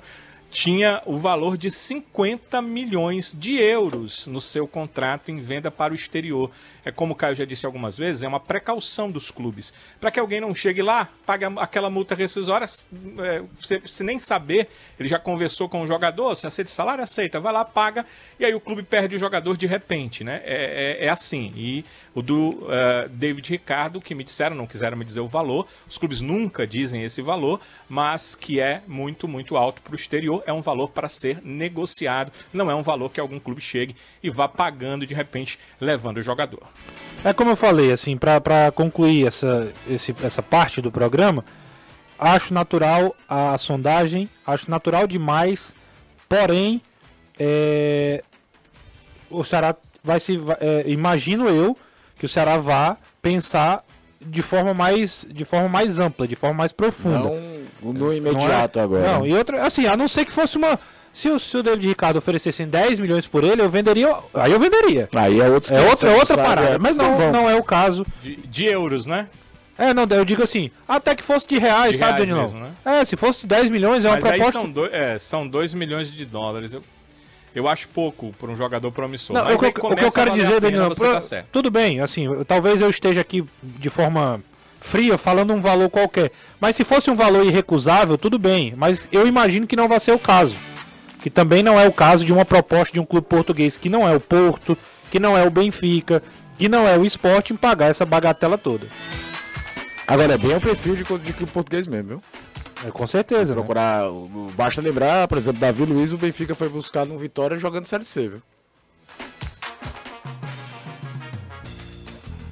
tinha 0.50 1.02
o 1.04 1.16
valor 1.18 1.56
de 1.58 1.70
50 1.70 2.62
milhões 2.62 3.36
de 3.38 3.56
euros 3.60 4.26
no 4.26 4.40
seu 4.40 4.66
contrato 4.66 5.30
em 5.30 5.40
venda 5.40 5.70
para 5.70 5.92
o 5.92 5.94
exterior. 5.94 6.50
É 6.84 6.90
como 6.90 7.12
o 7.12 7.16
Caio 7.16 7.34
já 7.34 7.44
disse 7.44 7.66
algumas 7.66 7.98
vezes, 7.98 8.22
é 8.22 8.28
uma 8.28 8.40
precaução 8.40 9.10
dos 9.10 9.30
clubes. 9.30 9.74
Para 10.00 10.10
que 10.10 10.18
alguém 10.18 10.40
não 10.40 10.54
chegue 10.54 10.80
lá, 10.80 11.08
pague 11.26 11.44
aquela 11.58 11.90
multa 11.90 12.14
rescisória, 12.14 12.64
é, 12.64 13.42
se, 13.60 13.82
se 13.84 14.02
nem 14.02 14.18
saber, 14.18 14.68
ele 14.98 15.08
já 15.08 15.18
conversou 15.18 15.68
com 15.68 15.82
o 15.82 15.86
jogador, 15.86 16.34
se 16.34 16.46
aceita 16.46 16.70
salário, 16.70 17.04
aceita, 17.04 17.38
vai 17.40 17.52
lá, 17.52 17.62
paga, 17.64 18.06
e 18.40 18.44
aí 18.44 18.54
o 18.54 18.60
clube 18.60 18.82
perde 18.82 19.16
o 19.16 19.18
jogador 19.18 19.54
de 19.56 19.66
repente, 19.66 20.24
né? 20.24 20.40
É, 20.44 20.96
é- 21.00 21.06
é 21.06 21.08
assim. 21.10 21.52
E 21.54 21.84
o 22.14 22.22
do 22.22 22.66
eh, 22.70 23.08
David 23.10 23.50
Ricardo, 23.50 24.00
que 24.00 24.14
me 24.14 24.24
disseram, 24.24 24.56
não 24.56 24.66
quiseram 24.66 24.96
me 24.96 25.04
dizer 25.04 25.20
o 25.20 25.28
valor, 25.28 25.66
os 25.88 25.98
clubes 25.98 26.20
nunca 26.20 26.66
dizem 26.66 27.04
esse 27.04 27.20
valor, 27.20 27.60
mas 27.88 28.34
que 28.34 28.60
é 28.60 28.82
muito, 28.88 29.28
muito 29.28 29.56
alto 29.56 29.82
para 29.82 29.92
o 29.92 29.94
exterior, 29.94 30.37
é 30.46 30.52
um 30.52 30.60
valor 30.62 30.88
para 30.88 31.08
ser 31.08 31.40
negociado, 31.44 32.32
não 32.52 32.70
é 32.70 32.74
um 32.74 32.82
valor 32.82 33.10
que 33.10 33.20
algum 33.20 33.38
clube 33.38 33.60
chegue 33.60 33.94
e 34.22 34.30
vá 34.30 34.48
pagando 34.48 35.06
de 35.06 35.14
repente, 35.14 35.58
levando 35.80 36.18
o 36.18 36.22
jogador. 36.22 36.62
É 37.24 37.32
como 37.32 37.50
eu 37.50 37.56
falei, 37.56 37.92
assim, 37.92 38.16
pra 38.16 38.40
concluir 38.74 39.26
essa, 39.26 39.72
esse- 39.88 40.14
essa 40.22 40.42
parte 40.42 40.80
do 40.80 40.90
programa, 40.92 41.44
acho 42.18 42.52
natural 42.54 43.14
a 43.28 43.56
sondagem, 43.58 44.28
acho 44.46 44.70
natural 44.70 45.06
demais, 45.06 45.74
porém, 46.28 46.80
é, 47.38 48.22
o 49.30 49.44
Ceará 49.44 49.74
vai 50.02 50.20
se. 50.20 50.38
é, 50.60 50.84
imagino 50.86 51.48
eu 51.48 51.76
que 52.18 52.24
o 52.24 52.28
Ceará 52.28 52.56
vá 52.56 52.96
pensar 53.22 53.84
de 54.20 54.42
forma 54.42 54.74
mais, 54.74 55.24
de 55.30 55.44
forma 55.44 55.68
mais 55.68 56.00
ampla, 56.00 56.26
de 56.26 56.34
forma 56.34 56.56
mais 56.56 56.72
profunda. 56.72 57.18
Não 57.18 57.47
no 57.82 58.12
imediato 58.12 58.76
Não 58.76 58.82
é- 58.82 58.84
agora. 58.84 59.12
Não, 59.12 59.26
e 59.26 59.34
outra, 59.34 59.62
assim, 59.66 59.86
a 59.86 59.96
não 59.96 60.08
ser 60.08 60.24
que 60.24 60.32
fosse 60.32 60.56
uma. 60.56 60.78
Se 61.12 61.28
o, 61.30 61.38
se 61.38 61.56
o 61.56 61.62
David 61.62 61.88
Ricardo 61.88 62.18
oferecessem 62.18 62.68
10 62.68 63.00
milhões 63.00 63.26
por 63.26 63.42
ele, 63.42 63.62
eu 63.62 63.68
venderia. 63.68 64.14
Aí 64.34 64.52
eu 64.52 64.60
venderia. 64.60 65.08
Aí 65.16 65.40
é 65.40 65.48
outro 65.48 65.74
É 65.74 65.80
outra, 65.88 66.10
é 66.10 66.14
outra 66.16 66.36
parada. 66.36 66.68
É, 66.70 66.78
Mas 66.78 66.96
não, 66.98 67.16
vão. 67.16 67.32
não 67.32 67.50
é 67.50 67.54
o 67.56 67.62
caso. 67.62 68.06
De, 68.22 68.36
de 68.36 68.64
euros, 68.66 69.06
né? 69.06 69.26
É, 69.76 69.94
não, 69.94 70.04
eu 70.10 70.24
digo 70.24 70.42
assim, 70.42 70.70
até 70.86 71.14
que 71.14 71.22
fosse 71.22 71.46
de 71.46 71.56
reais, 71.58 71.92
De 71.92 71.98
sabe, 71.98 72.12
reais 72.24 72.28
Danilão? 72.28 72.42
mesmo, 72.44 72.60
né? 72.60 73.00
É, 73.00 73.04
se 73.04 73.16
fosse 73.16 73.46
10 73.46 73.70
milhões, 73.70 74.04
é 74.04 74.08
uma 74.08 74.16
Mas 74.16 74.24
aí 74.26 74.32
proposta. 74.38 74.60
são 74.60 74.70
2 74.70 74.92
é, 74.92 75.18
são 75.18 75.46
dois 75.48 75.72
milhões 75.72 76.12
de 76.12 76.24
dólares. 76.24 76.72
Eu, 76.72 76.82
eu 77.54 77.66
acho 77.68 77.88
pouco 77.88 78.32
para 78.38 78.50
um 78.50 78.56
jogador 78.56 78.90
promissor. 78.92 79.34
Não, 79.34 79.44
mas 79.44 79.54
o, 79.54 79.58
que, 79.58 79.64
eu- 79.64 79.70
o 79.70 79.72
que 79.72 79.80
começa 79.80 80.02
eu 80.04 80.08
a 80.08 80.12
quero 80.12 80.32
dizer, 80.36 80.60
pena, 80.60 80.60
Danilão, 80.60 80.90
tá 80.94 81.20
certo. 81.20 81.46
tudo 81.52 81.70
bem, 81.70 82.00
assim, 82.00 82.26
eu- 82.26 82.44
talvez 82.44 82.80
eu 82.80 82.90
esteja 82.90 83.20
aqui 83.20 83.44
de 83.62 83.88
forma 83.88 84.40
fria 84.80 85.18
falando 85.18 85.52
um 85.52 85.60
valor 85.60 85.88
qualquer. 85.90 86.30
Mas 86.60 86.76
se 86.76 86.84
fosse 86.84 87.10
um 87.10 87.14
valor 87.14 87.44
irrecusável, 87.44 88.16
tudo 88.16 88.38
bem. 88.38 88.74
Mas 88.76 89.06
eu 89.12 89.26
imagino 89.26 89.66
que 89.66 89.76
não 89.76 89.88
vai 89.88 90.00
ser 90.00 90.12
o 90.12 90.18
caso. 90.18 90.56
Que 91.20 91.30
também 91.30 91.62
não 91.62 91.78
é 91.78 91.86
o 91.86 91.92
caso 91.92 92.24
de 92.24 92.32
uma 92.32 92.44
proposta 92.44 92.92
de 92.94 93.00
um 93.00 93.04
clube 93.04 93.26
português 93.26 93.76
que 93.76 93.88
não 93.88 94.08
é 94.08 94.14
o 94.14 94.20
Porto, 94.20 94.76
que 95.10 95.18
não 95.18 95.36
é 95.36 95.44
o 95.44 95.50
Benfica, 95.50 96.22
que 96.56 96.68
não 96.68 96.86
é 96.86 96.96
o 96.96 97.04
Sport 97.04 97.50
em 97.50 97.56
pagar 97.56 97.86
essa 97.86 98.06
bagatela 98.06 98.56
toda. 98.56 98.86
Agora 100.06 100.34
é 100.34 100.38
bem 100.38 100.56
o 100.56 100.60
perfil 100.60 100.94
de, 100.96 101.04
de 101.04 101.32
clube 101.32 101.52
português 101.52 101.86
mesmo, 101.86 102.08
viu? 102.08 102.22
É, 102.86 102.90
com 102.90 103.06
certeza. 103.06 103.54
né? 103.54 103.54
Procurar. 103.54 104.04
Basta 104.56 104.80
lembrar, 104.80 105.26
por 105.28 105.38
exemplo, 105.38 105.60
Davi 105.60 105.84
Luiz, 105.84 106.12
o 106.12 106.16
Benfica 106.16 106.54
foi 106.54 106.68
buscar 106.68 107.04
no 107.04 107.18
Vitória 107.18 107.56
jogando 107.58 107.86
Série 107.86 108.04
C, 108.04 108.28
viu? 108.28 108.42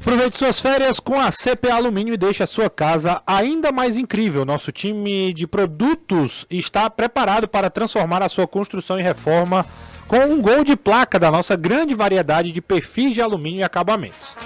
Aproveite 0.06 0.38
suas 0.38 0.60
férias 0.60 1.00
com 1.00 1.18
a 1.18 1.32
CPA 1.32 1.74
Alumínio 1.74 2.14
e 2.14 2.16
deixe 2.16 2.40
a 2.40 2.46
sua 2.46 2.70
casa 2.70 3.20
ainda 3.26 3.72
mais 3.72 3.96
incrível. 3.96 4.44
Nosso 4.44 4.70
time 4.70 5.34
de 5.34 5.48
produtos 5.48 6.46
está 6.48 6.88
preparado 6.88 7.48
para 7.48 7.68
transformar 7.68 8.22
a 8.22 8.28
sua 8.28 8.46
construção 8.46 9.00
e 9.00 9.02
reforma 9.02 9.66
com 10.06 10.18
um 10.18 10.40
gol 10.40 10.62
de 10.62 10.76
placa 10.76 11.18
da 11.18 11.28
nossa 11.28 11.56
grande 11.56 11.92
variedade 11.92 12.52
de 12.52 12.60
perfis 12.60 13.14
de 13.14 13.20
alumínio 13.20 13.58
e 13.58 13.64
acabamentos. 13.64 14.36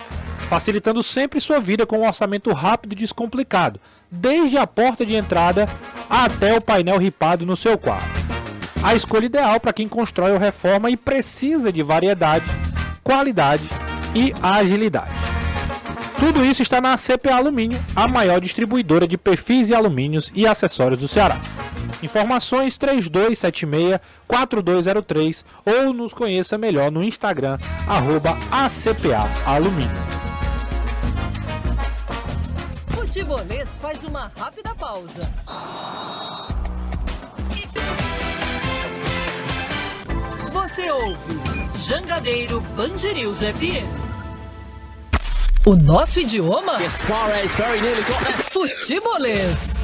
Facilitando 0.48 1.02
sempre 1.02 1.38
sua 1.42 1.60
vida 1.60 1.84
com 1.84 1.98
um 1.98 2.06
orçamento 2.06 2.50
rápido 2.54 2.94
e 2.94 2.96
descomplicado, 2.96 3.78
desde 4.10 4.56
a 4.56 4.66
porta 4.66 5.04
de 5.04 5.14
entrada 5.14 5.68
até 6.08 6.56
o 6.56 6.62
painel 6.62 6.96
ripado 6.96 7.44
no 7.44 7.54
seu 7.54 7.76
quarto. 7.76 8.08
A 8.82 8.94
escolha 8.94 9.26
ideal 9.26 9.60
para 9.60 9.74
quem 9.74 9.86
constrói 9.86 10.32
ou 10.32 10.38
reforma 10.38 10.90
e 10.90 10.96
precisa 10.96 11.70
de 11.70 11.82
variedade, 11.82 12.46
qualidade 13.04 13.64
e 14.14 14.32
agilidade. 14.42 15.29
Tudo 16.20 16.44
isso 16.44 16.62
está 16.62 16.80
na 16.82 16.96
CPA 16.96 17.36
Alumínio, 17.36 17.82
a 17.96 18.06
maior 18.06 18.42
distribuidora 18.42 19.08
de 19.08 19.16
perfis 19.16 19.70
e 19.70 19.74
alumínios 19.74 20.30
e 20.34 20.46
acessórios 20.46 21.00
do 21.00 21.08
Ceará. 21.08 21.40
Informações 22.02 22.76
3276-4203 22.78 25.42
ou 25.64 25.94
nos 25.94 26.12
conheça 26.12 26.58
melhor 26.58 26.92
no 26.92 27.02
Instagram, 27.02 27.56
arroba 27.88 28.36
ACPA 28.52 29.26
Alumínio. 29.46 29.88
Futebolês 32.88 33.78
faz 33.78 34.04
uma 34.04 34.30
rápida 34.36 34.74
pausa. 34.74 35.26
Você 40.52 40.90
ouve 40.90 41.40
Jangadeiro 41.78 42.62
News 43.16 43.38
FM. 43.38 43.99
O 45.66 45.76
nosso 45.76 46.18
idioma? 46.20 46.78
Futebolês. 48.42 49.82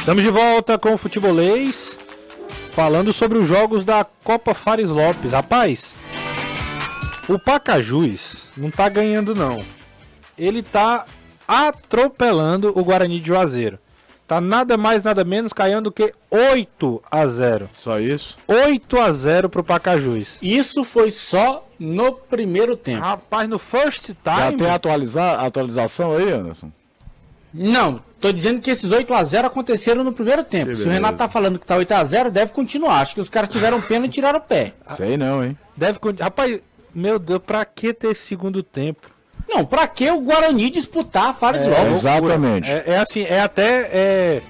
Estamos 0.00 0.24
de 0.24 0.30
volta 0.30 0.76
com 0.76 0.94
o 0.94 0.98
Futebolês, 0.98 1.96
falando 2.72 3.12
sobre 3.12 3.38
os 3.38 3.46
jogos 3.46 3.84
da 3.84 4.04
Copa 4.24 4.54
Fares 4.54 4.90
Lopes. 4.90 5.30
Rapaz, 5.30 5.96
o 7.28 7.38
Pacajus 7.38 8.46
não 8.56 8.68
tá 8.68 8.88
ganhando 8.88 9.32
não. 9.32 9.64
Ele 10.36 10.60
tá 10.60 11.06
atropelando 11.46 12.76
o 12.76 12.82
Guarani 12.82 13.20
de 13.20 13.28
Juazeiro. 13.28 13.78
Tá 14.28 14.42
nada 14.42 14.76
mais, 14.76 15.04
nada 15.04 15.24
menos 15.24 15.54
caindo 15.54 15.84
do 15.84 15.92
que 15.92 16.12
8 16.30 17.02
a 17.10 17.26
0. 17.26 17.70
Só 17.72 17.98
isso. 17.98 18.36
8 18.46 19.00
a 19.00 19.10
0 19.10 19.48
pro 19.48 19.64
Pacajus. 19.64 20.38
Isso 20.42 20.84
foi 20.84 21.10
só 21.10 21.66
no 21.78 22.12
primeiro 22.12 22.76
tempo. 22.76 23.00
Rapaz, 23.00 23.48
no 23.48 23.58
first 23.58 24.08
Já 24.22 24.48
time. 24.48 24.58
tem 24.58 24.70
atualizar, 24.70 25.42
atualização 25.42 26.14
aí, 26.14 26.30
Anderson? 26.30 26.70
Não, 27.54 28.02
tô 28.20 28.30
dizendo 28.30 28.60
que 28.60 28.70
esses 28.70 28.92
8 28.92 29.14
a 29.14 29.24
0 29.24 29.46
aconteceram 29.46 30.04
no 30.04 30.12
primeiro 30.12 30.44
tempo. 30.44 30.76
Se 30.76 30.86
o. 30.86 30.90
Renato 30.90 31.16
tá 31.16 31.26
falando 31.26 31.58
que 31.58 31.64
tá 31.66 31.76
8 31.76 31.90
a 31.92 32.04
0 32.04 32.30
deve 32.30 32.52
continuar. 32.52 33.00
Acho 33.00 33.14
que 33.14 33.22
os 33.22 33.30
caras 33.30 33.48
tiveram 33.48 33.80
pena 33.80 34.04
e 34.04 34.10
tiraram 34.10 34.40
o 34.40 34.42
pé. 34.42 34.74
Sei 34.90 35.16
não, 35.16 35.42
hein? 35.42 35.56
Deve 35.74 35.98
Rapaz, 36.20 36.60
meu 36.94 37.18
Deus, 37.18 37.40
pra 37.46 37.64
que 37.64 37.94
ter 37.94 38.14
segundo 38.14 38.62
tempo? 38.62 39.08
Não, 39.48 39.64
pra 39.64 39.86
que 39.88 40.10
o 40.10 40.20
Guarani 40.20 40.70
disputar 40.70 41.28
a 41.28 41.32
Fares 41.32 41.64
Lopes? 41.66 41.90
Exatamente. 41.90 42.70
É, 42.70 42.84
é 42.86 42.96
assim, 42.98 43.22
é 43.22 43.40
até 43.40 43.88
é, 43.92 44.42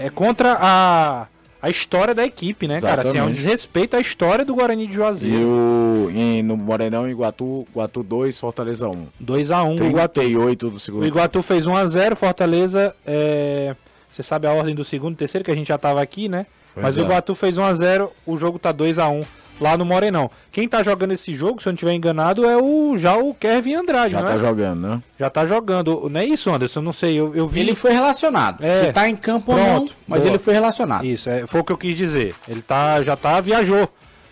é 0.00 0.10
contra 0.10 0.56
a, 0.60 1.26
a 1.60 1.68
história 1.70 2.14
da 2.14 2.24
equipe, 2.24 2.66
né, 2.66 2.80
cara? 2.80 3.02
Assim, 3.02 3.08
é 3.10 3.12
um 3.12 3.14
Exatamente. 3.26 3.36
desrespeito 3.42 3.96
à 3.96 4.00
história 4.00 4.44
do 4.44 4.54
Guarani 4.54 4.86
de 4.86 4.92
E 4.92 4.96
Juazeiro. 4.96 5.46
o, 5.46 6.10
em, 6.14 6.42
no 6.42 6.56
Morenão, 6.56 7.08
Iguatu, 7.08 7.66
Iguatu 7.70 8.02
2, 8.02 8.38
Fortaleza 8.38 8.88
1. 8.88 9.06
2x1 9.22 9.80
o 9.80 9.84
Iguatu. 9.86 10.20
38 10.20 10.70
do 10.70 10.76
O 10.76 10.80
segundo 10.80 11.06
Iguatu 11.06 11.42
fez 11.42 11.66
1x0, 11.66 12.16
Fortaleza. 12.16 12.94
é, 13.06 13.76
Você 14.10 14.22
sabe 14.22 14.46
a 14.46 14.52
ordem 14.52 14.74
do 14.74 14.84
segundo 14.84 15.12
e 15.14 15.16
terceiro, 15.16 15.44
que 15.44 15.50
a 15.50 15.54
gente 15.54 15.68
já 15.68 15.76
tava 15.78 16.00
aqui, 16.00 16.28
né? 16.28 16.46
Pois 16.74 16.84
Mas 16.84 16.96
é. 16.96 17.00
o 17.00 17.04
Iguatu 17.04 17.34
fez 17.34 17.56
1x0, 17.56 18.08
o 18.24 18.36
jogo 18.36 18.58
tá 18.58 18.72
2x1 18.72 19.24
lá 19.60 19.76
no 19.76 19.84
Morenão. 19.84 20.30
Quem 20.52 20.68
tá 20.68 20.82
jogando 20.82 21.12
esse 21.12 21.34
jogo, 21.34 21.60
se 21.62 21.68
eu 21.68 21.72
não 21.72 21.74
estiver 21.74 21.92
enganado, 21.94 22.44
é 22.48 22.56
o 22.56 22.96
já 22.96 23.16
o 23.16 23.34
Kevin 23.34 23.74
Andrade, 23.74 24.12
Já 24.12 24.20
não 24.20 24.28
tá 24.28 24.34
é? 24.34 24.38
jogando, 24.38 24.80
né? 24.88 25.02
Já 25.18 25.30
tá 25.30 25.46
jogando. 25.46 26.08
Não 26.10 26.20
é 26.20 26.24
isso, 26.24 26.52
Anderson? 26.52 26.80
Eu 26.80 26.84
não 26.84 26.92
sei. 26.92 27.14
Eu, 27.18 27.34
eu 27.34 27.46
vi. 27.48 27.60
Ele 27.60 27.74
foi 27.74 27.92
relacionado. 27.92 28.64
É. 28.64 28.86
Se 28.86 28.92
tá 28.92 29.08
em 29.08 29.16
campo 29.16 29.52
ou 29.52 29.58
não, 29.58 29.64
Pronto, 29.66 29.94
mas 30.06 30.20
boa. 30.22 30.30
ele 30.32 30.38
foi 30.38 30.54
relacionado. 30.54 31.04
Isso, 31.04 31.28
é, 31.28 31.46
foi 31.46 31.60
o 31.60 31.64
que 31.64 31.72
eu 31.72 31.78
quis 31.78 31.96
dizer. 31.96 32.34
Ele 32.48 32.62
tá, 32.62 33.02
já 33.02 33.16
tá, 33.16 33.40
viajou. 33.40 33.88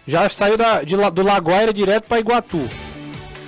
Já 0.06 0.28
saiu 0.28 0.56
da, 0.56 0.82
de, 0.82 0.94
La- 0.94 1.10
do 1.10 1.22
Lagoaira 1.22 1.72
direto 1.72 2.04
pra 2.06 2.20
Iguatu. 2.20 2.60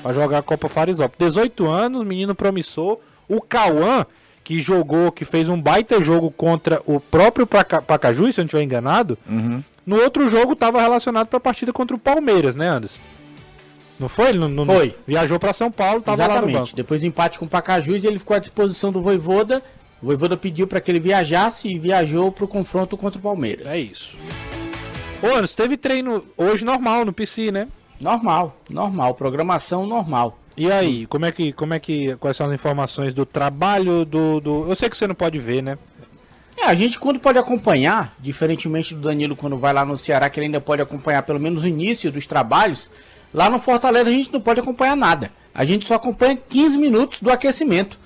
Pra 0.03 0.13
jogar 0.13 0.39
a 0.39 0.43
Copa 0.43 0.69
Farisop. 0.69 1.15
18 1.19 1.69
anos, 1.69 2.05
menino 2.05 2.35
promissor. 2.35 2.99
O 3.29 3.41
Cauã, 3.41 4.05
que 4.43 4.61
jogou, 4.61 5.13
que 5.13 5.25
fez 5.25 5.49
um 5.49 5.61
baita 5.61 6.01
jogo 6.01 6.31
contra 6.31 6.81
o 6.87 6.99
próprio 6.99 7.47
Paca- 7.47 7.83
Pacaju, 7.83 8.33
se 8.33 8.41
eu 8.41 8.43
não 8.43 8.47
estiver 8.47 8.63
enganado. 8.63 9.17
No 9.89 9.97
outro 10.03 10.29
jogo 10.29 10.55
tava 10.55 10.83
relacionado 10.83 11.29
pra 11.29 11.41
partida 11.41 11.73
contra 11.73 11.97
o 11.97 11.99
Palmeiras, 11.99 12.55
né, 12.55 12.69
Anderson? 12.69 13.01
Não 13.99 14.07
foi? 14.07 14.29
Ele 14.29 14.39
não, 14.39 14.47
não- 14.51 14.67
Foi. 14.67 14.95
Viajou 15.07 15.39
pra 15.39 15.55
São 15.55 15.71
Paulo, 15.71 16.03
tava 16.03 16.19
lá 16.21 16.27
no 16.29 16.33
Exatamente. 16.35 16.57
banco. 16.59 16.77
Depois 16.77 17.01
do 17.01 17.07
empate 17.07 17.39
com 17.39 17.47
o 17.47 17.49
Pacajus, 17.49 18.05
ele 18.05 18.19
ficou 18.19 18.37
à 18.37 18.39
disposição 18.39 18.93
do 18.93 19.01
Voivoda. 19.01 19.63
O 20.03 20.07
Voivoda 20.07 20.37
pediu 20.37 20.67
para 20.67 20.79
que 20.83 20.91
ele 20.91 21.01
viajasse 21.01 21.69
e 21.69 21.79
viajou 21.79 22.31
pro 22.31 22.47
confronto 22.47 22.99
contra 22.99 23.19
o 23.19 23.23
Palmeiras. 23.23 23.67
É 23.67 23.79
isso. 23.79 24.19
Ô, 25.23 25.27
Anderson, 25.29 25.57
teve 25.57 25.79
treino 25.79 26.23
hoje 26.37 26.67
normal 26.67 27.07
no 27.07 27.13
PC, 27.15 27.51
né? 27.51 27.67
Normal, 27.99 28.61
normal, 28.69 29.15
programação 29.15 29.87
normal. 29.87 30.39
E 30.55 30.71
aí, 30.71 31.07
como 31.07 31.25
é 31.25 31.33
que, 31.33 31.51
como 31.55 31.73
é 31.73 31.81
que, 31.81 32.15
quais 32.17 32.37
são 32.37 32.47
as 32.47 32.53
informações 32.53 33.15
do 33.15 33.25
trabalho 33.25 34.05
do, 34.05 34.39
do... 34.39 34.69
Eu 34.69 34.77
sei 34.77 34.91
que 34.91 34.99
você 34.99 35.07
não 35.07 35.15
pode 35.15 35.39
ver, 35.39 35.63
né? 35.63 35.79
É, 36.61 36.65
a 36.65 36.75
gente 36.75 36.99
quando 36.99 37.21
pode 37.21 37.39
acompanhar, 37.39 38.13
diferentemente 38.19 38.93
do 38.93 39.03
Danilo 39.03 39.37
quando 39.37 39.57
vai 39.57 39.73
lá 39.73 39.85
no 39.85 39.97
Ceará, 39.97 40.29
que 40.29 40.41
ele 40.41 40.47
ainda 40.47 40.61
pode 40.61 40.83
acompanhar 40.83 41.23
pelo 41.23 41.39
menos 41.39 41.63
o 41.63 41.69
início 41.69 42.11
dos 42.11 42.27
trabalhos, 42.27 42.91
lá 43.33 43.49
no 43.49 43.61
Fortaleza 43.61 44.11
a 44.11 44.13
gente 44.13 44.33
não 44.33 44.41
pode 44.41 44.59
acompanhar 44.59 44.97
nada. 44.97 45.31
A 45.55 45.65
gente 45.65 45.87
só 45.87 45.95
acompanha 45.95 46.37
15 46.37 46.77
minutos 46.77 47.23
do 47.23 47.31
aquecimento. 47.31 47.99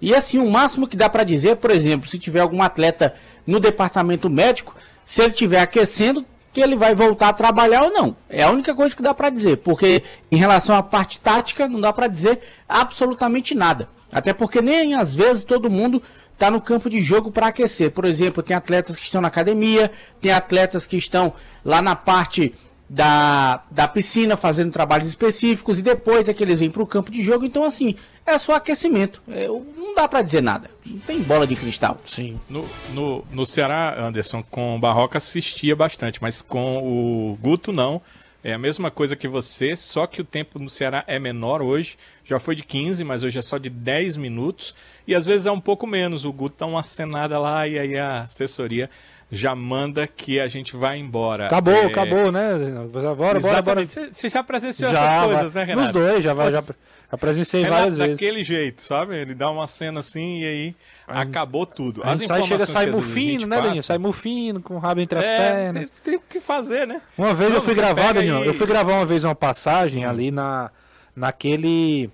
E 0.00 0.12
assim, 0.12 0.38
o 0.38 0.50
máximo 0.50 0.88
que 0.88 0.96
dá 0.96 1.08
pra 1.08 1.22
dizer, 1.22 1.56
por 1.56 1.70
exemplo, 1.70 2.08
se 2.08 2.18
tiver 2.18 2.40
algum 2.40 2.62
atleta 2.62 3.14
no 3.46 3.60
departamento 3.60 4.28
médico, 4.28 4.74
se 5.04 5.22
ele 5.22 5.30
estiver 5.30 5.60
aquecendo, 5.60 6.24
que 6.52 6.60
ele 6.60 6.76
vai 6.76 6.96
voltar 6.96 7.28
a 7.28 7.32
trabalhar 7.32 7.84
ou 7.84 7.92
não. 7.92 8.16
É 8.28 8.42
a 8.42 8.50
única 8.50 8.74
coisa 8.74 8.96
que 8.96 9.02
dá 9.02 9.14
pra 9.14 9.30
dizer, 9.30 9.58
porque 9.58 10.02
em 10.32 10.36
relação 10.36 10.74
à 10.74 10.82
parte 10.82 11.20
tática, 11.20 11.68
não 11.68 11.80
dá 11.80 11.92
pra 11.92 12.08
dizer 12.08 12.40
absolutamente 12.68 13.54
nada. 13.54 13.88
Até 14.10 14.32
porque 14.32 14.60
nem 14.60 14.94
às 14.94 15.14
vezes 15.14 15.44
todo 15.44 15.70
mundo 15.70 16.02
está 16.40 16.50
no 16.50 16.58
campo 16.58 16.88
de 16.88 17.02
jogo 17.02 17.30
para 17.30 17.48
aquecer. 17.48 17.90
Por 17.90 18.06
exemplo, 18.06 18.42
tem 18.42 18.56
atletas 18.56 18.96
que 18.96 19.02
estão 19.02 19.20
na 19.20 19.28
academia, 19.28 19.90
tem 20.22 20.32
atletas 20.32 20.86
que 20.86 20.96
estão 20.96 21.34
lá 21.62 21.82
na 21.82 21.94
parte 21.94 22.54
da, 22.88 23.62
da 23.70 23.86
piscina 23.86 24.38
fazendo 24.38 24.72
trabalhos 24.72 25.06
específicos 25.06 25.78
e 25.78 25.82
depois 25.82 26.30
é 26.30 26.34
que 26.34 26.42
eles 26.42 26.58
vêm 26.58 26.70
para 26.70 26.82
o 26.82 26.86
campo 26.86 27.10
de 27.10 27.22
jogo. 27.22 27.44
Então, 27.44 27.62
assim, 27.62 27.94
é 28.24 28.38
só 28.38 28.54
aquecimento. 28.54 29.20
É, 29.28 29.48
não 29.48 29.94
dá 29.94 30.08
para 30.08 30.22
dizer 30.22 30.42
nada. 30.42 30.70
Não 30.86 30.98
tem 31.00 31.20
bola 31.20 31.46
de 31.46 31.54
cristal. 31.54 31.98
Sim. 32.06 32.40
No, 32.48 32.66
no, 32.94 33.22
no 33.30 33.44
Ceará, 33.44 34.02
Anderson, 34.02 34.42
com 34.42 34.76
o 34.76 34.78
Barroca 34.78 35.18
assistia 35.18 35.76
bastante, 35.76 36.22
mas 36.22 36.40
com 36.40 36.78
o 36.78 37.36
Guto 37.36 37.70
não. 37.70 38.00
É 38.42 38.54
a 38.54 38.58
mesma 38.58 38.90
coisa 38.90 39.14
que 39.14 39.28
você, 39.28 39.76
só 39.76 40.06
que 40.06 40.22
o 40.22 40.24
tempo 40.24 40.58
no 40.58 40.70
Ceará 40.70 41.04
é 41.06 41.18
menor 41.18 41.60
hoje. 41.60 41.98
Já 42.24 42.38
foi 42.38 42.54
de 42.54 42.64
15, 42.64 43.04
mas 43.04 43.22
hoje 43.22 43.38
é 43.38 43.42
só 43.42 43.58
de 43.58 43.68
10 43.68 44.16
minutos. 44.16 44.74
E 45.10 45.14
às 45.14 45.26
vezes 45.26 45.46
é 45.46 45.50
um 45.52 45.60
pouco 45.60 45.86
menos. 45.86 46.24
O 46.24 46.32
Guto 46.32 46.56
dá 46.60 46.66
uma 46.66 46.82
cenada 46.82 47.38
lá 47.38 47.66
e 47.66 47.78
aí 47.78 47.98
a 47.98 48.22
assessoria 48.22 48.88
já 49.32 49.54
manda 49.54 50.06
que 50.06 50.38
a 50.40 50.48
gente 50.48 50.76
vai 50.76 50.98
embora. 50.98 51.46
Acabou, 51.46 51.74
É, 51.74 51.84
acabou, 51.86 52.30
né? 52.32 52.52
Bora, 52.56 52.88
bora, 52.88 53.14
bora. 53.14 53.38
Exatamente. 53.38 53.92
Você- 53.92 54.08
Você 54.12 54.28
já 54.28 54.42
presenciou 54.42 54.92
Já, 54.92 55.02
essas 55.04 55.24
coisas, 55.24 55.52
vai- 55.52 55.64
né, 55.66 55.72
Renato? 55.72 55.98
Nos 55.98 56.06
dois, 56.06 56.24
já, 56.24 56.34
vai, 56.34 56.50
já, 56.52 56.60
já 56.60 57.18
presenciei 57.18 57.62
Renato, 57.62 57.78
várias 57.80 57.98
vezes. 57.98 58.12
daquele 58.12 58.42
jeito, 58.42 58.82
sabe? 58.82 59.16
Ele 59.16 59.34
dá 59.34 59.50
uma 59.50 59.66
cena 59.66 60.00
assim 60.00 60.40
e 60.40 60.44
aí 60.46 60.76
acabou 61.08 61.66
tudo. 61.66 62.02
A 62.04 62.14
gente 62.14 62.28
sai, 62.28 62.42
chega, 62.44 62.66
sai 62.66 62.86
que 62.90 62.96
mufino, 62.96 63.46
né, 63.46 63.56
Danilo? 63.56 63.74
passa- 63.76 63.82
Sai 63.86 63.98
mufino, 63.98 64.60
com 64.62 64.74
o 64.74 64.78
rabo 64.78 65.00
entre 65.00 65.18
as 65.18 65.26
É, 65.26 65.36
pernas. 65.38 65.74
tem, 65.90 66.02
tem 66.04 66.16
o 66.16 66.22
que 66.28 66.38
fazer, 66.40 66.86
né? 66.86 67.00
Uma 67.18 67.34
vez 67.34 67.50
Não, 67.50 67.56
eu 67.56 67.62
fui 67.62 67.74
gravar, 67.74 68.12
Danilo, 68.12 68.38
aí- 68.42 68.46
eu 68.46 68.54
fui 68.54 68.66
gravar 68.66 68.94
uma 68.94 69.06
vez 69.06 69.24
uma 69.24 69.34
passagem 69.34 70.04
ali 70.04 70.30
na, 70.30 70.70
naquele... 71.14 72.10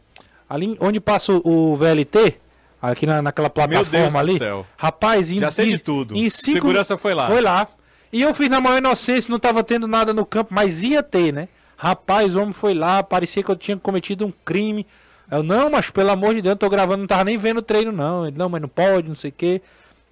Ali 0.49 0.77
onde 0.81 1.01
passa 1.01 1.33
o 1.33 1.75
VLT, 1.77 2.37
aqui 2.81 3.07
na, 3.07 3.23
naquela 3.23 3.51
plataforma 3.51 3.91
Deus 3.91 4.13
do 4.13 4.19
ali. 4.19 4.39
céu. 4.39 4.67
Rapaz, 4.77 5.31
em, 5.31 5.39
Já 5.39 5.51
sei 5.51 5.71
de 5.71 5.79
tudo. 5.79 6.17
Em 6.17 6.29
cinco, 6.29 6.53
Segurança 6.55 6.97
foi 6.97 7.15
lá. 7.15 7.27
Foi 7.27 7.41
lá. 7.41 7.67
E 8.13 8.23
eu 8.23 8.33
fiz 8.35 8.49
na 8.49 8.61
maior 8.61 8.79
inocência, 8.79 9.31
não 9.31 9.39
tava 9.39 9.63
tendo 9.65 9.87
nada 9.89 10.15
no 10.15 10.25
campo, 10.25 10.55
mas 10.55 10.83
ia 10.83 11.03
ter, 11.03 11.33
né? 11.33 11.49
Rapaz, 11.77 12.35
o 12.35 12.41
homem 12.41 12.53
foi 12.53 12.73
lá, 12.73 13.03
parecia 13.03 13.43
que 13.43 13.51
eu 13.51 13.57
tinha 13.57 13.77
cometido 13.77 14.25
um 14.25 14.33
crime. 14.45 14.87
Eu, 15.31 15.43
não, 15.43 15.71
mas 15.71 15.91
pelo 15.91 16.11
amor 16.11 16.35
de 16.35 16.41
Deus, 16.41 16.53
eu 16.53 16.57
tô 16.57 16.69
gravando, 16.71 16.99
não 16.99 17.07
tava 17.07 17.25
nem 17.25 17.37
vendo 17.37 17.59
o 17.59 17.63
treino, 17.63 17.93
não. 17.93 18.27
Ele, 18.27 18.37
não, 18.39 18.49
mas 18.49 18.63
não 18.63 18.69
pode, 18.69 19.09
não 19.09 19.15
sei 19.15 19.31
o 19.31 19.35
quê. 19.37 19.61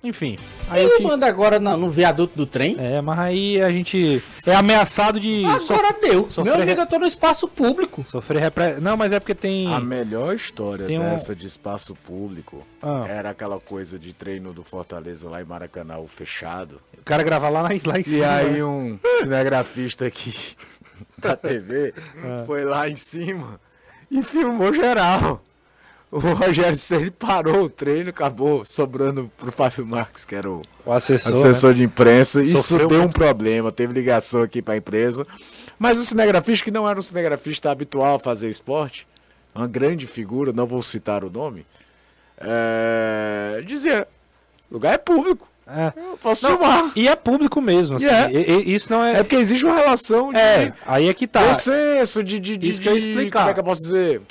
Enfim. 0.04 0.38
Aí 0.68 0.82
eu 0.82 0.88
Ele 0.90 0.96
te- 0.98 1.02
manda 1.02 1.26
agora 1.26 1.58
na- 1.58 1.76
no 1.76 1.88
viaduto 1.88 2.36
do 2.36 2.44
trem. 2.46 2.76
É, 2.78 3.00
mas 3.00 3.18
aí 3.18 3.60
a 3.60 3.70
gente 3.70 4.04
é 4.46 4.54
ameaçado 4.54 5.18
de 5.18 5.44
Agora 5.46 5.60
sof- 5.60 6.00
deu. 6.02 6.24
sofrer 6.30 6.44
Meu 6.44 6.54
amigo, 6.62 6.76
re- 6.76 6.82
eu 6.82 6.86
tô 6.86 6.98
no 6.98 7.06
espaço 7.06 7.48
público. 7.48 8.04
sofrer 8.06 8.38
repre... 8.40 8.74
Não, 8.80 8.96
mas 8.96 9.10
é 9.12 9.18
porque 9.18 9.34
tem. 9.34 9.72
A 9.72 9.80
melhor 9.80 10.34
história 10.34 10.86
Tem 10.86 10.98
um- 10.98 11.02
dessa 11.10 11.34
de 11.34 11.46
espaço 11.46 11.94
público 11.94 12.66
Ah. 12.82 13.04
era 13.08 13.30
aquela 13.30 13.58
coisa 13.58 13.98
de 13.98 14.12
treino 14.12 14.52
do 14.52 14.62
Fortaleza 14.62 15.28
lá 15.28 15.40
em 15.40 15.44
Maracanã, 15.46 15.96
o 15.98 16.06
fechado. 16.06 16.80
O 17.00 17.04
cara 17.04 17.22
gravar 17.22 17.48
lá, 17.48 17.62
lá 17.62 17.72
em 17.72 17.76
E 17.76 18.04
cima. 18.04 18.30
aí 18.30 18.62
um 18.62 18.98
cinegrafista 19.20 20.06
aqui 20.06 20.54
da 21.18 21.34
TV 21.36 21.94
Ah. 22.22 22.44
foi 22.46 22.64
lá 22.64 22.88
em 22.88 22.96
cima 22.96 23.58
e 24.10 24.22
filmou 24.22 24.72
geral. 24.72 25.42
O 26.16 26.20
Rogério 26.32 26.76
Ceni 26.76 27.10
parou 27.10 27.62
o 27.64 27.68
treino, 27.68 28.10
acabou 28.10 28.64
sobrando 28.64 29.28
pro 29.36 29.50
Fábio 29.50 29.84
Marques, 29.84 30.24
que 30.24 30.34
era 30.36 30.48
o 30.48 30.62
O 30.86 30.92
assessor. 30.92 31.32
né? 31.32 31.38
assessor 31.38 31.74
de 31.74 31.82
imprensa. 31.82 32.40
Isso 32.40 32.62
Sofreu 32.62 32.86
deu 32.86 33.02
um 33.02 33.08
problema, 33.10 33.72
teve 33.72 33.92
ligação 33.92 34.42
aqui 34.42 34.62
pra 34.62 34.76
empresa. 34.76 35.26
Mas 35.76 35.98
o 35.98 36.04
cinegrafista, 36.04 36.64
que 36.64 36.70
não 36.70 36.88
era 36.88 36.96
um 36.96 37.02
cinegrafista 37.02 37.68
habitual 37.70 38.14
a 38.14 38.18
fazer 38.20 38.48
esporte, 38.48 39.08
uma 39.52 39.66
grande 39.66 40.06
figura, 40.06 40.52
não 40.52 40.66
vou 40.66 40.82
citar 40.82 41.24
o 41.24 41.30
nome, 41.30 41.66
é, 42.38 43.60
dizia: 43.66 44.06
lugar 44.70 44.94
é 44.94 44.98
público, 44.98 45.48
É. 45.66 45.92
eu 45.96 46.16
posso 46.18 46.44
Não, 46.48 46.58
filmar. 46.58 46.92
E 46.94 47.08
é 47.08 47.16
público 47.16 47.60
mesmo. 47.60 47.96
Assim, 47.96 48.06
E 48.06 48.08
é. 48.08 48.30
e- 48.30 48.50
e- 48.70 48.74
isso 48.74 48.92
não 48.92 49.04
é. 49.04 49.18
É 49.18 49.22
porque 49.24 49.36
existe 49.36 49.64
uma 49.64 49.74
relação 49.74 50.32
de 50.32 50.38
É, 50.38 50.72
aí 50.86 51.08
é 51.08 51.14
que 51.14 51.26
tá. 51.26 51.40
bom 51.42 51.54
senso, 51.54 52.22
de, 52.22 52.38
de, 52.38 52.56
de, 52.56 52.68
Isso 52.68 52.80
que 52.80 52.88
eu 52.88 52.96
explicar. 52.96 53.40
Como 53.40 53.50
é 53.50 53.54
que 53.54 53.60
eu 53.60 53.64
posso 53.64 53.82
dizer? 53.82 54.22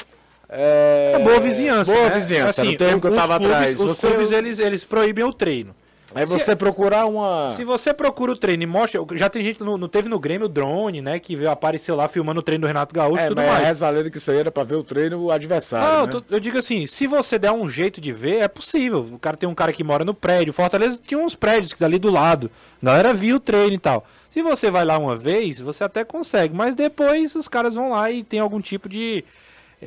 É, 0.56 1.14
É 1.16 1.20
boa 1.20 1.40
vizinhança. 1.40 1.92
Boa 1.92 2.10
né? 2.10 2.16
vizinhança, 2.16 2.62
Assim, 2.62 2.68
era 2.68 2.76
o 2.76 2.78
termo 2.78 3.02
que 3.02 3.08
eu 3.08 3.16
tava 3.16 3.38
clubes- 3.38 3.56
atrás. 3.56 3.80
Os 3.80 3.98
Você, 3.98 4.08
clubes, 4.08 4.32
eles, 4.32 4.60
eles 4.60 4.84
proíbem 4.86 5.24
o 5.24 5.34
treino. 5.34 5.76
aí 6.14 6.26
você 6.28 6.56
procurar 6.56 7.08
uma... 7.08 7.54
Se 7.56 7.64
você 7.64 7.92
procura 7.92 8.32
o 8.34 8.36
treino 8.36 8.62
e 8.62 8.68
mostra. 8.68 9.02
Já 9.16 9.30
tem 9.30 9.42
gente, 9.42 9.64
no, 9.64 9.80
no- 9.80 9.88
teve 9.88 10.08
no 10.08 10.20
Grêmio 10.20 10.46
o 10.46 10.50
drone, 10.50 11.02
né? 11.02 11.18
Que 11.18 11.36
veio, 11.36 11.50
apareceu 11.50 11.96
lá 11.96 12.08
filmando 12.08 12.40
o 12.40 12.44
treino 12.44 12.62
do 12.62 12.68
Renato 12.68 12.94
Gaúcho 12.94 13.20
e 13.24 13.26
É, 13.26 13.28
tudo 13.30 13.38
mas 13.38 13.48
mais. 13.48 13.66
reza 13.66 13.88
a 13.88 13.90
lenda 13.90 14.12
que 14.12 14.18
isso 14.18 14.30
aí 14.30 14.38
era 14.38 14.52
pra 14.52 14.64
ver 14.64 14.76
o 14.76 14.84
treino 14.84 15.20
o 15.20 15.32
adversário, 15.32 15.92
Não, 15.98 16.06
né? 16.06 16.12
tô- 16.12 16.24
eu 16.36 16.40
digo 16.40 16.58
assim, 16.60 16.86
se 16.86 17.08
você 17.08 17.40
der 17.40 17.52
um 17.52 17.68
jeito 17.68 18.00
de 18.00 18.12
ver, 18.12 18.44
é 18.44 18.48
possível. 18.48 19.00
O 19.12 19.18
cara 19.18 19.36
tem 19.36 19.50
um 19.50 19.56
cara 19.56 19.74
que 19.74 19.84
mora 19.84 20.06
no 20.06 20.14
prédio. 20.14 20.54
Fortaleza 20.54 21.02
tinha 21.04 21.20
uns 21.20 21.34
prédios 21.34 21.74
ali 21.82 21.98
do 21.98 22.12
lado. 22.12 22.52
A 22.80 22.86
galera 22.86 23.12
via 23.12 23.36
o 23.36 23.40
treino 23.40 23.74
e 23.74 23.80
tal. 23.80 24.06
Se 24.30 24.44
você 24.44 24.70
vai 24.70 24.86
lá 24.86 25.00
uma 25.00 25.16
vez, 25.16 25.60
você 25.60 25.84
até 25.84 26.04
consegue. 26.04 26.56
Mas 26.56 26.76
depois 26.76 27.34
os 27.36 27.48
caras 27.48 27.74
vão 27.74 27.90
lá 27.90 28.12
e 28.12 28.24
tem 28.24 28.40
algum 28.40 28.62
tipo 28.62 28.88
de. 28.88 29.24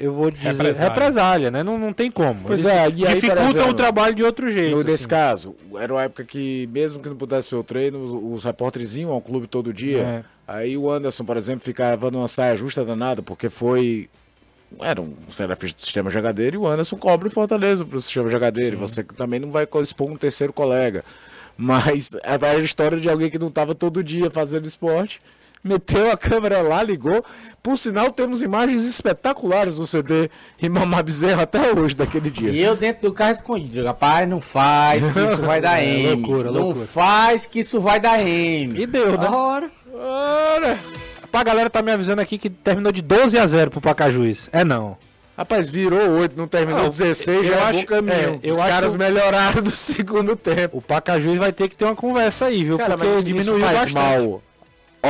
Eu 0.01 0.13
vou 0.13 0.31
dizer. 0.31 0.49
Represália. 0.49 0.89
Represália, 0.89 1.51
né? 1.51 1.63
Não, 1.63 1.79
não 1.79 1.93
tem 1.93 2.11
como. 2.11 2.41
Pois 2.47 2.65
Eles 2.65 2.77
é, 2.77 2.91
e 2.91 3.07
aí, 3.07 3.15
dificultam 3.15 3.49
exemplo, 3.49 3.71
o 3.71 3.75
trabalho 3.75 4.15
de 4.15 4.23
outro 4.23 4.49
jeito. 4.49 4.77
No, 4.77 4.83
nesse 4.83 4.95
assim. 4.95 5.09
caso, 5.09 5.57
era 5.79 5.93
uma 5.93 6.03
época 6.03 6.25
que, 6.25 6.69
mesmo 6.73 7.01
que 7.01 7.09
não 7.09 7.17
pudesse 7.17 7.51
ver 7.51 7.57
o 7.57 7.65
treino, 7.65 8.03
os, 8.03 8.39
os 8.39 8.45
repórteres 8.45 8.97
iam 8.97 9.11
ao 9.11 9.21
clube 9.21 9.47
todo 9.47 9.73
dia. 9.73 10.03
É. 10.03 10.25
Aí 10.47 10.77
o 10.77 10.91
Anderson, 10.91 11.25
por 11.25 11.37
exemplo, 11.37 11.65
ficava 11.65 12.11
numa 12.11 12.29
saia 12.29 12.57
justa 12.57 12.85
danada, 12.85 13.23
porque 13.23 13.49
foi. 13.49 14.09
Era 14.81 15.01
um 15.01 15.15
cinegrafista 15.29 15.79
do 15.79 15.85
sistema 15.85 16.11
jogadeiro 16.11 16.57
e 16.57 16.59
o 16.59 16.67
Anderson 16.67 16.97
cobra 16.97 17.29
o 17.29 17.31
Fortaleza 17.31 17.85
pro 17.85 18.01
sistema 18.01 18.29
jogadeiro. 18.29 18.77
E 18.77 18.79
você 18.79 19.03
também 19.03 19.39
não 19.39 19.51
vai 19.51 19.67
expor 19.81 20.11
um 20.11 20.17
terceiro 20.17 20.53
colega. 20.53 21.05
Mas 21.57 22.15
é 22.23 22.47
a 22.47 22.59
história 22.59 23.01
de 23.01 23.09
alguém 23.09 23.31
que 23.31 23.39
não 23.39 23.49
estava 23.49 23.75
todo 23.75 24.05
dia 24.05 24.31
fazendo 24.31 24.67
esporte. 24.67 25.19
Meteu 25.67 26.11
a 26.11 26.17
câmera 26.17 26.63
lá, 26.63 26.83
ligou. 26.83 27.25
Por 27.63 27.77
sinal, 27.77 28.11
temos 28.11 28.43
imagens 28.43 28.85
espetaculares 28.85 29.77
do 29.77 29.87
CD 29.87 30.31
Imamá 30.63 31.03
Bezerra 31.03 31.43
até 31.43 31.73
hoje, 31.73 31.95
daquele 31.97 32.31
dia. 32.31 32.51
E 32.51 32.63
eu 32.63 32.77
dentro 32.77 33.03
do 33.09 33.13
carro 33.13 33.33
escondido. 33.33 33.85
Rapaz, 33.85 34.29
não 34.29 34.41
faz 34.41 35.07
que 35.09 35.19
isso 35.21 35.43
vai 35.43 35.61
dar 35.61 35.79
É, 35.83 35.85
M. 35.87 36.15
loucura, 36.23 36.51
não 36.53 36.61
loucura. 36.63 36.87
faz 36.87 37.45
que 37.47 37.59
isso 37.61 37.81
vai 37.81 37.99
dar 38.01 38.21
M. 38.25 38.81
E 38.81 38.87
deu, 38.87 39.19
né? 39.19 39.29
Ora. 39.29 39.71
Ora. 39.93 40.79
Pra 41.31 41.43
galera 41.43 41.69
tá 41.69 41.83
me 41.83 41.91
avisando 41.93 42.21
aqui 42.23 42.39
que 42.39 42.49
terminou 42.49 42.93
de 42.93 43.03
12 43.03 43.39
a 43.39 43.47
0 43.47 43.71
pro 43.71 43.81
Pacajus. 43.81 44.49
É 44.53 44.65
não. 44.65 44.97
Rapaz, 45.37 45.69
virou 45.69 46.19
8, 46.21 46.35
não 46.35 46.47
terminou 46.49 46.85
Não, 46.85 46.89
16, 46.89 47.39
eu 47.45 47.45
já 47.45 47.57
é 47.57 47.63
acho- 47.65 47.79
bom 47.81 47.85
caminho. 47.85 48.15
é, 48.15 48.39
eu 48.43 48.55
Os 48.55 48.59
acho 48.61 48.69
caras 48.71 48.93
que- 48.93 48.99
melhoraram 48.99 49.61
do 49.63 49.71
segundo 49.71 50.35
tempo. 50.35 50.79
O 50.79 50.81
Pacajus 50.81 51.37
vai 51.37 51.53
ter 51.53 51.69
que 51.69 51.77
ter 51.77 51.85
uma 51.85 51.95
conversa 51.95 52.47
aí, 52.47 52.65
viu? 52.65 52.79
Cara, 52.79 52.97
Porque 52.97 53.13
mas 53.13 53.25
diminuiu 53.27 53.57
isso 53.59 53.67
faz 53.67 53.93
bastante. 53.93 53.95
mal, 53.95 54.43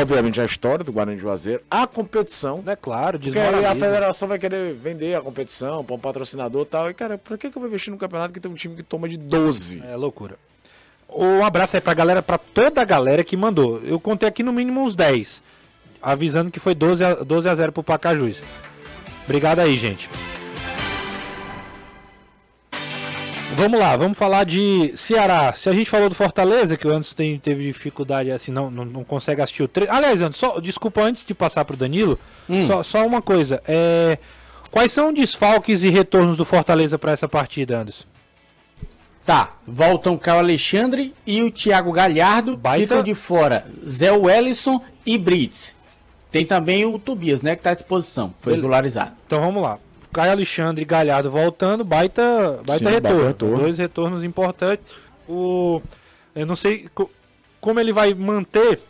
obviamente, 0.01 0.41
a 0.41 0.45
história 0.45 0.85
do 0.85 0.93
Guarani 0.93 1.17
de 1.17 1.23
Juazeiro, 1.23 1.63
a 1.71 1.87
competição. 1.87 2.63
É 2.67 2.77
claro, 2.77 3.19
Porque 3.19 3.39
aí 3.39 3.65
a 3.65 3.75
federação 3.75 4.29
vai 4.29 4.39
querer 4.39 4.75
vender 4.75 5.15
a 5.15 5.21
competição 5.21 5.85
para 5.85 5.95
um 5.95 5.99
patrocinador 5.99 6.63
e 6.63 6.67
tal. 6.67 6.91
E, 6.91 6.95
cara, 6.95 7.19
pra 7.19 7.37
que, 7.37 7.51
que 7.51 7.57
eu 7.57 7.61
vou 7.61 7.69
investir 7.69 7.91
num 7.91 7.99
campeonato 7.99 8.33
que 8.33 8.41
tem 8.41 8.51
um 8.51 8.55
time 8.55 8.77
que 8.77 8.83
toma 8.83 9.09
de 9.09 9.17
12? 9.17 9.83
É 9.87 9.97
loucura. 9.97 10.37
Um 11.09 11.45
abraço 11.45 11.77
aí 11.77 11.81
pra 11.81 11.95
galera, 11.95 12.23
pra 12.23 12.37
toda 12.37 12.81
a 12.81 12.85
galera 12.85 13.25
que 13.25 13.37
mandou. 13.37 13.81
Eu 13.85 13.99
contei 13.99 14.29
aqui 14.29 14.43
no 14.43 14.53
mínimo 14.53 14.83
uns 14.83 14.95
10. 14.95 15.43
Avisando 16.03 16.51
que 16.51 16.61
foi 16.61 16.75
12 16.75 17.05
a, 17.05 17.15
12 17.15 17.49
a 17.49 17.55
0 17.55 17.73
pro 17.73 17.83
Pacajus. 17.83 18.43
Obrigado 19.25 19.61
aí, 19.61 19.77
gente. 19.77 20.11
Vamos 23.57 23.81
lá, 23.81 23.97
vamos 23.97 24.19
falar 24.19 24.45
de 24.45 24.93
Ceará. 24.95 25.53
Se 25.55 25.69
a 25.69 25.73
gente 25.73 25.89
falou 25.89 26.09
do 26.11 26.15
Fortaleza, 26.15 26.77
que 26.77 26.87
o 26.87 26.91
Anderson 26.91 27.15
tem- 27.15 27.39
teve 27.39 27.63
dificuldade, 27.65 28.31
assim, 28.31 28.53
não, 28.53 28.71
não, 28.71 28.85
não 28.85 29.03
consegue 29.05 29.41
assistir 29.41 29.63
o 29.63 29.69
treino. 29.69 29.93
Aliás, 29.95 30.21
Anderson, 30.21 30.53
só, 30.53 30.61
desculpa 30.61 31.01
antes 31.03 31.25
de 31.25 31.33
passar 31.35 31.65
pro 31.65 31.77
Danilo, 31.77 32.19
só, 32.67 32.83
só 32.83 33.07
uma 33.07 33.23
coisa. 33.23 33.63
É, 33.67 34.19
quais 34.71 34.93
são 34.93 35.11
desfalques 35.13 35.85
e 35.85 35.89
retornos 35.89 36.37
do 36.37 36.45
Fortaleza 36.45 36.99
pra 36.99 37.13
essa 37.13 37.27
partida, 37.27 37.79
Anderson? 37.81 38.05
Tá, 39.25 39.57
voltam 39.67 40.15
o 40.15 40.19
Caio 40.19 40.39
Alexandre 40.39 41.15
e 41.27 41.43
o 41.43 41.51
Thiago 41.51 41.91
Galhardo. 41.93 42.57
Baita- 42.57 42.87
Ficam 42.89 43.03
de 43.03 43.15
fora 43.15 43.67
Zé 43.89 44.13
Wellison 44.13 44.81
e 45.05 45.17
Brits. 45.19 45.75
Tem 46.31 46.45
também 46.45 46.85
o 46.85 46.99
Tobias, 46.99 47.41
né, 47.43 47.57
que 47.57 47.63
tá 47.63 47.71
à 47.71 47.75
disposição. 47.75 48.35
Foi 48.39 48.53
regularizado. 48.55 49.13
Então 49.27 49.41
vamos 49.41 49.63
lá. 49.63 49.79
Caio 50.17 50.33
Alexandre 50.33 50.81
e 50.81 50.85
Galhardo 50.87 51.31
voltando, 51.31 51.85
baita, 51.85 52.59
baita 52.67 52.87
Sim, 52.89 52.95
retorno. 52.95 53.27
retorno. 53.27 53.59
Dois 53.59 53.77
retornos 53.77 54.25
importantes. 54.25 54.83
O, 55.29 55.83
eu 56.35 56.47
não 56.47 56.57
sei 56.57 56.89
co- 56.95 57.11
como 57.61 57.79
ele 57.79 57.93
vai 57.93 58.15
manter, 58.15 58.81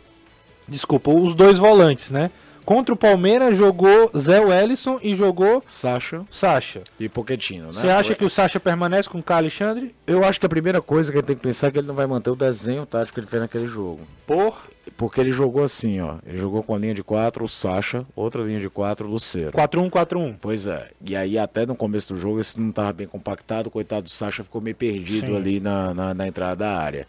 desculpa, 0.65 1.11
os 1.11 1.35
dois 1.35 1.59
volantes, 1.59 2.11
né? 2.11 2.31
Contra 2.67 2.93
o 2.93 2.97
Palmeiras 2.97 3.55
jogou 3.55 4.11
Zé 4.13 4.41
Wellison 4.41 4.99
e 5.01 5.15
jogou 5.15 5.63
Sacha 5.65 6.25
Sacha. 6.29 6.81
e 6.99 7.07
Poquetino, 7.07 7.67
né? 7.67 7.71
Você 7.71 7.87
acha 7.87 8.13
que 8.13 8.25
o 8.25 8.29
Sacha 8.29 8.59
permanece 8.59 9.07
com 9.07 9.19
o 9.19 9.23
Caio 9.23 9.37
Alexandre? 9.37 9.95
Eu 10.05 10.25
acho 10.25 10.37
que 10.37 10.45
a 10.45 10.49
primeira 10.49 10.81
coisa 10.81 11.09
que 11.09 11.17
ele 11.17 11.25
tem 11.25 11.37
que 11.37 11.41
pensar 11.41 11.67
é 11.67 11.71
que 11.71 11.77
ele 11.77 11.87
não 11.87 11.95
vai 11.95 12.05
manter 12.05 12.29
o 12.29 12.35
desenho 12.35 12.85
tático 12.85 13.13
que 13.13 13.19
ele 13.21 13.27
fez 13.27 13.41
naquele 13.41 13.67
jogo. 13.67 14.01
Por 14.25 14.63
Porque 14.97 15.21
ele 15.21 15.31
jogou 15.31 15.63
assim, 15.63 16.01
ó. 16.01 16.15
Ele 16.25 16.37
jogou 16.37 16.61
com 16.61 16.75
a 16.75 16.77
linha 16.77 16.93
de 16.93 17.01
4, 17.01 17.45
o 17.45 17.47
Sacha, 17.47 18.05
outra 18.13 18.43
linha 18.43 18.59
de 18.59 18.69
4, 18.69 19.07
o 19.07 19.11
Luceiro. 19.11 19.53
4-1-4-1. 19.53 20.35
Pois 20.41 20.67
é. 20.67 20.89
E 21.05 21.15
aí, 21.15 21.37
até 21.37 21.65
no 21.65 21.73
começo 21.73 22.13
do 22.13 22.19
jogo, 22.19 22.41
esse 22.41 22.59
não 22.59 22.71
estava 22.71 22.91
bem 22.91 23.07
compactado. 23.07 23.71
Coitado 23.71 24.01
do 24.01 24.09
Sacha 24.09 24.43
ficou 24.43 24.59
meio 24.59 24.75
perdido 24.75 25.27
Sim. 25.27 25.37
ali 25.37 25.61
na, 25.61 25.93
na, 25.93 26.13
na 26.13 26.27
entrada 26.27 26.57
da 26.57 26.77
área. 26.77 27.07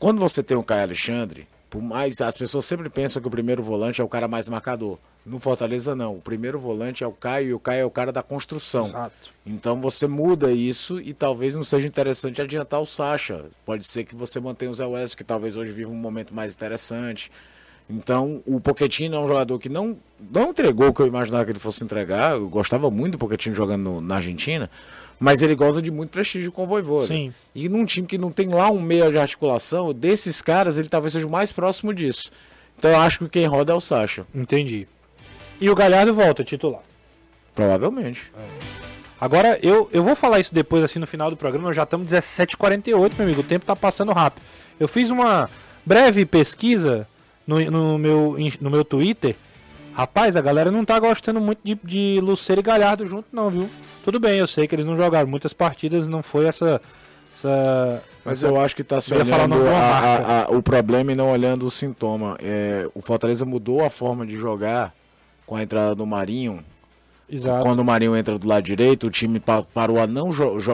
Quando 0.00 0.18
você 0.18 0.42
tem 0.42 0.56
o 0.56 0.64
Caio 0.64 0.82
Alexandre, 0.82 1.46
por 1.70 1.82
mais 1.82 2.20
as 2.20 2.36
pessoas 2.36 2.64
sempre 2.64 2.88
pensam 2.88 3.20
que 3.20 3.28
o 3.28 3.30
primeiro 3.30 3.62
volante 3.62 4.00
é 4.00 4.04
o 4.04 4.08
cara 4.08 4.26
mais 4.26 4.48
marcador. 4.48 4.98
No 5.26 5.38
Fortaleza, 5.38 5.94
não. 5.94 6.14
O 6.16 6.20
primeiro 6.20 6.58
volante 6.58 7.04
é 7.04 7.06
o 7.06 7.12
Caio 7.12 7.48
e 7.48 7.54
o 7.54 7.60
Caio 7.60 7.82
é 7.82 7.84
o 7.84 7.90
cara 7.90 8.10
da 8.10 8.22
construção. 8.22 8.86
Exato. 8.86 9.30
Então 9.46 9.78
você 9.80 10.06
muda 10.06 10.50
isso 10.50 10.98
e 11.00 11.12
talvez 11.12 11.54
não 11.54 11.62
seja 11.62 11.86
interessante 11.86 12.40
adiantar 12.40 12.80
o 12.80 12.86
Sacha. 12.86 13.44
Pode 13.66 13.84
ser 13.84 14.04
que 14.04 14.14
você 14.16 14.40
mantenha 14.40 14.70
o 14.70 14.74
Zé 14.74 14.86
West, 14.86 15.14
que 15.16 15.24
talvez 15.24 15.56
hoje 15.56 15.70
viva 15.72 15.90
um 15.90 15.94
momento 15.94 16.34
mais 16.34 16.54
interessante. 16.54 17.30
Então, 17.90 18.42
o 18.46 18.60
Pochettino 18.60 19.16
é 19.16 19.18
um 19.18 19.26
jogador 19.28 19.58
que 19.58 19.68
não, 19.70 19.96
não 20.30 20.50
entregou 20.50 20.88
o 20.88 20.92
que 20.94 21.00
eu 21.00 21.06
imaginava 21.06 21.44
que 21.46 21.52
ele 21.52 21.58
fosse 21.58 21.82
entregar. 21.82 22.32
Eu 22.32 22.48
gostava 22.48 22.90
muito 22.90 23.12
do 23.12 23.18
Pochettino 23.18 23.54
jogando 23.54 23.82
no- 23.82 24.00
na 24.02 24.16
Argentina, 24.16 24.70
mas 25.18 25.42
ele 25.42 25.54
goza 25.54 25.82
de 25.82 25.90
muito 25.90 26.10
prestígio 26.10 26.52
com 26.52 26.64
o 26.64 26.66
Voivoda. 26.66 27.08
Sim. 27.08 27.32
E 27.54 27.68
num 27.68 27.84
time 27.84 28.06
que 28.06 28.18
não 28.18 28.30
tem 28.30 28.48
lá 28.48 28.70
um 28.70 28.80
meia 28.80 29.10
de 29.10 29.18
articulação, 29.18 29.92
desses 29.92 30.40
caras, 30.40 30.76
ele 30.78 30.88
talvez 30.88 31.12
seja 31.12 31.26
o 31.26 31.30
mais 31.30 31.50
próximo 31.52 31.92
disso. 31.92 32.30
Então, 32.78 32.90
eu 32.90 32.98
acho 32.98 33.18
que 33.20 33.28
quem 33.28 33.46
roda 33.46 33.72
é 33.72 33.74
o 33.74 33.80
Sacha, 33.80 34.24
Entendi. 34.34 34.86
E 35.60 35.68
o 35.68 35.74
Galhardo 35.74 36.14
volta 36.14 36.44
titular. 36.44 36.82
provavelmente. 37.54 38.30
Agora, 39.20 39.58
eu, 39.60 39.88
eu 39.92 40.04
vou 40.04 40.14
falar 40.14 40.38
isso 40.38 40.54
depois, 40.54 40.84
assim, 40.84 41.00
no 41.00 41.06
final 41.06 41.28
do 41.28 41.36
programa. 41.36 41.72
Já 41.72 41.82
estamos 41.82 42.12
17h48, 42.12 43.12
meu 43.16 43.26
amigo. 43.26 43.40
O 43.40 43.44
tempo 43.44 43.66
tá 43.66 43.74
passando 43.74 44.12
rápido. 44.12 44.44
Eu 44.78 44.86
fiz 44.86 45.10
uma 45.10 45.50
breve 45.84 46.24
pesquisa 46.24 47.08
no, 47.44 47.58
no, 47.68 47.98
meu, 47.98 48.36
no 48.60 48.70
meu 48.70 48.84
Twitter. 48.84 49.34
Rapaz, 49.98 50.36
a 50.36 50.40
galera 50.40 50.70
não 50.70 50.84
tá 50.84 50.96
gostando 51.00 51.40
muito 51.40 51.58
de, 51.64 51.74
de 51.82 52.20
Luceiro 52.22 52.60
e 52.60 52.62
Galhardo 52.62 53.04
junto, 53.04 53.26
não, 53.32 53.50
viu? 53.50 53.68
Tudo 54.04 54.20
bem, 54.20 54.38
eu 54.38 54.46
sei 54.46 54.68
que 54.68 54.74
eles 54.76 54.86
não 54.86 54.96
jogaram 54.96 55.26
muitas 55.28 55.52
partidas, 55.52 56.06
não 56.06 56.22
foi 56.22 56.46
essa. 56.46 56.80
essa 57.34 58.00
Mas 58.24 58.38
essa- 58.44 58.46
eu 58.46 58.60
acho 58.60 58.76
que 58.76 58.82
está 58.82 59.00
se 59.00 59.12
olhando 59.12 59.66
a- 59.66 59.72
a- 59.72 60.44
a- 60.44 60.48
o 60.50 60.62
problema 60.62 61.10
e 61.10 61.14
não 61.16 61.32
olhando 61.32 61.66
o 61.66 61.70
sintoma. 61.70 62.36
É, 62.40 62.88
o 62.94 63.02
Fortaleza 63.02 63.44
mudou 63.44 63.84
a 63.84 63.90
forma 63.90 64.24
de 64.24 64.36
jogar 64.36 64.94
com 65.44 65.56
a 65.56 65.62
entrada 65.64 65.96
do 65.96 66.06
Marinho 66.06 66.60
Exato. 67.30 67.62
Quando 67.62 67.80
o 67.80 67.84
Marinho 67.84 68.16
entra 68.16 68.38
do 68.38 68.48
lado 68.48 68.62
direito, 68.64 69.06
o 69.06 69.10
time 69.10 69.38
pa- 69.38 69.62
parou 69.62 70.00
a 70.00 70.06
não 70.06 70.30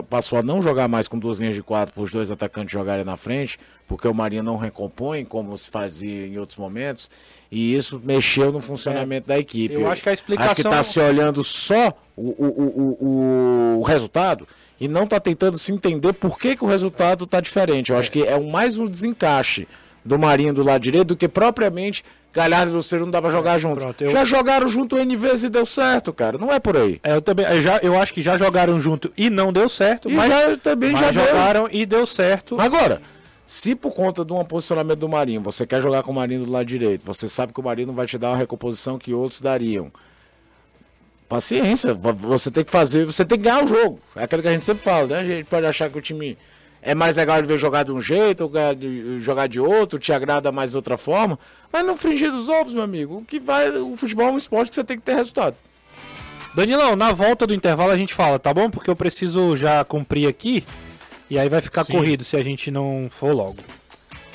passou 0.08 0.38
a 0.38 0.42
não 0.42 0.62
jogar 0.62 0.86
mais 0.86 1.08
com 1.08 1.18
duas 1.18 1.40
linhas 1.40 1.54
de 1.56 1.62
quatro 1.62 1.92
para 1.92 2.02
os 2.02 2.10
dois 2.12 2.30
atacantes 2.30 2.72
jogarem 2.72 3.04
na 3.04 3.16
frente, 3.16 3.58
porque 3.88 4.06
o 4.06 4.14
Marinho 4.14 4.42
não 4.44 4.56
recompõe 4.56 5.24
como 5.24 5.56
se 5.58 5.68
fazia 5.68 6.26
em 6.28 6.38
outros 6.38 6.56
momentos. 6.58 7.10
E 7.50 7.74
isso 7.76 8.00
mexeu 8.04 8.52
no 8.52 8.60
funcionamento 8.60 9.26
da 9.28 9.38
equipe. 9.38 9.74
É. 9.74 9.78
Eu 9.78 9.88
acho 9.90 10.02
que 10.02 10.08
a 10.08 10.12
explicação- 10.12 10.52
Acho 10.52 10.62
que 10.62 10.68
está 10.68 10.82
se 10.82 11.00
olhando 11.00 11.42
só 11.42 11.92
o, 12.16 12.30
o, 12.30 12.46
o, 12.46 13.04
o, 13.04 13.78
o 13.80 13.82
resultado 13.82 14.46
e 14.80 14.86
não 14.88 15.04
está 15.04 15.18
tentando 15.20 15.58
se 15.58 15.72
entender 15.72 16.12
por 16.14 16.38
que, 16.38 16.56
que 16.56 16.64
o 16.64 16.68
resultado 16.68 17.24
está 17.24 17.40
diferente. 17.40 17.90
Eu 17.90 17.98
acho 17.98 18.10
que 18.12 18.22
é 18.22 18.36
um- 18.36 18.50
mais 18.50 18.76
um 18.78 18.86
desencaixe 18.86 19.66
do 20.04 20.18
Marinho 20.18 20.52
do 20.54 20.62
lado 20.62 20.82
direito 20.82 21.08
do 21.08 21.16
que 21.16 21.26
propriamente 21.28 22.04
Galhardo 22.34 22.72
e 22.72 22.74
Luceiro 22.74 23.04
não 23.04 23.12
dá 23.12 23.22
pra 23.22 23.30
jogar 23.30 23.58
junto. 23.58 23.76
pronto, 23.80 24.02
eu- 24.04 24.10
Já 24.10 24.24
jogaram 24.24 24.68
junto 24.68 24.98
N 24.98 25.16
vezes 25.16 25.44
e 25.44 25.48
deu 25.48 25.64
certo, 25.64 26.12
cara. 26.12 26.36
Não 26.36 26.52
é 26.52 26.58
por 26.58 26.76
aí. 26.76 27.00
É, 27.04 27.14
eu 27.14 27.22
também, 27.22 27.46
eu 27.46 27.62
já, 27.62 27.78
eu 27.78 27.96
acho 27.98 28.12
que 28.12 28.20
já 28.20 28.36
jogaram 28.36 28.78
junto 28.80 29.12
e 29.16 29.30
não 29.30 29.52
deu 29.52 29.68
certo, 29.68 30.10
E 30.10 30.12
mas 30.14 30.28
já, 30.28 30.56
também 30.56 30.90
mas 30.92 31.00
já 31.00 31.10
deu. 31.22 31.24
jogaram 31.30 31.68
e 31.70 31.86
deu 31.86 32.04
certo. 32.04 32.60
Agora, 32.60 33.00
se 33.46 33.74
por 33.76 33.92
conta 33.92 34.24
de 34.24 34.32
um 34.32 34.44
posicionamento 34.44 34.98
do 34.98 35.08
Marinho, 35.08 35.40
você 35.42 35.64
quer 35.66 35.80
jogar 35.80 36.02
com 36.02 36.10
o 36.10 36.14
Marinho 36.14 36.44
do 36.44 36.50
lado 36.50 36.66
direito, 36.66 37.04
você 37.06 37.28
sabe 37.28 37.52
que 37.52 37.60
o 37.60 37.62
Marinho 37.62 37.86
não 37.88 37.94
vai 37.94 38.06
te 38.06 38.18
dar 38.18 38.30
uma 38.30 38.36
recomposição 38.36 38.98
que 38.98 39.14
outros 39.14 39.40
dariam. 39.40 39.92
Paciência, 41.28 41.94
vo- 41.94 42.12
você 42.12 42.50
tem 42.50 42.64
que 42.64 42.70
fazer, 42.70 43.06
você 43.06 43.24
tem 43.24 43.38
que 43.38 43.44
ganhar 43.44 43.64
o 43.64 43.68
jogo. 43.68 43.98
É 44.14 44.24
aquilo 44.24 44.42
que 44.42 44.48
a 44.48 44.52
gente 44.52 44.64
sempre 44.64 44.82
fala, 44.84 45.06
né? 45.08 45.18
A 45.20 45.24
gente 45.24 45.44
pode 45.46 45.66
achar 45.66 45.88
que 45.90 45.98
o 45.98 46.02
time 46.02 46.36
é 46.86 46.94
mais 46.94 47.16
legal 47.16 47.40
de 47.40 47.48
ver 47.48 47.56
jogar 47.58 47.82
de 47.82 47.90
um 47.92 48.00
jeito, 48.00 48.42
ou 48.44 48.74
de- 48.74 49.18
jogar 49.18 49.48
de 49.48 49.58
outro, 49.58 49.98
te 49.98 50.12
agrada 50.12 50.52
mais 50.52 50.70
de 50.72 50.76
outra 50.76 50.98
forma, 50.98 51.38
mas 51.72 51.84
não 51.84 51.96
fringir 51.96 52.30
dos 52.30 52.48
ovos, 52.48 52.74
meu 52.74 52.82
amigo. 52.82 53.16
O 53.16 53.24
que 53.24 53.40
vai, 53.40 53.70
o 53.70 53.96
futebol 53.96 54.28
é 54.28 54.30
um 54.32 54.36
esporte 54.36 54.68
que 54.68 54.74
você 54.74 54.84
tem 54.84 54.98
que 54.98 55.02
ter 55.02 55.16
resultado. 55.16 55.56
Danilão, 56.54 56.94
na 56.94 57.10
volta 57.10 57.46
do 57.46 57.54
intervalo 57.54 57.90
a 57.90 57.96
gente 57.96 58.14
fala, 58.14 58.38
tá 58.38 58.52
bom? 58.54 58.70
Porque 58.70 58.88
eu 58.88 58.94
preciso 58.94 59.56
já 59.56 59.82
cumprir 59.84 60.28
aqui 60.28 60.62
e 61.28 61.38
aí 61.38 61.48
vai 61.48 61.60
ficar 61.60 61.82
Sim. 61.84 61.94
corrido 61.94 62.22
se 62.22 62.36
a 62.36 62.42
gente 62.44 62.70
não 62.70 63.08
for 63.10 63.34
logo. 63.34 63.56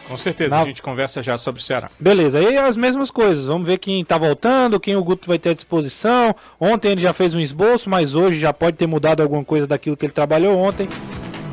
Com 0.08 0.18
certeza, 0.18 0.50
Na- 0.56 0.64
a 0.64 0.66
gente 0.66 0.82
conversa 0.82 1.22
já 1.22 1.38
sobre 1.38 1.62
o 1.62 1.64
Ceará. 1.64 1.88
Beleza, 2.00 2.39
aí 2.39 2.58
as 2.58 2.76
mesmas 2.76 3.12
coisas. 3.12 3.45
Vamos 3.45 3.68
ver 3.68 3.78
quem 3.78 4.04
tá 4.04 4.18
voltando, 4.18 4.80
quem 4.80 4.95
o 4.95 5.04
Guto 5.04 5.28
vai 5.28 5.38
ter 5.38 5.52
à 5.52 5.54
disposição. 5.54 6.36
Ontem 6.60 6.93
ele 6.93 7.02
já 7.02 7.14
fez 7.14 7.36
um 7.36 7.39
esboço, 7.39 7.88
mas 7.89 8.16
hoje 8.16 8.39
já 8.39 8.52
pode 8.52 8.76
ter 8.76 8.88
mudado 8.88 9.22
alguma 9.22 9.45
coisa 9.45 9.68
daquilo 9.68 9.95
que 9.95 10.06
ele 10.08 10.12
trabalhou 10.12 10.58
ontem. 10.58 10.89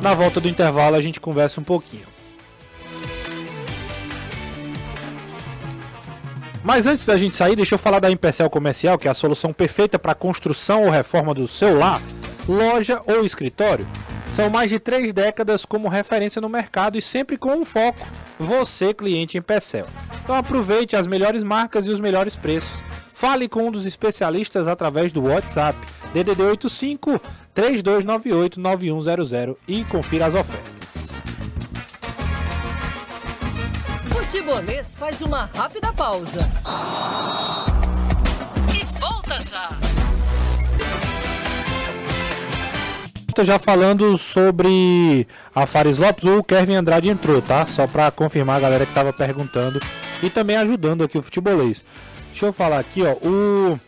Na 0.01 0.13
volta 0.13 0.39
do 0.39 0.47
intervalo 0.47 0.95
a 0.95 1.01
gente 1.01 1.19
conversa 1.19 1.59
um 1.59 1.63
pouquinho. 1.63 2.05
Mas 6.63 6.85
antes 6.85 7.05
da 7.05 7.15
gente 7.15 7.35
sair, 7.35 7.55
deixa 7.55 7.75
eu 7.75 7.79
falar 7.79 7.99
da 7.99 8.11
Empecel 8.11 8.49
Comercial, 8.49 8.97
que 8.97 9.07
é 9.07 9.11
a 9.11 9.13
solução 9.13 9.53
perfeita 9.53 9.97
para 9.97 10.13
construção 10.13 10.83
ou 10.83 10.89
reforma 10.89 11.33
do 11.33 11.47
seu 11.47 11.77
lar, 11.77 12.01
loja 12.47 13.01
ou 13.05 13.25
escritório. 13.25 13.87
São 14.27 14.49
mais 14.49 14.69
de 14.69 14.77
três 14.77 15.13
décadas 15.13 15.63
como 15.63 15.87
referência 15.87 16.41
no 16.41 16.49
mercado 16.49 16.97
e 16.97 17.01
sempre 17.01 17.37
com 17.37 17.55
um 17.55 17.65
foco: 17.65 18.05
você, 18.37 18.93
cliente 18.93 19.37
Empecel. 19.37 19.87
Então 20.23 20.35
aproveite 20.35 20.95
as 20.95 21.07
melhores 21.07 21.43
marcas 21.43 21.87
e 21.87 21.89
os 21.89 21.99
melhores 22.01 22.35
preços. 22.35 22.83
Fale 23.13 23.47
com 23.47 23.67
um 23.67 23.71
dos 23.71 23.85
especialistas 23.85 24.67
através 24.67 25.11
do 25.11 25.23
WhatsApp 25.23 25.79
DDD 26.13 26.43
85 26.43 27.19
3298 27.57 28.59
9100 28.59 29.57
e 29.67 29.83
confira 29.85 30.27
as 30.27 30.35
ofertas. 30.35 31.07
Futebolês 34.05 34.95
faz 34.95 35.23
uma 35.23 35.45
rápida 35.45 35.91
pausa. 35.91 36.47
E 38.71 38.85
volta 38.99 39.41
já. 39.41 39.69
Já 43.43 43.57
falando 43.57 44.15
sobre 44.19 45.27
a 45.55 45.65
Fares 45.65 45.97
Lopes, 45.97 46.25
o 46.25 46.43
Kevin 46.43 46.75
Andrade 46.75 47.09
entrou, 47.09 47.41
tá? 47.41 47.65
Só 47.65 47.87
pra 47.87 48.11
confirmar 48.11 48.57
a 48.57 48.59
galera 48.59 48.85
que 48.85 48.93
tava 48.93 49.11
perguntando 49.11 49.79
e 50.21 50.29
também 50.29 50.57
ajudando 50.57 51.03
aqui 51.03 51.17
o 51.17 51.23
futebolês. 51.23 51.83
Deixa 52.27 52.45
eu 52.45 52.53
falar 52.53 52.77
aqui, 52.77 53.01
ó, 53.01 53.13
o 53.13 53.79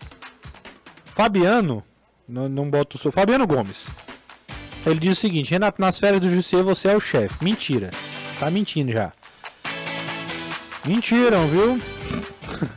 Fabiano, 1.13 1.83
não, 2.29 2.47
não 2.47 2.69
boto 2.69 2.95
o 2.95 2.99
seu, 2.99 3.11
Fabiano 3.11 3.47
Gomes. 3.47 3.87
Ele 4.85 4.99
diz 4.99 5.17
o 5.17 5.21
seguinte: 5.21 5.51
Renato, 5.51 5.81
nas 5.81 5.99
férias 5.99 6.21
do 6.21 6.29
Jussier 6.29 6.63
você 6.63 6.89
é 6.89 6.95
o 6.95 6.99
chefe. 6.99 7.43
Mentira. 7.43 7.91
Tá 8.39 8.49
mentindo 8.49 8.91
já. 8.91 9.11
Mentiram, 10.85 11.47
viu? 11.47 11.81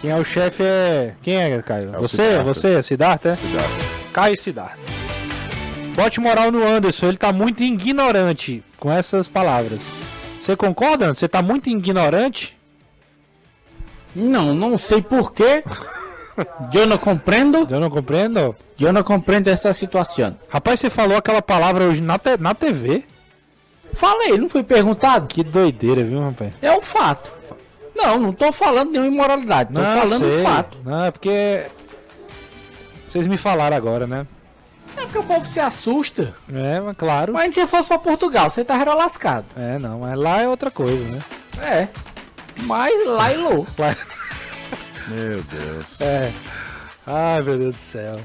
Quem 0.00 0.10
é 0.10 0.16
o 0.16 0.24
chefe 0.24 0.62
é. 0.62 1.14
Quem 1.22 1.36
é, 1.36 1.60
Caio? 1.62 1.94
É 1.94 1.98
o 1.98 2.02
você? 2.02 2.16
Siddhartha. 2.16 2.54
Você? 2.54 2.82
Siddhartha? 2.82 3.28
É? 3.30 4.12
Caio 4.12 4.38
Siddhartha. 4.38 4.78
Bote 5.94 6.20
moral 6.20 6.50
no 6.50 6.66
Anderson, 6.66 7.06
ele 7.06 7.16
tá 7.16 7.32
muito 7.32 7.62
ignorante 7.62 8.62
com 8.78 8.90
essas 8.90 9.28
palavras. 9.28 9.86
Você 10.40 10.56
concorda? 10.56 11.06
Anderson? 11.06 11.20
Você 11.20 11.28
tá 11.28 11.42
muito 11.42 11.68
ignorante? 11.68 12.56
Não, 14.14 14.54
não 14.54 14.78
sei 14.78 15.02
porquê. 15.02 15.64
Eu 16.74 16.86
não 16.86 16.98
compreendo. 16.98 17.66
Eu 17.70 17.80
não 17.80 17.90
compreendo. 17.90 18.56
Eu 18.80 18.92
não 18.92 19.02
compreendo 19.02 19.48
essa 19.48 19.72
situação. 19.72 20.36
Rapaz, 20.48 20.80
você 20.80 20.90
falou 20.90 21.16
aquela 21.16 21.40
palavra 21.40 21.84
hoje 21.84 22.00
na, 22.00 22.18
te- 22.18 22.36
na 22.38 22.54
TV. 22.54 23.04
Falei, 23.92 24.36
não 24.36 24.48
fui 24.48 24.64
perguntado. 24.64 25.26
Que 25.26 25.44
doideira, 25.44 26.02
viu, 26.02 26.20
rapaz? 26.20 26.52
É 26.60 26.72
um 26.72 26.80
fato. 26.80 27.32
Não, 27.94 28.18
não 28.18 28.32
tô 28.32 28.50
falando 28.50 28.90
nenhuma 28.90 29.08
imoralidade. 29.14 29.72
Tô 29.72 29.80
falando 29.80 30.18
sei. 30.18 30.40
um 30.40 30.42
fato. 30.42 30.78
Não, 30.84 31.04
é 31.04 31.10
porque. 31.12 31.66
Vocês 33.08 33.28
me 33.28 33.38
falaram 33.38 33.76
agora, 33.76 34.06
né? 34.06 34.26
É 34.96 35.02
porque 35.02 35.18
o 35.18 35.22
povo 35.22 35.46
se 35.46 35.60
assusta. 35.60 36.34
É, 36.52 36.80
mas 36.80 36.96
claro. 36.96 37.32
Mas 37.32 37.54
se 37.54 37.60
você 37.60 37.66
fosse 37.68 37.86
pra 37.88 37.98
Portugal, 37.98 38.50
você 38.50 38.64
tava 38.64 38.92
lascado. 38.94 39.46
É, 39.56 39.78
não, 39.78 40.00
mas 40.00 40.18
lá 40.18 40.42
é 40.42 40.48
outra 40.48 40.70
coisa, 40.70 41.04
né? 41.08 41.22
É. 41.62 41.88
Mas 42.62 42.92
lá 43.06 43.32
e 43.32 43.36
louco. 43.36 43.70
Meu 45.08 45.42
Deus. 45.42 46.00
É. 46.00 46.32
Ai, 47.06 47.42
meu 47.42 47.58
Deus 47.58 47.74
do 47.76 47.80
céu. 47.80 48.18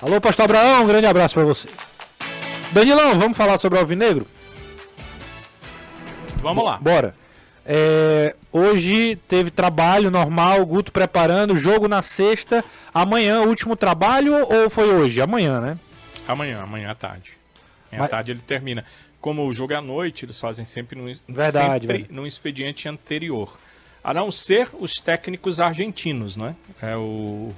Alô, 0.00 0.20
Pastor 0.20 0.44
Abraão, 0.44 0.84
um 0.84 0.86
grande 0.86 1.06
abraço 1.06 1.34
pra 1.34 1.44
você. 1.44 1.68
Danilão, 2.72 3.18
vamos 3.18 3.36
falar 3.36 3.58
sobre 3.58 3.78
o 3.78 3.80
Alvinegro? 3.80 4.26
Vamos 6.36 6.64
lá. 6.64 6.76
Bora. 6.78 7.14
É, 7.66 8.34
hoje 8.52 9.16
teve 9.28 9.50
trabalho 9.50 10.10
normal, 10.10 10.64
Guto 10.64 10.92
preparando, 10.92 11.56
jogo 11.56 11.88
na 11.88 12.00
sexta. 12.00 12.64
Amanhã, 12.94 13.40
último 13.42 13.74
trabalho 13.76 14.34
ou 14.34 14.70
foi 14.70 14.88
hoje? 14.88 15.20
Amanhã, 15.20 15.60
né? 15.60 15.78
Amanhã, 16.26 16.62
amanhã 16.62 16.90
à 16.90 16.94
tarde. 16.94 17.32
Amanhã 17.90 17.98
à 17.98 18.02
Mas- 18.02 18.10
tarde 18.10 18.32
ele 18.32 18.40
termina. 18.40 18.84
Como 19.20 19.44
o 19.46 19.52
jogo 19.52 19.72
é 19.72 19.76
à 19.76 19.82
noite, 19.82 20.24
eles 20.24 20.40
fazem 20.40 20.64
sempre 20.64 20.96
num, 20.96 21.12
Verdade, 21.28 21.86
sempre 21.86 21.86
velho. 22.04 22.06
num 22.10 22.24
expediente 22.26 22.88
anterior. 22.88 23.58
A 24.02 24.14
não 24.14 24.30
ser 24.30 24.68
os 24.78 24.94
técnicos 24.94 25.60
argentinos, 25.60 26.36
né? 26.36 26.54
É, 26.80 26.96
o, 26.96 27.52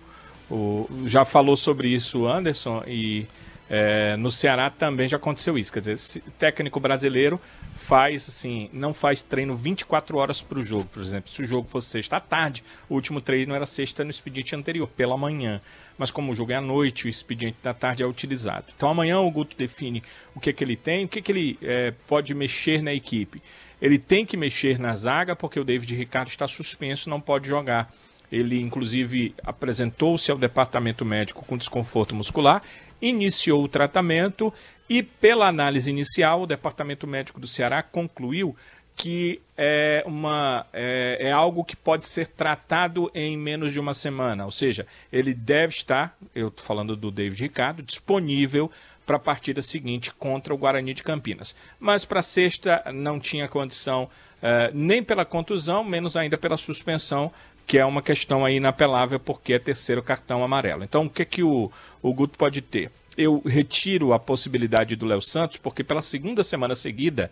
o- 0.51 0.89
já 1.07 1.25
falou 1.25 1.57
sobre 1.57 1.89
isso 1.89 2.21
o 2.21 2.29
Anderson 2.29 2.83
e 2.87 3.27
é, 3.73 4.17
no 4.17 4.33
Ceará 4.33 4.69
também 4.69 5.07
já 5.09 5.17
aconteceu 5.17 5.57
isso. 5.57 5.73
Quer 5.73 5.81
dizer, 5.81 6.23
técnico 6.39 6.81
brasileiro 6.81 7.41
faz 7.75 8.29
assim, 8.29 8.69
não 8.73 8.93
faz 8.93 9.23
treino 9.23 9.55
24 9.55 10.19
horas 10.19 10.43
para 10.43 10.59
o 10.59 10.63
jogo, 10.63 10.87
por 10.87 11.01
exemplo. 11.01 11.31
Se 11.33 11.43
o 11.43 11.47
jogo 11.47 11.69
fosse 11.69 11.89
sexta 11.89 12.17
à 12.17 12.21
tarde, 12.21 12.65
o 12.89 12.95
último 12.95 13.21
treino 13.21 13.55
era 13.55 13.65
sexta 13.65 14.03
no 14.03 14.11
expediente 14.11 14.57
anterior, 14.57 14.89
pela 14.89 15.17
manhã. 15.17 15.61
Mas 15.97 16.11
como 16.11 16.33
o 16.33 16.35
jogo 16.35 16.51
é 16.51 16.57
à 16.57 16.61
noite, 16.61 17.07
o 17.07 17.09
expediente 17.09 17.59
da 17.63 17.73
tarde 17.73 18.03
é 18.03 18.07
utilizado. 18.07 18.67
Então 18.77 18.89
amanhã 18.89 19.21
o 19.21 19.31
Guto 19.31 19.57
define 19.57 20.03
o 20.35 20.41
que, 20.41 20.53
que 20.53 20.65
ele 20.65 20.75
tem, 20.75 21.05
o 21.05 21.09
que, 21.09 21.23
que 21.23 21.31
ele 21.31 21.59
é, 21.63 21.93
pode 22.09 22.35
mexer 22.35 22.83
na 22.83 22.93
equipe. 22.93 23.41
Ele 23.81 23.99
tem 23.99 24.27
que 24.27 24.37
mexer 24.37 24.79
na 24.79 24.95
zaga, 24.97 25.37
porque 25.37 25.61
o 25.61 25.65
David 25.65 25.95
Ricardo 25.95 26.29
está 26.29 26.49
suspenso, 26.49 27.09
não 27.09 27.21
pode 27.21 27.49
jogar. 27.49 27.91
Ele, 28.31 28.61
inclusive, 28.61 29.35
apresentou-se 29.43 30.31
ao 30.31 30.39
departamento 30.39 31.05
médico 31.05 31.45
com 31.45 31.57
desconforto 31.57 32.15
muscular, 32.15 32.63
iniciou 33.01 33.65
o 33.65 33.69
tratamento 33.69 34.53
e, 34.89 35.03
pela 35.03 35.49
análise 35.49 35.91
inicial, 35.91 36.43
o 36.43 36.47
departamento 36.47 37.07
médico 37.07 37.41
do 37.41 37.47
Ceará 37.47 37.83
concluiu 37.83 38.57
que 38.97 39.41
é, 39.57 40.03
uma, 40.07 40.67
é, 40.73 41.17
é 41.21 41.33
algo 41.33 41.65
que 41.65 41.75
pode 41.75 42.07
ser 42.07 42.27
tratado 42.27 43.11
em 43.15 43.35
menos 43.37 43.73
de 43.73 43.81
uma 43.81 43.95
semana. 43.95 44.45
Ou 44.45 44.51
seja, 44.51 44.87
ele 45.11 45.33
deve 45.33 45.75
estar, 45.75 46.15
eu 46.35 46.49
estou 46.49 46.65
falando 46.65 46.95
do 46.95 47.11
David 47.11 47.43
Ricardo, 47.43 47.83
disponível 47.83 48.71
para 49.07 49.17
a 49.17 49.19
partida 49.19 49.63
seguinte 49.63 50.13
contra 50.13 50.53
o 50.53 50.59
Guarani 50.59 50.93
de 50.93 51.03
Campinas. 51.03 51.57
Mas 51.79 52.05
para 52.05 52.21
sexta 52.21 52.83
não 52.93 53.19
tinha 53.19 53.49
condição 53.49 54.09
eh, 54.43 54.71
nem 54.73 55.03
pela 55.03 55.25
contusão, 55.25 55.83
menos 55.83 56.17
ainda 56.17 56.39
pela 56.39 56.57
suspensão, 56.57 57.33
que 57.71 57.79
é 57.79 57.85
uma 57.85 58.03
questão 58.03 58.45
aí 58.45 58.57
inapelável 58.57 59.21
porque 59.21 59.53
é 59.53 59.59
terceiro 59.61 60.03
cartão 60.03 60.43
amarelo. 60.43 60.83
Então 60.83 61.05
o 61.05 61.09
que, 61.09 61.25
que 61.25 61.45
o, 61.45 61.71
o 62.03 62.13
Guto 62.13 62.37
pode 62.37 62.61
ter? 62.61 62.91
Eu 63.17 63.41
retiro 63.47 64.13
a 64.13 64.19
possibilidade 64.19 64.97
do 64.97 65.07
Léo 65.07 65.23
Santos, 65.23 65.57
porque 65.59 65.85
pela 65.85 66.03
segunda 66.03 66.43
semana 66.43 66.75
seguida, 66.75 67.31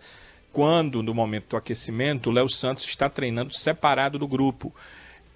quando 0.52 1.02
no 1.02 1.12
momento 1.12 1.48
do 1.48 1.56
aquecimento, 1.56 2.30
o 2.30 2.32
Léo 2.32 2.48
Santos 2.48 2.84
está 2.84 3.08
treinando 3.08 3.52
separado 3.52 4.16
do 4.16 4.28
grupo. 4.28 4.72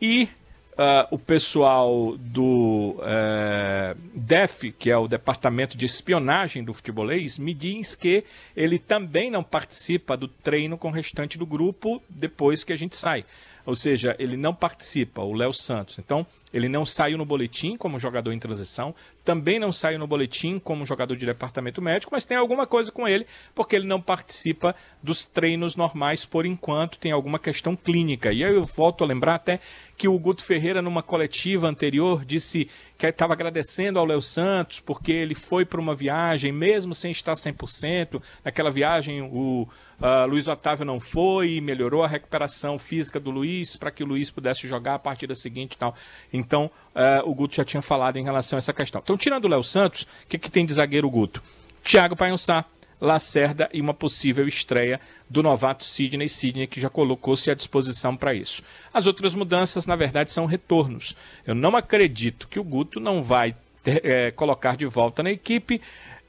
E 0.00 0.28
Uh, 0.72 1.04
o 1.10 1.18
pessoal 1.18 2.16
do 2.16 2.96
uh, 2.96 3.94
DEF, 4.14 4.72
que 4.72 4.90
é 4.90 4.96
o 4.96 5.06
Departamento 5.06 5.76
de 5.76 5.84
Espionagem 5.84 6.64
do 6.64 6.72
Futebolês, 6.72 7.36
me 7.36 7.52
diz 7.52 7.94
que 7.94 8.24
ele 8.56 8.78
também 8.78 9.30
não 9.30 9.44
participa 9.44 10.16
do 10.16 10.26
treino 10.26 10.78
com 10.78 10.88
o 10.88 10.90
restante 10.90 11.36
do 11.36 11.44
grupo 11.44 12.02
depois 12.08 12.64
que 12.64 12.72
a 12.72 12.76
gente 12.76 12.96
sai. 12.96 13.26
Ou 13.64 13.74
seja, 13.74 14.16
ele 14.18 14.36
não 14.36 14.54
participa, 14.54 15.22
o 15.22 15.32
Léo 15.32 15.52
Santos. 15.52 15.98
Então, 15.98 16.26
ele 16.52 16.68
não 16.68 16.84
saiu 16.84 17.16
no 17.16 17.24
boletim 17.24 17.76
como 17.76 17.98
jogador 17.98 18.32
em 18.32 18.38
transição, 18.38 18.94
também 19.24 19.58
não 19.58 19.72
saiu 19.72 19.98
no 19.98 20.06
boletim 20.06 20.58
como 20.58 20.84
jogador 20.84 21.16
de 21.16 21.24
departamento 21.24 21.80
médico, 21.80 22.12
mas 22.12 22.24
tem 22.24 22.36
alguma 22.36 22.66
coisa 22.66 22.92
com 22.92 23.06
ele, 23.08 23.26
porque 23.54 23.76
ele 23.76 23.86
não 23.86 24.00
participa 24.00 24.74
dos 25.02 25.24
treinos 25.24 25.76
normais 25.76 26.24
por 26.24 26.44
enquanto, 26.44 26.98
tem 26.98 27.12
alguma 27.12 27.38
questão 27.38 27.74
clínica. 27.74 28.32
E 28.32 28.44
aí 28.44 28.54
eu 28.54 28.64
volto 28.64 29.04
a 29.04 29.06
lembrar 29.06 29.36
até 29.36 29.60
que 29.96 30.08
o 30.08 30.18
Guto 30.18 30.44
Ferreira, 30.44 30.82
numa 30.82 31.02
coletiva 31.02 31.68
anterior, 31.68 32.24
disse 32.24 32.68
que 32.98 33.06
estava 33.06 33.32
agradecendo 33.32 33.98
ao 33.98 34.04
Léo 34.04 34.20
Santos 34.20 34.80
porque 34.80 35.12
ele 35.12 35.34
foi 35.34 35.64
para 35.64 35.80
uma 35.80 35.94
viagem, 35.94 36.52
mesmo 36.52 36.94
sem 36.94 37.12
estar 37.12 37.34
100%. 37.34 38.20
Naquela 38.44 38.70
viagem, 38.70 39.22
o 39.22 39.68
uh, 40.02 40.26
Luiz 40.28 40.48
Otávio 40.48 40.84
não 40.84 40.98
foi, 40.98 41.60
melhorou 41.60 42.02
a 42.02 42.08
recuperação 42.08 42.78
física 42.78 43.20
do 43.20 43.30
Luiz 43.30 43.76
para 43.76 43.90
que 43.90 44.02
o 44.02 44.06
Luiz 44.06 44.30
pudesse 44.30 44.66
jogar 44.68 44.94
a 44.94 44.98
partida 44.98 45.34
seguinte 45.34 45.74
e 45.74 45.78
tal. 45.78 45.94
Então, 46.32 46.70
uh, 46.94 47.28
o 47.28 47.34
Guto 47.34 47.54
já 47.54 47.64
tinha 47.64 47.80
falado 47.80 48.18
em 48.18 48.24
relação 48.24 48.56
a 48.56 48.58
essa 48.58 48.72
questão. 48.72 49.00
Então, 49.02 49.16
tirando 49.16 49.44
o 49.44 49.48
Léo 49.48 49.62
Santos, 49.62 50.02
o 50.02 50.06
que, 50.28 50.38
que 50.38 50.50
tem 50.50 50.66
de 50.66 50.72
zagueiro 50.72 51.08
Guto? 51.08 51.42
Thiago 51.82 52.16
Painçá, 52.16 52.64
Lacerda 53.00 53.68
e 53.72 53.80
uma 53.80 53.92
possível 53.92 54.46
estreia 54.46 55.00
do 55.28 55.42
novato 55.42 55.84
Sidney 55.84 56.28
Sidney, 56.28 56.68
que 56.68 56.80
já 56.80 56.88
colocou-se 56.88 57.50
à 57.50 57.54
disposição 57.54 58.16
para 58.16 58.32
isso. 58.32 58.62
As 58.94 59.06
outras 59.06 59.34
mudanças, 59.34 59.86
na 59.86 59.96
verdade, 59.96 60.30
são 60.30 60.46
retornos. 60.46 61.16
Eu 61.44 61.54
não 61.54 61.74
acredito 61.74 62.46
que 62.46 62.60
o 62.60 62.64
Guto 62.64 63.00
não 63.00 63.20
vai 63.20 63.56
ter, 63.82 64.06
é, 64.06 64.30
colocar 64.30 64.76
de 64.76 64.86
volta 64.86 65.22
na 65.22 65.32
equipe 65.32 65.80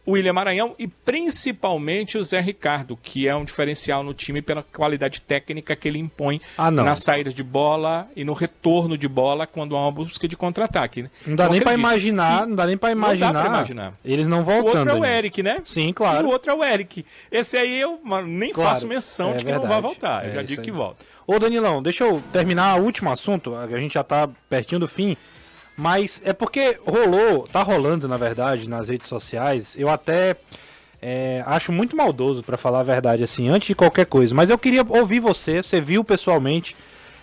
o 0.06 0.12
William 0.12 0.34
Maranhão 0.34 0.76
e 0.78 0.88
principalmente 0.88 2.18
o 2.18 2.24
Zé 2.24 2.40
Ricardo, 2.40 2.98
que 3.02 3.28
é 3.28 3.36
um 3.36 3.46
diferencial 3.46 4.04
no 4.04 4.14
time 4.14 4.42
pela 4.42 4.62
qualidade 4.62 5.22
técnica 5.22 5.76
que 5.76 5.88
ele 5.88 6.00
impõe 6.00 6.42
ah, 6.58 6.70
na 6.70 6.96
saída 6.96 7.32
de 7.32 7.44
bola 7.44 8.08
e 8.16 8.24
no 8.24 8.34
retorno 8.34 8.98
de 8.98 9.08
bola 9.08 9.48
quando 9.48 9.76
há 9.76 9.82
uma 9.82 9.92
busca 9.92 10.28
de 10.28 10.36
contra-ataque. 10.36 11.04
Né? 11.04 11.10
Não 11.26 11.36
dá 11.36 11.50
nem 11.50 11.62
para 11.62 11.74
imaginar, 11.74 12.46
não 12.46 12.56
dá 12.56 12.66
nem 12.66 12.78
para 12.78 12.92
imaginar, 12.92 13.46
imaginar. 13.46 13.94
Eles 14.04 14.28
não 14.28 14.44
voltando. 14.44 14.76
O 14.76 14.80
outro 14.80 14.90
é 14.90 15.00
o 15.00 15.06
Eric, 15.06 15.44
né? 15.44 15.62
Sim, 15.66 15.94
claro. 15.94 16.22
E 16.22 16.30
o 16.30 16.32
outro 16.32 16.52
é 16.52 16.56
o 16.56 16.64
Eric. 16.64 17.06
Esse 17.32 17.58
aí 17.58 17.80
eu 17.80 18.00
nem 18.26 18.52
claro, 18.52 18.70
faço 18.70 18.88
menção 18.88 19.32
é 19.32 19.34
de 19.34 19.40
que 19.40 19.46
verdade. 19.46 19.64
não 19.64 19.72
vai 19.72 19.82
voltar. 19.82 20.26
Eu 20.26 20.32
é, 20.32 20.34
já 20.36 20.42
digo 20.42 20.62
que 20.62 20.72
volta. 20.72 21.06
Ô 21.26 21.40
Danilão, 21.40 21.82
deixa 21.82 22.04
eu 22.04 22.22
terminar 22.34 22.80
o 22.80 22.84
último 22.84 23.10
assunto, 23.10 23.56
a 23.56 23.68
gente 23.80 23.94
já 23.94 24.04
tá 24.04 24.30
pertinho 24.50 24.80
do 24.80 24.88
fim. 24.88 25.16
Mas 25.76 26.22
é 26.24 26.34
porque 26.34 26.78
rolou, 26.86 27.48
tá 27.48 27.64
rolando 27.64 28.08
na 28.08 28.18
verdade 28.18 28.70
nas 28.70 28.90
redes 28.90 29.08
sociais. 29.08 29.76
Eu 29.78 29.90
até 29.90 30.36
é, 31.02 31.44
acho 31.46 31.72
muito 31.72 31.96
maldoso 31.96 32.44
para 32.44 32.58
falar 32.58 32.82
a 32.82 32.84
verdade 32.84 33.24
assim, 33.24 33.50
antes 33.50 33.68
de 33.68 33.76
qualquer 33.76 34.06
coisa. 34.06 34.34
Mas 34.34 34.50
eu 34.50 34.58
queria 34.58 34.86
ouvir 34.88 35.20
você, 35.20 35.62
você 35.62 35.82
viu 35.82 36.04
pessoalmente 36.04 36.76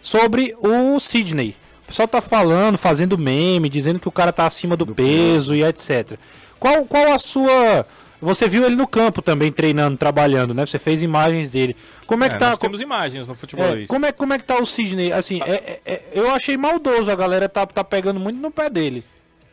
sobre 0.02 0.54
o 0.60 0.98
Sidney. 0.98 1.56
O 1.84 1.86
pessoal 1.86 2.06
tá 2.06 2.20
falando, 2.20 2.76
fazendo 2.76 3.18
meme, 3.18 3.68
dizendo 3.68 3.98
que 3.98 4.08
o 4.08 4.12
cara 4.12 4.32
tá 4.32 4.46
acima 4.46 4.76
do, 4.76 4.84
do 4.84 4.94
peso 4.94 5.54
e 5.54 5.64
etc. 5.64 6.18
Qual, 6.58 6.84
qual 6.84 7.12
a 7.12 7.18
sua 7.18 7.86
você 8.20 8.48
viu 8.48 8.64
ele 8.64 8.76
no 8.76 8.86
campo 8.86 9.22
também 9.22 9.50
treinando, 9.50 9.96
trabalhando, 9.96 10.52
né? 10.52 10.66
Você 10.66 10.78
fez 10.78 11.02
imagens 11.02 11.48
dele. 11.48 11.74
Como 12.06 12.22
é 12.24 12.28
que 12.28 12.34
é, 12.36 12.38
tá? 12.38 12.50
Nós 12.50 12.58
temos 12.58 12.80
imagens 12.80 13.26
no 13.26 13.34
futebol. 13.34 13.76
É, 13.76 13.86
como, 13.86 14.06
é, 14.06 14.12
como 14.12 14.32
é 14.32 14.38
que 14.38 14.44
tá 14.44 14.58
o 14.58 14.66
Sidney? 14.66 15.12
Assim, 15.12 15.40
é, 15.42 15.52
é, 15.52 15.80
é, 15.86 16.02
eu 16.12 16.30
achei 16.30 16.56
maldoso, 16.56 17.10
a 17.10 17.14
galera 17.14 17.48
tá, 17.48 17.64
tá 17.66 17.82
pegando 17.82 18.20
muito 18.20 18.38
no 18.38 18.50
pé 18.50 18.68
dele. 18.68 19.02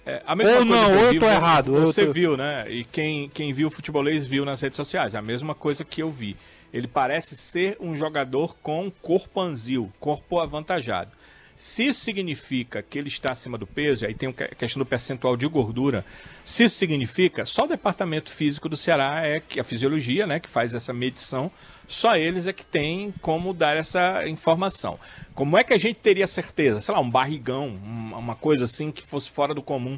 É, 0.06 0.22
a 0.26 0.36
mesma 0.36 0.58
ou 0.58 0.66
não, 0.66 0.98
ou 0.98 1.14
eu 1.14 1.20
tô 1.20 1.26
errado. 1.26 1.74
Você 1.74 2.06
tô... 2.06 2.14
viu, 2.14 2.38
né? 2.38 2.66
E 2.70 2.84
quem, 2.86 3.30
quem 3.30 3.52
viu 3.52 3.68
o 3.68 3.72
futebolês 3.72 4.26
viu 4.26 4.46
nas 4.46 4.62
redes 4.62 4.78
sociais. 4.78 5.16
A 5.16 5.22
mesma 5.22 5.54
coisa 5.54 5.84
que 5.84 6.02
eu 6.02 6.10
vi. 6.10 6.36
Ele 6.74 6.88
parece 6.88 7.36
ser 7.36 7.78
um 7.80 7.96
jogador 7.96 8.56
com 8.62 8.92
corpo 9.02 9.40
anzil, 9.40 9.92
corpo 10.00 10.40
avantajado. 10.40 11.12
Se 11.58 11.88
isso 11.88 12.02
significa 12.02 12.84
que 12.84 13.00
ele 13.00 13.08
está 13.08 13.32
acima 13.32 13.58
do 13.58 13.66
peso, 13.66 14.06
aí 14.06 14.14
tem 14.14 14.30
a 14.30 14.56
questão 14.56 14.80
do 14.80 14.86
percentual 14.86 15.36
de 15.36 15.48
gordura. 15.48 16.06
Se 16.44 16.66
isso 16.66 16.76
significa, 16.78 17.46
só 17.46 17.64
o 17.64 17.68
departamento 17.68 18.32
físico 18.32 18.70
do 18.70 18.78
Ceará 18.78 19.26
é 19.26 19.40
que 19.40 19.60
a 19.60 19.64
fisiologia, 19.64 20.28
né, 20.28 20.40
que 20.40 20.48
faz 20.48 20.76
essa 20.76 20.94
medição, 20.94 21.52
só 21.88 22.16
eles 22.16 22.46
é 22.46 22.54
que 22.54 22.64
tem 22.64 23.12
como 23.22 23.56
dar 23.56 23.76
essa 23.76 24.28
informação. 24.28 25.00
Como 25.34 25.58
é 25.58 25.64
que 25.64 25.74
a 25.74 25.80
gente 25.80 25.96
teria 25.96 26.28
certeza? 26.28 26.80
Sei 26.80 26.94
lá, 26.94 27.02
um 27.02 27.10
barrigão, 27.10 27.70
uma 27.70 28.36
coisa 28.36 28.66
assim 28.66 28.92
que 28.92 29.02
fosse 29.02 29.32
fora 29.32 29.56
do 29.56 29.62
comum. 29.64 29.98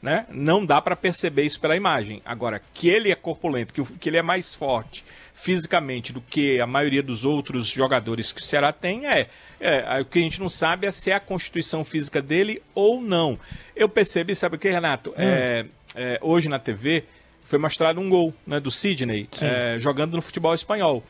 Né? 0.00 0.26
Não 0.30 0.64
dá 0.64 0.80
para 0.80 0.94
perceber 0.94 1.42
isso 1.42 1.60
pela 1.60 1.76
imagem. 1.76 2.22
Agora, 2.24 2.62
que 2.72 2.88
ele 2.88 3.10
é 3.10 3.14
corpulento, 3.16 3.74
que, 3.74 3.82
que 3.98 4.08
ele 4.08 4.16
é 4.16 4.22
mais 4.22 4.54
forte, 4.54 5.04
fisicamente 5.40 6.12
do 6.12 6.20
que 6.20 6.60
a 6.60 6.66
maioria 6.66 7.02
dos 7.02 7.24
outros 7.24 7.66
jogadores 7.66 8.30
que 8.30 8.42
o 8.42 8.44
Ceará 8.44 8.72
tem, 8.72 9.06
é, 9.06 9.26
é, 9.58 10.00
o 10.00 10.04
que 10.04 10.18
a 10.18 10.22
gente 10.22 10.38
não 10.38 10.50
sabe 10.50 10.86
é 10.86 10.90
se 10.90 11.10
é 11.10 11.14
a 11.14 11.20
constituição 11.20 11.82
física 11.82 12.20
dele 12.20 12.62
ou 12.74 13.00
não. 13.00 13.38
Eu 13.74 13.88
percebi, 13.88 14.34
sabe 14.34 14.56
o 14.56 14.58
que, 14.58 14.68
Renato? 14.68 15.10
Hum. 15.10 15.14
É, 15.16 15.64
é, 15.96 16.18
hoje 16.20 16.48
na 16.48 16.58
TV 16.58 17.04
foi 17.42 17.58
mostrado 17.58 18.00
um 18.00 18.10
gol 18.10 18.34
né, 18.46 18.60
do 18.60 18.70
Sidney 18.70 19.28
é, 19.40 19.76
jogando 19.78 20.14
no 20.14 20.20
futebol 20.20 20.54
espanhol. 20.54 21.02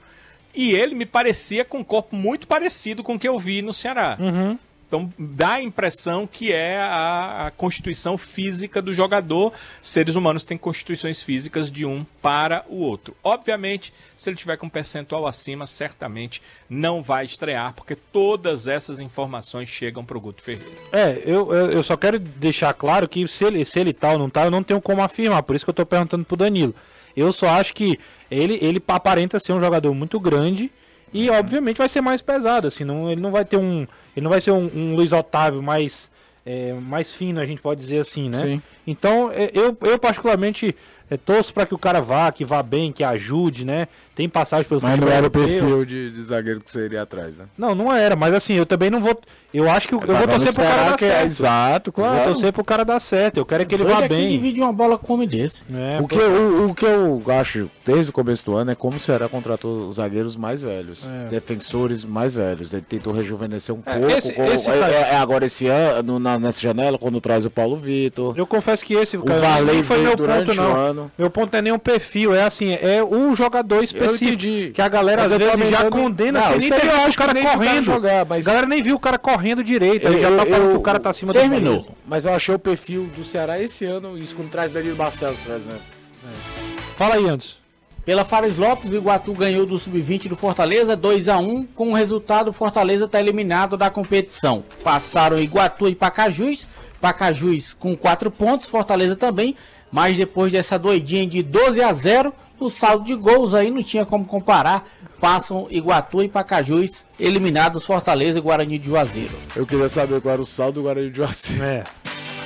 E 0.54 0.72
ele 0.72 0.94
me 0.94 1.06
parecia 1.06 1.64
com 1.64 1.78
um 1.78 1.84
corpo 1.84 2.14
muito 2.14 2.46
parecido 2.46 3.02
com 3.02 3.14
o 3.14 3.18
que 3.18 3.28
eu 3.28 3.38
vi 3.38 3.62
no 3.62 3.72
Ceará. 3.72 4.16
Uhum. 4.18 4.56
Então 4.90 5.08
dá 5.16 5.52
a 5.52 5.62
impressão 5.62 6.26
que 6.26 6.52
é 6.52 6.76
a, 6.76 7.46
a, 7.46 7.50
constituição 7.52 8.18
física 8.18 8.82
do 8.82 8.92
jogador. 8.92 9.52
Seres 9.80 10.16
humanos 10.16 10.42
têm 10.42 10.58
constituições 10.58 11.22
físicas 11.22 11.70
de 11.70 11.86
um 11.86 12.04
para 12.20 12.64
o 12.68 12.78
outro. 12.78 13.14
Obviamente, 13.22 13.94
se 14.16 14.28
ele 14.28 14.36
tiver 14.36 14.56
com 14.56 14.68
percentual 14.68 15.28
acima, 15.28 15.64
certamente 15.64 16.42
não 16.68 17.02
vai 17.02 17.24
estrear, 17.24 17.72
porque 17.72 17.94
todas 17.94 18.66
essas 18.66 18.98
informações 18.98 19.68
chegam 19.68 20.04
para 20.04 20.18
o 20.18 20.20
Guto 20.20 20.42
Ferreira. 20.42 20.72
É, 20.90 21.22
eu, 21.24 21.52
eu 21.54 21.84
só 21.84 21.96
quero 21.96 22.18
deixar 22.18 22.74
claro 22.74 23.08
que 23.08 23.28
se 23.28 23.44
ele, 23.44 23.64
se 23.64 23.78
ele 23.78 23.92
tá 23.92 24.10
ou 24.10 24.18
não 24.18 24.28
tá, 24.28 24.44
eu 24.44 24.50
não 24.50 24.64
tenho 24.64 24.80
como 24.80 25.02
afirmar. 25.02 25.44
Por 25.44 25.54
isso 25.54 25.64
que 25.64 25.70
eu 25.70 25.72
estou 25.72 25.86
perguntando 25.86 26.24
pro 26.24 26.36
Danilo. 26.36 26.74
Eu 27.16 27.32
só 27.32 27.48
acho 27.50 27.74
que 27.74 27.96
ele, 28.28 28.58
ele 28.60 28.82
aparenta 28.88 29.38
ser 29.38 29.52
um 29.52 29.60
jogador 29.60 29.94
muito 29.94 30.18
grande 30.18 30.68
e 31.12 31.28
obviamente 31.30 31.78
vai 31.78 31.88
ser 31.88 32.00
mais 32.00 32.22
pesado, 32.22 32.66
assim, 32.66 32.84
não, 32.84 33.10
ele 33.10 33.20
não 33.20 33.30
vai 33.30 33.44
ter 33.44 33.56
um. 33.56 33.86
Ele 34.16 34.24
não 34.24 34.30
vai 34.30 34.40
ser 34.40 34.52
um, 34.52 34.70
um 34.74 34.94
Luiz 34.94 35.12
Otávio 35.12 35.62
mais, 35.62 36.10
é, 36.44 36.72
mais 36.74 37.14
fino, 37.14 37.40
a 37.40 37.46
gente 37.46 37.60
pode 37.60 37.80
dizer 37.80 37.98
assim, 37.98 38.28
né? 38.28 38.38
Sim. 38.38 38.62
Então, 38.86 39.30
é, 39.32 39.50
eu, 39.54 39.76
eu 39.82 39.98
particularmente 39.98 40.74
é, 41.10 41.16
torço 41.16 41.52
para 41.52 41.66
que 41.66 41.74
o 41.74 41.78
cara 41.78 42.00
vá, 42.00 42.30
que 42.30 42.44
vá 42.44 42.62
bem, 42.62 42.92
que 42.92 43.02
ajude, 43.02 43.64
né? 43.64 43.88
Tem 44.20 44.28
passagem 44.28 44.68
pelo 44.68 44.82
Mas 44.82 45.00
não 45.00 45.08
era 45.08 45.26
o 45.26 45.30
perfil 45.30 45.82
de, 45.82 46.10
de, 46.10 46.22
zagueiro 46.22 46.60
que 46.60 46.70
você 46.70 46.84
iria 46.84 47.00
atrás, 47.00 47.38
né? 47.38 47.46
Não, 47.56 47.74
não 47.74 47.90
era, 47.90 48.14
mas 48.14 48.34
assim, 48.34 48.52
eu 48.52 48.66
também 48.66 48.90
não 48.90 49.00
vou. 49.00 49.18
Eu 49.52 49.68
acho 49.68 49.88
que 49.88 49.94
eu, 49.94 50.00
eu 50.00 50.14
vou 50.14 50.28
torcer 50.28 50.52
pro 50.52 50.62
cara 50.62 50.82
dar 50.82 50.94
é 50.94 50.98
certo. 50.98 51.02
É, 51.02 51.24
exato, 51.24 51.90
claro. 51.90 52.12
Eu 52.12 52.24
vou 52.24 52.32
torcer 52.34 52.52
pro 52.52 52.62
cara 52.62 52.84
dar 52.84 53.00
certo. 53.00 53.38
Eu 53.38 53.46
quero 53.46 53.64
que 53.64 53.74
ele 53.74 53.84
vá 53.84 54.04
é 54.04 54.08
bem. 54.08 54.28
Que 54.28 54.36
divide 54.36 54.60
uma 54.60 54.74
bola 54.74 54.98
como 54.98 55.26
desse. 55.26 55.64
É, 55.72 55.98
o, 55.98 56.06
que, 56.06 56.18
o, 56.18 56.68
o, 56.68 56.74
que 56.74 56.84
eu 56.84 57.22
acho, 57.28 57.70
desde 57.82 58.10
o 58.10 58.12
começo 58.12 58.44
do 58.44 58.54
ano, 58.54 58.72
é 58.72 58.74
como 58.74 58.98
o 58.98 59.00
Ceará 59.00 59.26
contratou 59.26 59.88
os 59.88 59.96
zagueiros 59.96 60.36
mais 60.36 60.60
velhos, 60.60 61.08
é. 61.10 61.28
defensores 61.28 62.04
mais 62.04 62.34
velhos. 62.34 62.74
Ele 62.74 62.84
tentou 62.86 63.14
rejuvenescer 63.14 63.74
um 63.74 63.80
é, 63.86 63.98
pouco. 63.98 64.16
Esse, 64.16 64.34
com, 64.34 64.44
esse 64.44 64.68
é, 64.68 65.16
agora 65.16 65.46
esse 65.46 65.66
ano, 65.66 66.18
na, 66.18 66.38
nessa 66.38 66.60
janela, 66.60 66.98
quando 66.98 67.22
traz 67.22 67.46
o 67.46 67.50
Paulo 67.50 67.76
Vitor. 67.76 68.34
Eu 68.36 68.46
confesso 68.46 68.84
que 68.84 68.92
esse 68.92 69.16
o 69.16 69.24
Valei 69.24 69.76
não 69.76 69.84
foi 69.84 70.02
meu 70.02 70.16
ponto, 70.16 70.54
não. 70.54 71.10
Meu 71.18 71.30
ponto 71.30 71.52
não 71.52 71.58
é 71.58 71.62
nem 71.62 71.72
um 71.72 71.78
perfil, 71.78 72.34
é 72.34 72.42
assim, 72.42 72.72
é 72.74 73.02
um 73.02 73.34
jogador 73.34 73.82
específico. 73.82 74.09
Que 74.18 74.82
a 74.82 74.88
galera 74.88 75.22
às 75.22 75.30
vezes 75.30 75.70
já 75.70 75.90
condena 75.90 76.40
não, 76.40 76.60
sem 76.60 76.70
nem 76.70 76.84
eu 76.84 76.96
acho 77.02 77.10
o 77.10 77.16
cara 77.16 77.34
correndo. 77.34 77.84
Jogar, 77.84 78.26
mas... 78.26 78.46
A 78.46 78.50
galera 78.50 78.66
nem 78.66 78.82
viu 78.82 78.96
o 78.96 79.00
cara 79.00 79.18
correndo 79.18 79.62
direito. 79.62 80.06
Ele 80.06 80.20
já 80.20 80.36
tá 80.36 80.46
falando 80.46 80.66
eu, 80.66 80.70
que 80.72 80.76
o 80.78 80.82
cara 80.82 81.00
tá 81.00 81.10
acima 81.10 81.32
terminou. 81.32 81.60
do 81.60 81.82
Terminou. 81.82 81.98
Mas 82.06 82.24
eu 82.24 82.32
achei 82.32 82.54
o 82.54 82.58
perfil 82.58 83.10
do 83.16 83.24
Ceará 83.24 83.60
esse 83.60 83.84
ano, 83.84 84.16
isso 84.18 84.34
quando 84.34 84.50
traz 84.50 84.70
Danilo 84.70 84.96
Barcelos, 84.96 85.38
por 85.40 85.54
exemplo. 85.54 85.80
É. 86.24 86.96
Fala 86.96 87.14
aí, 87.14 87.28
antes. 87.28 87.60
Pela 88.04 88.24
Fares 88.24 88.56
Lopes, 88.56 88.92
o 88.92 88.96
Iguatu 88.96 89.32
ganhou 89.32 89.66
do 89.66 89.78
Sub-20 89.78 90.28
do 90.28 90.36
Fortaleza 90.36 90.96
2 90.96 91.28
a 91.28 91.38
1 91.38 91.66
Com 91.66 91.90
o 91.90 91.94
resultado, 91.94 92.48
o 92.48 92.52
Fortaleza 92.52 93.04
está 93.04 93.20
eliminado 93.20 93.76
da 93.76 93.90
competição. 93.90 94.64
Passaram 94.82 95.38
Iguatu 95.38 95.88
e 95.88 95.94
Pacajus. 95.94 96.68
Pacajus 97.00 97.74
com 97.74 97.96
4 97.96 98.30
pontos, 98.30 98.68
Fortaleza 98.68 99.16
também. 99.16 99.54
Mas 99.92 100.16
depois 100.16 100.50
dessa 100.50 100.78
doidinha 100.78 101.26
de 101.26 101.42
12 101.42 101.82
a 101.82 101.92
0 101.92 102.32
o 102.66 102.70
saldo 102.70 103.04
de 103.04 103.14
gols 103.14 103.54
aí 103.54 103.70
não 103.70 103.82
tinha 103.82 104.04
como 104.04 104.24
comparar. 104.24 104.84
Passam 105.20 105.66
Iguatu 105.70 106.22
e 106.22 106.28
Pacajus, 106.28 107.04
eliminados 107.18 107.84
Fortaleza 107.84 108.38
e 108.38 108.42
Guarani 108.42 108.78
de 108.78 108.86
Juazeiro. 108.86 109.34
Eu 109.54 109.66
queria 109.66 109.88
saber 109.88 110.20
qual 110.20 110.32
era 110.32 110.42
o 110.42 110.46
saldo 110.46 110.74
do 110.74 110.82
Guarani 110.82 111.10
de 111.10 111.16
Juazeiro. 111.16 111.62
É. 111.62 111.84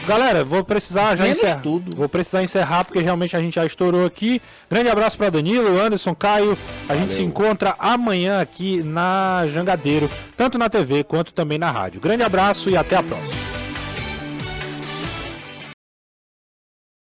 Galera, 0.07 0.45
vou 0.45 0.63
precisar 0.63 1.17
já 1.17 1.27
encerrar. 1.27 1.61
Tudo. 1.63 1.97
Vou 1.97 2.09
precisar 2.09 2.43
encerrar 2.43 2.85
porque 2.85 3.01
realmente 3.01 3.35
a 3.37 3.41
gente 3.41 3.55
já 3.55 3.65
estourou 3.65 4.05
aqui. 4.05 4.41
Grande 4.71 4.91
abraço 4.91 5.17
para 5.17 5.31
Danilo, 5.31 5.81
Anderson, 5.81 6.15
Caio. 6.15 6.59
A 6.85 6.89
Valeu. 6.89 7.03
gente 7.03 7.15
se 7.15 7.23
encontra 7.23 7.75
amanhã 7.79 8.41
aqui 8.41 8.83
na 8.83 9.47
Jangadeiro, 9.47 10.11
tanto 10.37 10.59
na 10.59 10.69
TV 10.69 11.05
quanto 11.05 11.33
também 11.33 11.59
na 11.59 11.71
rádio. 11.71 12.01
Grande 12.01 12.23
abraço 12.23 12.69
e 12.69 12.77
até 12.77 12.97
a 12.97 13.03
próxima. 13.03 13.54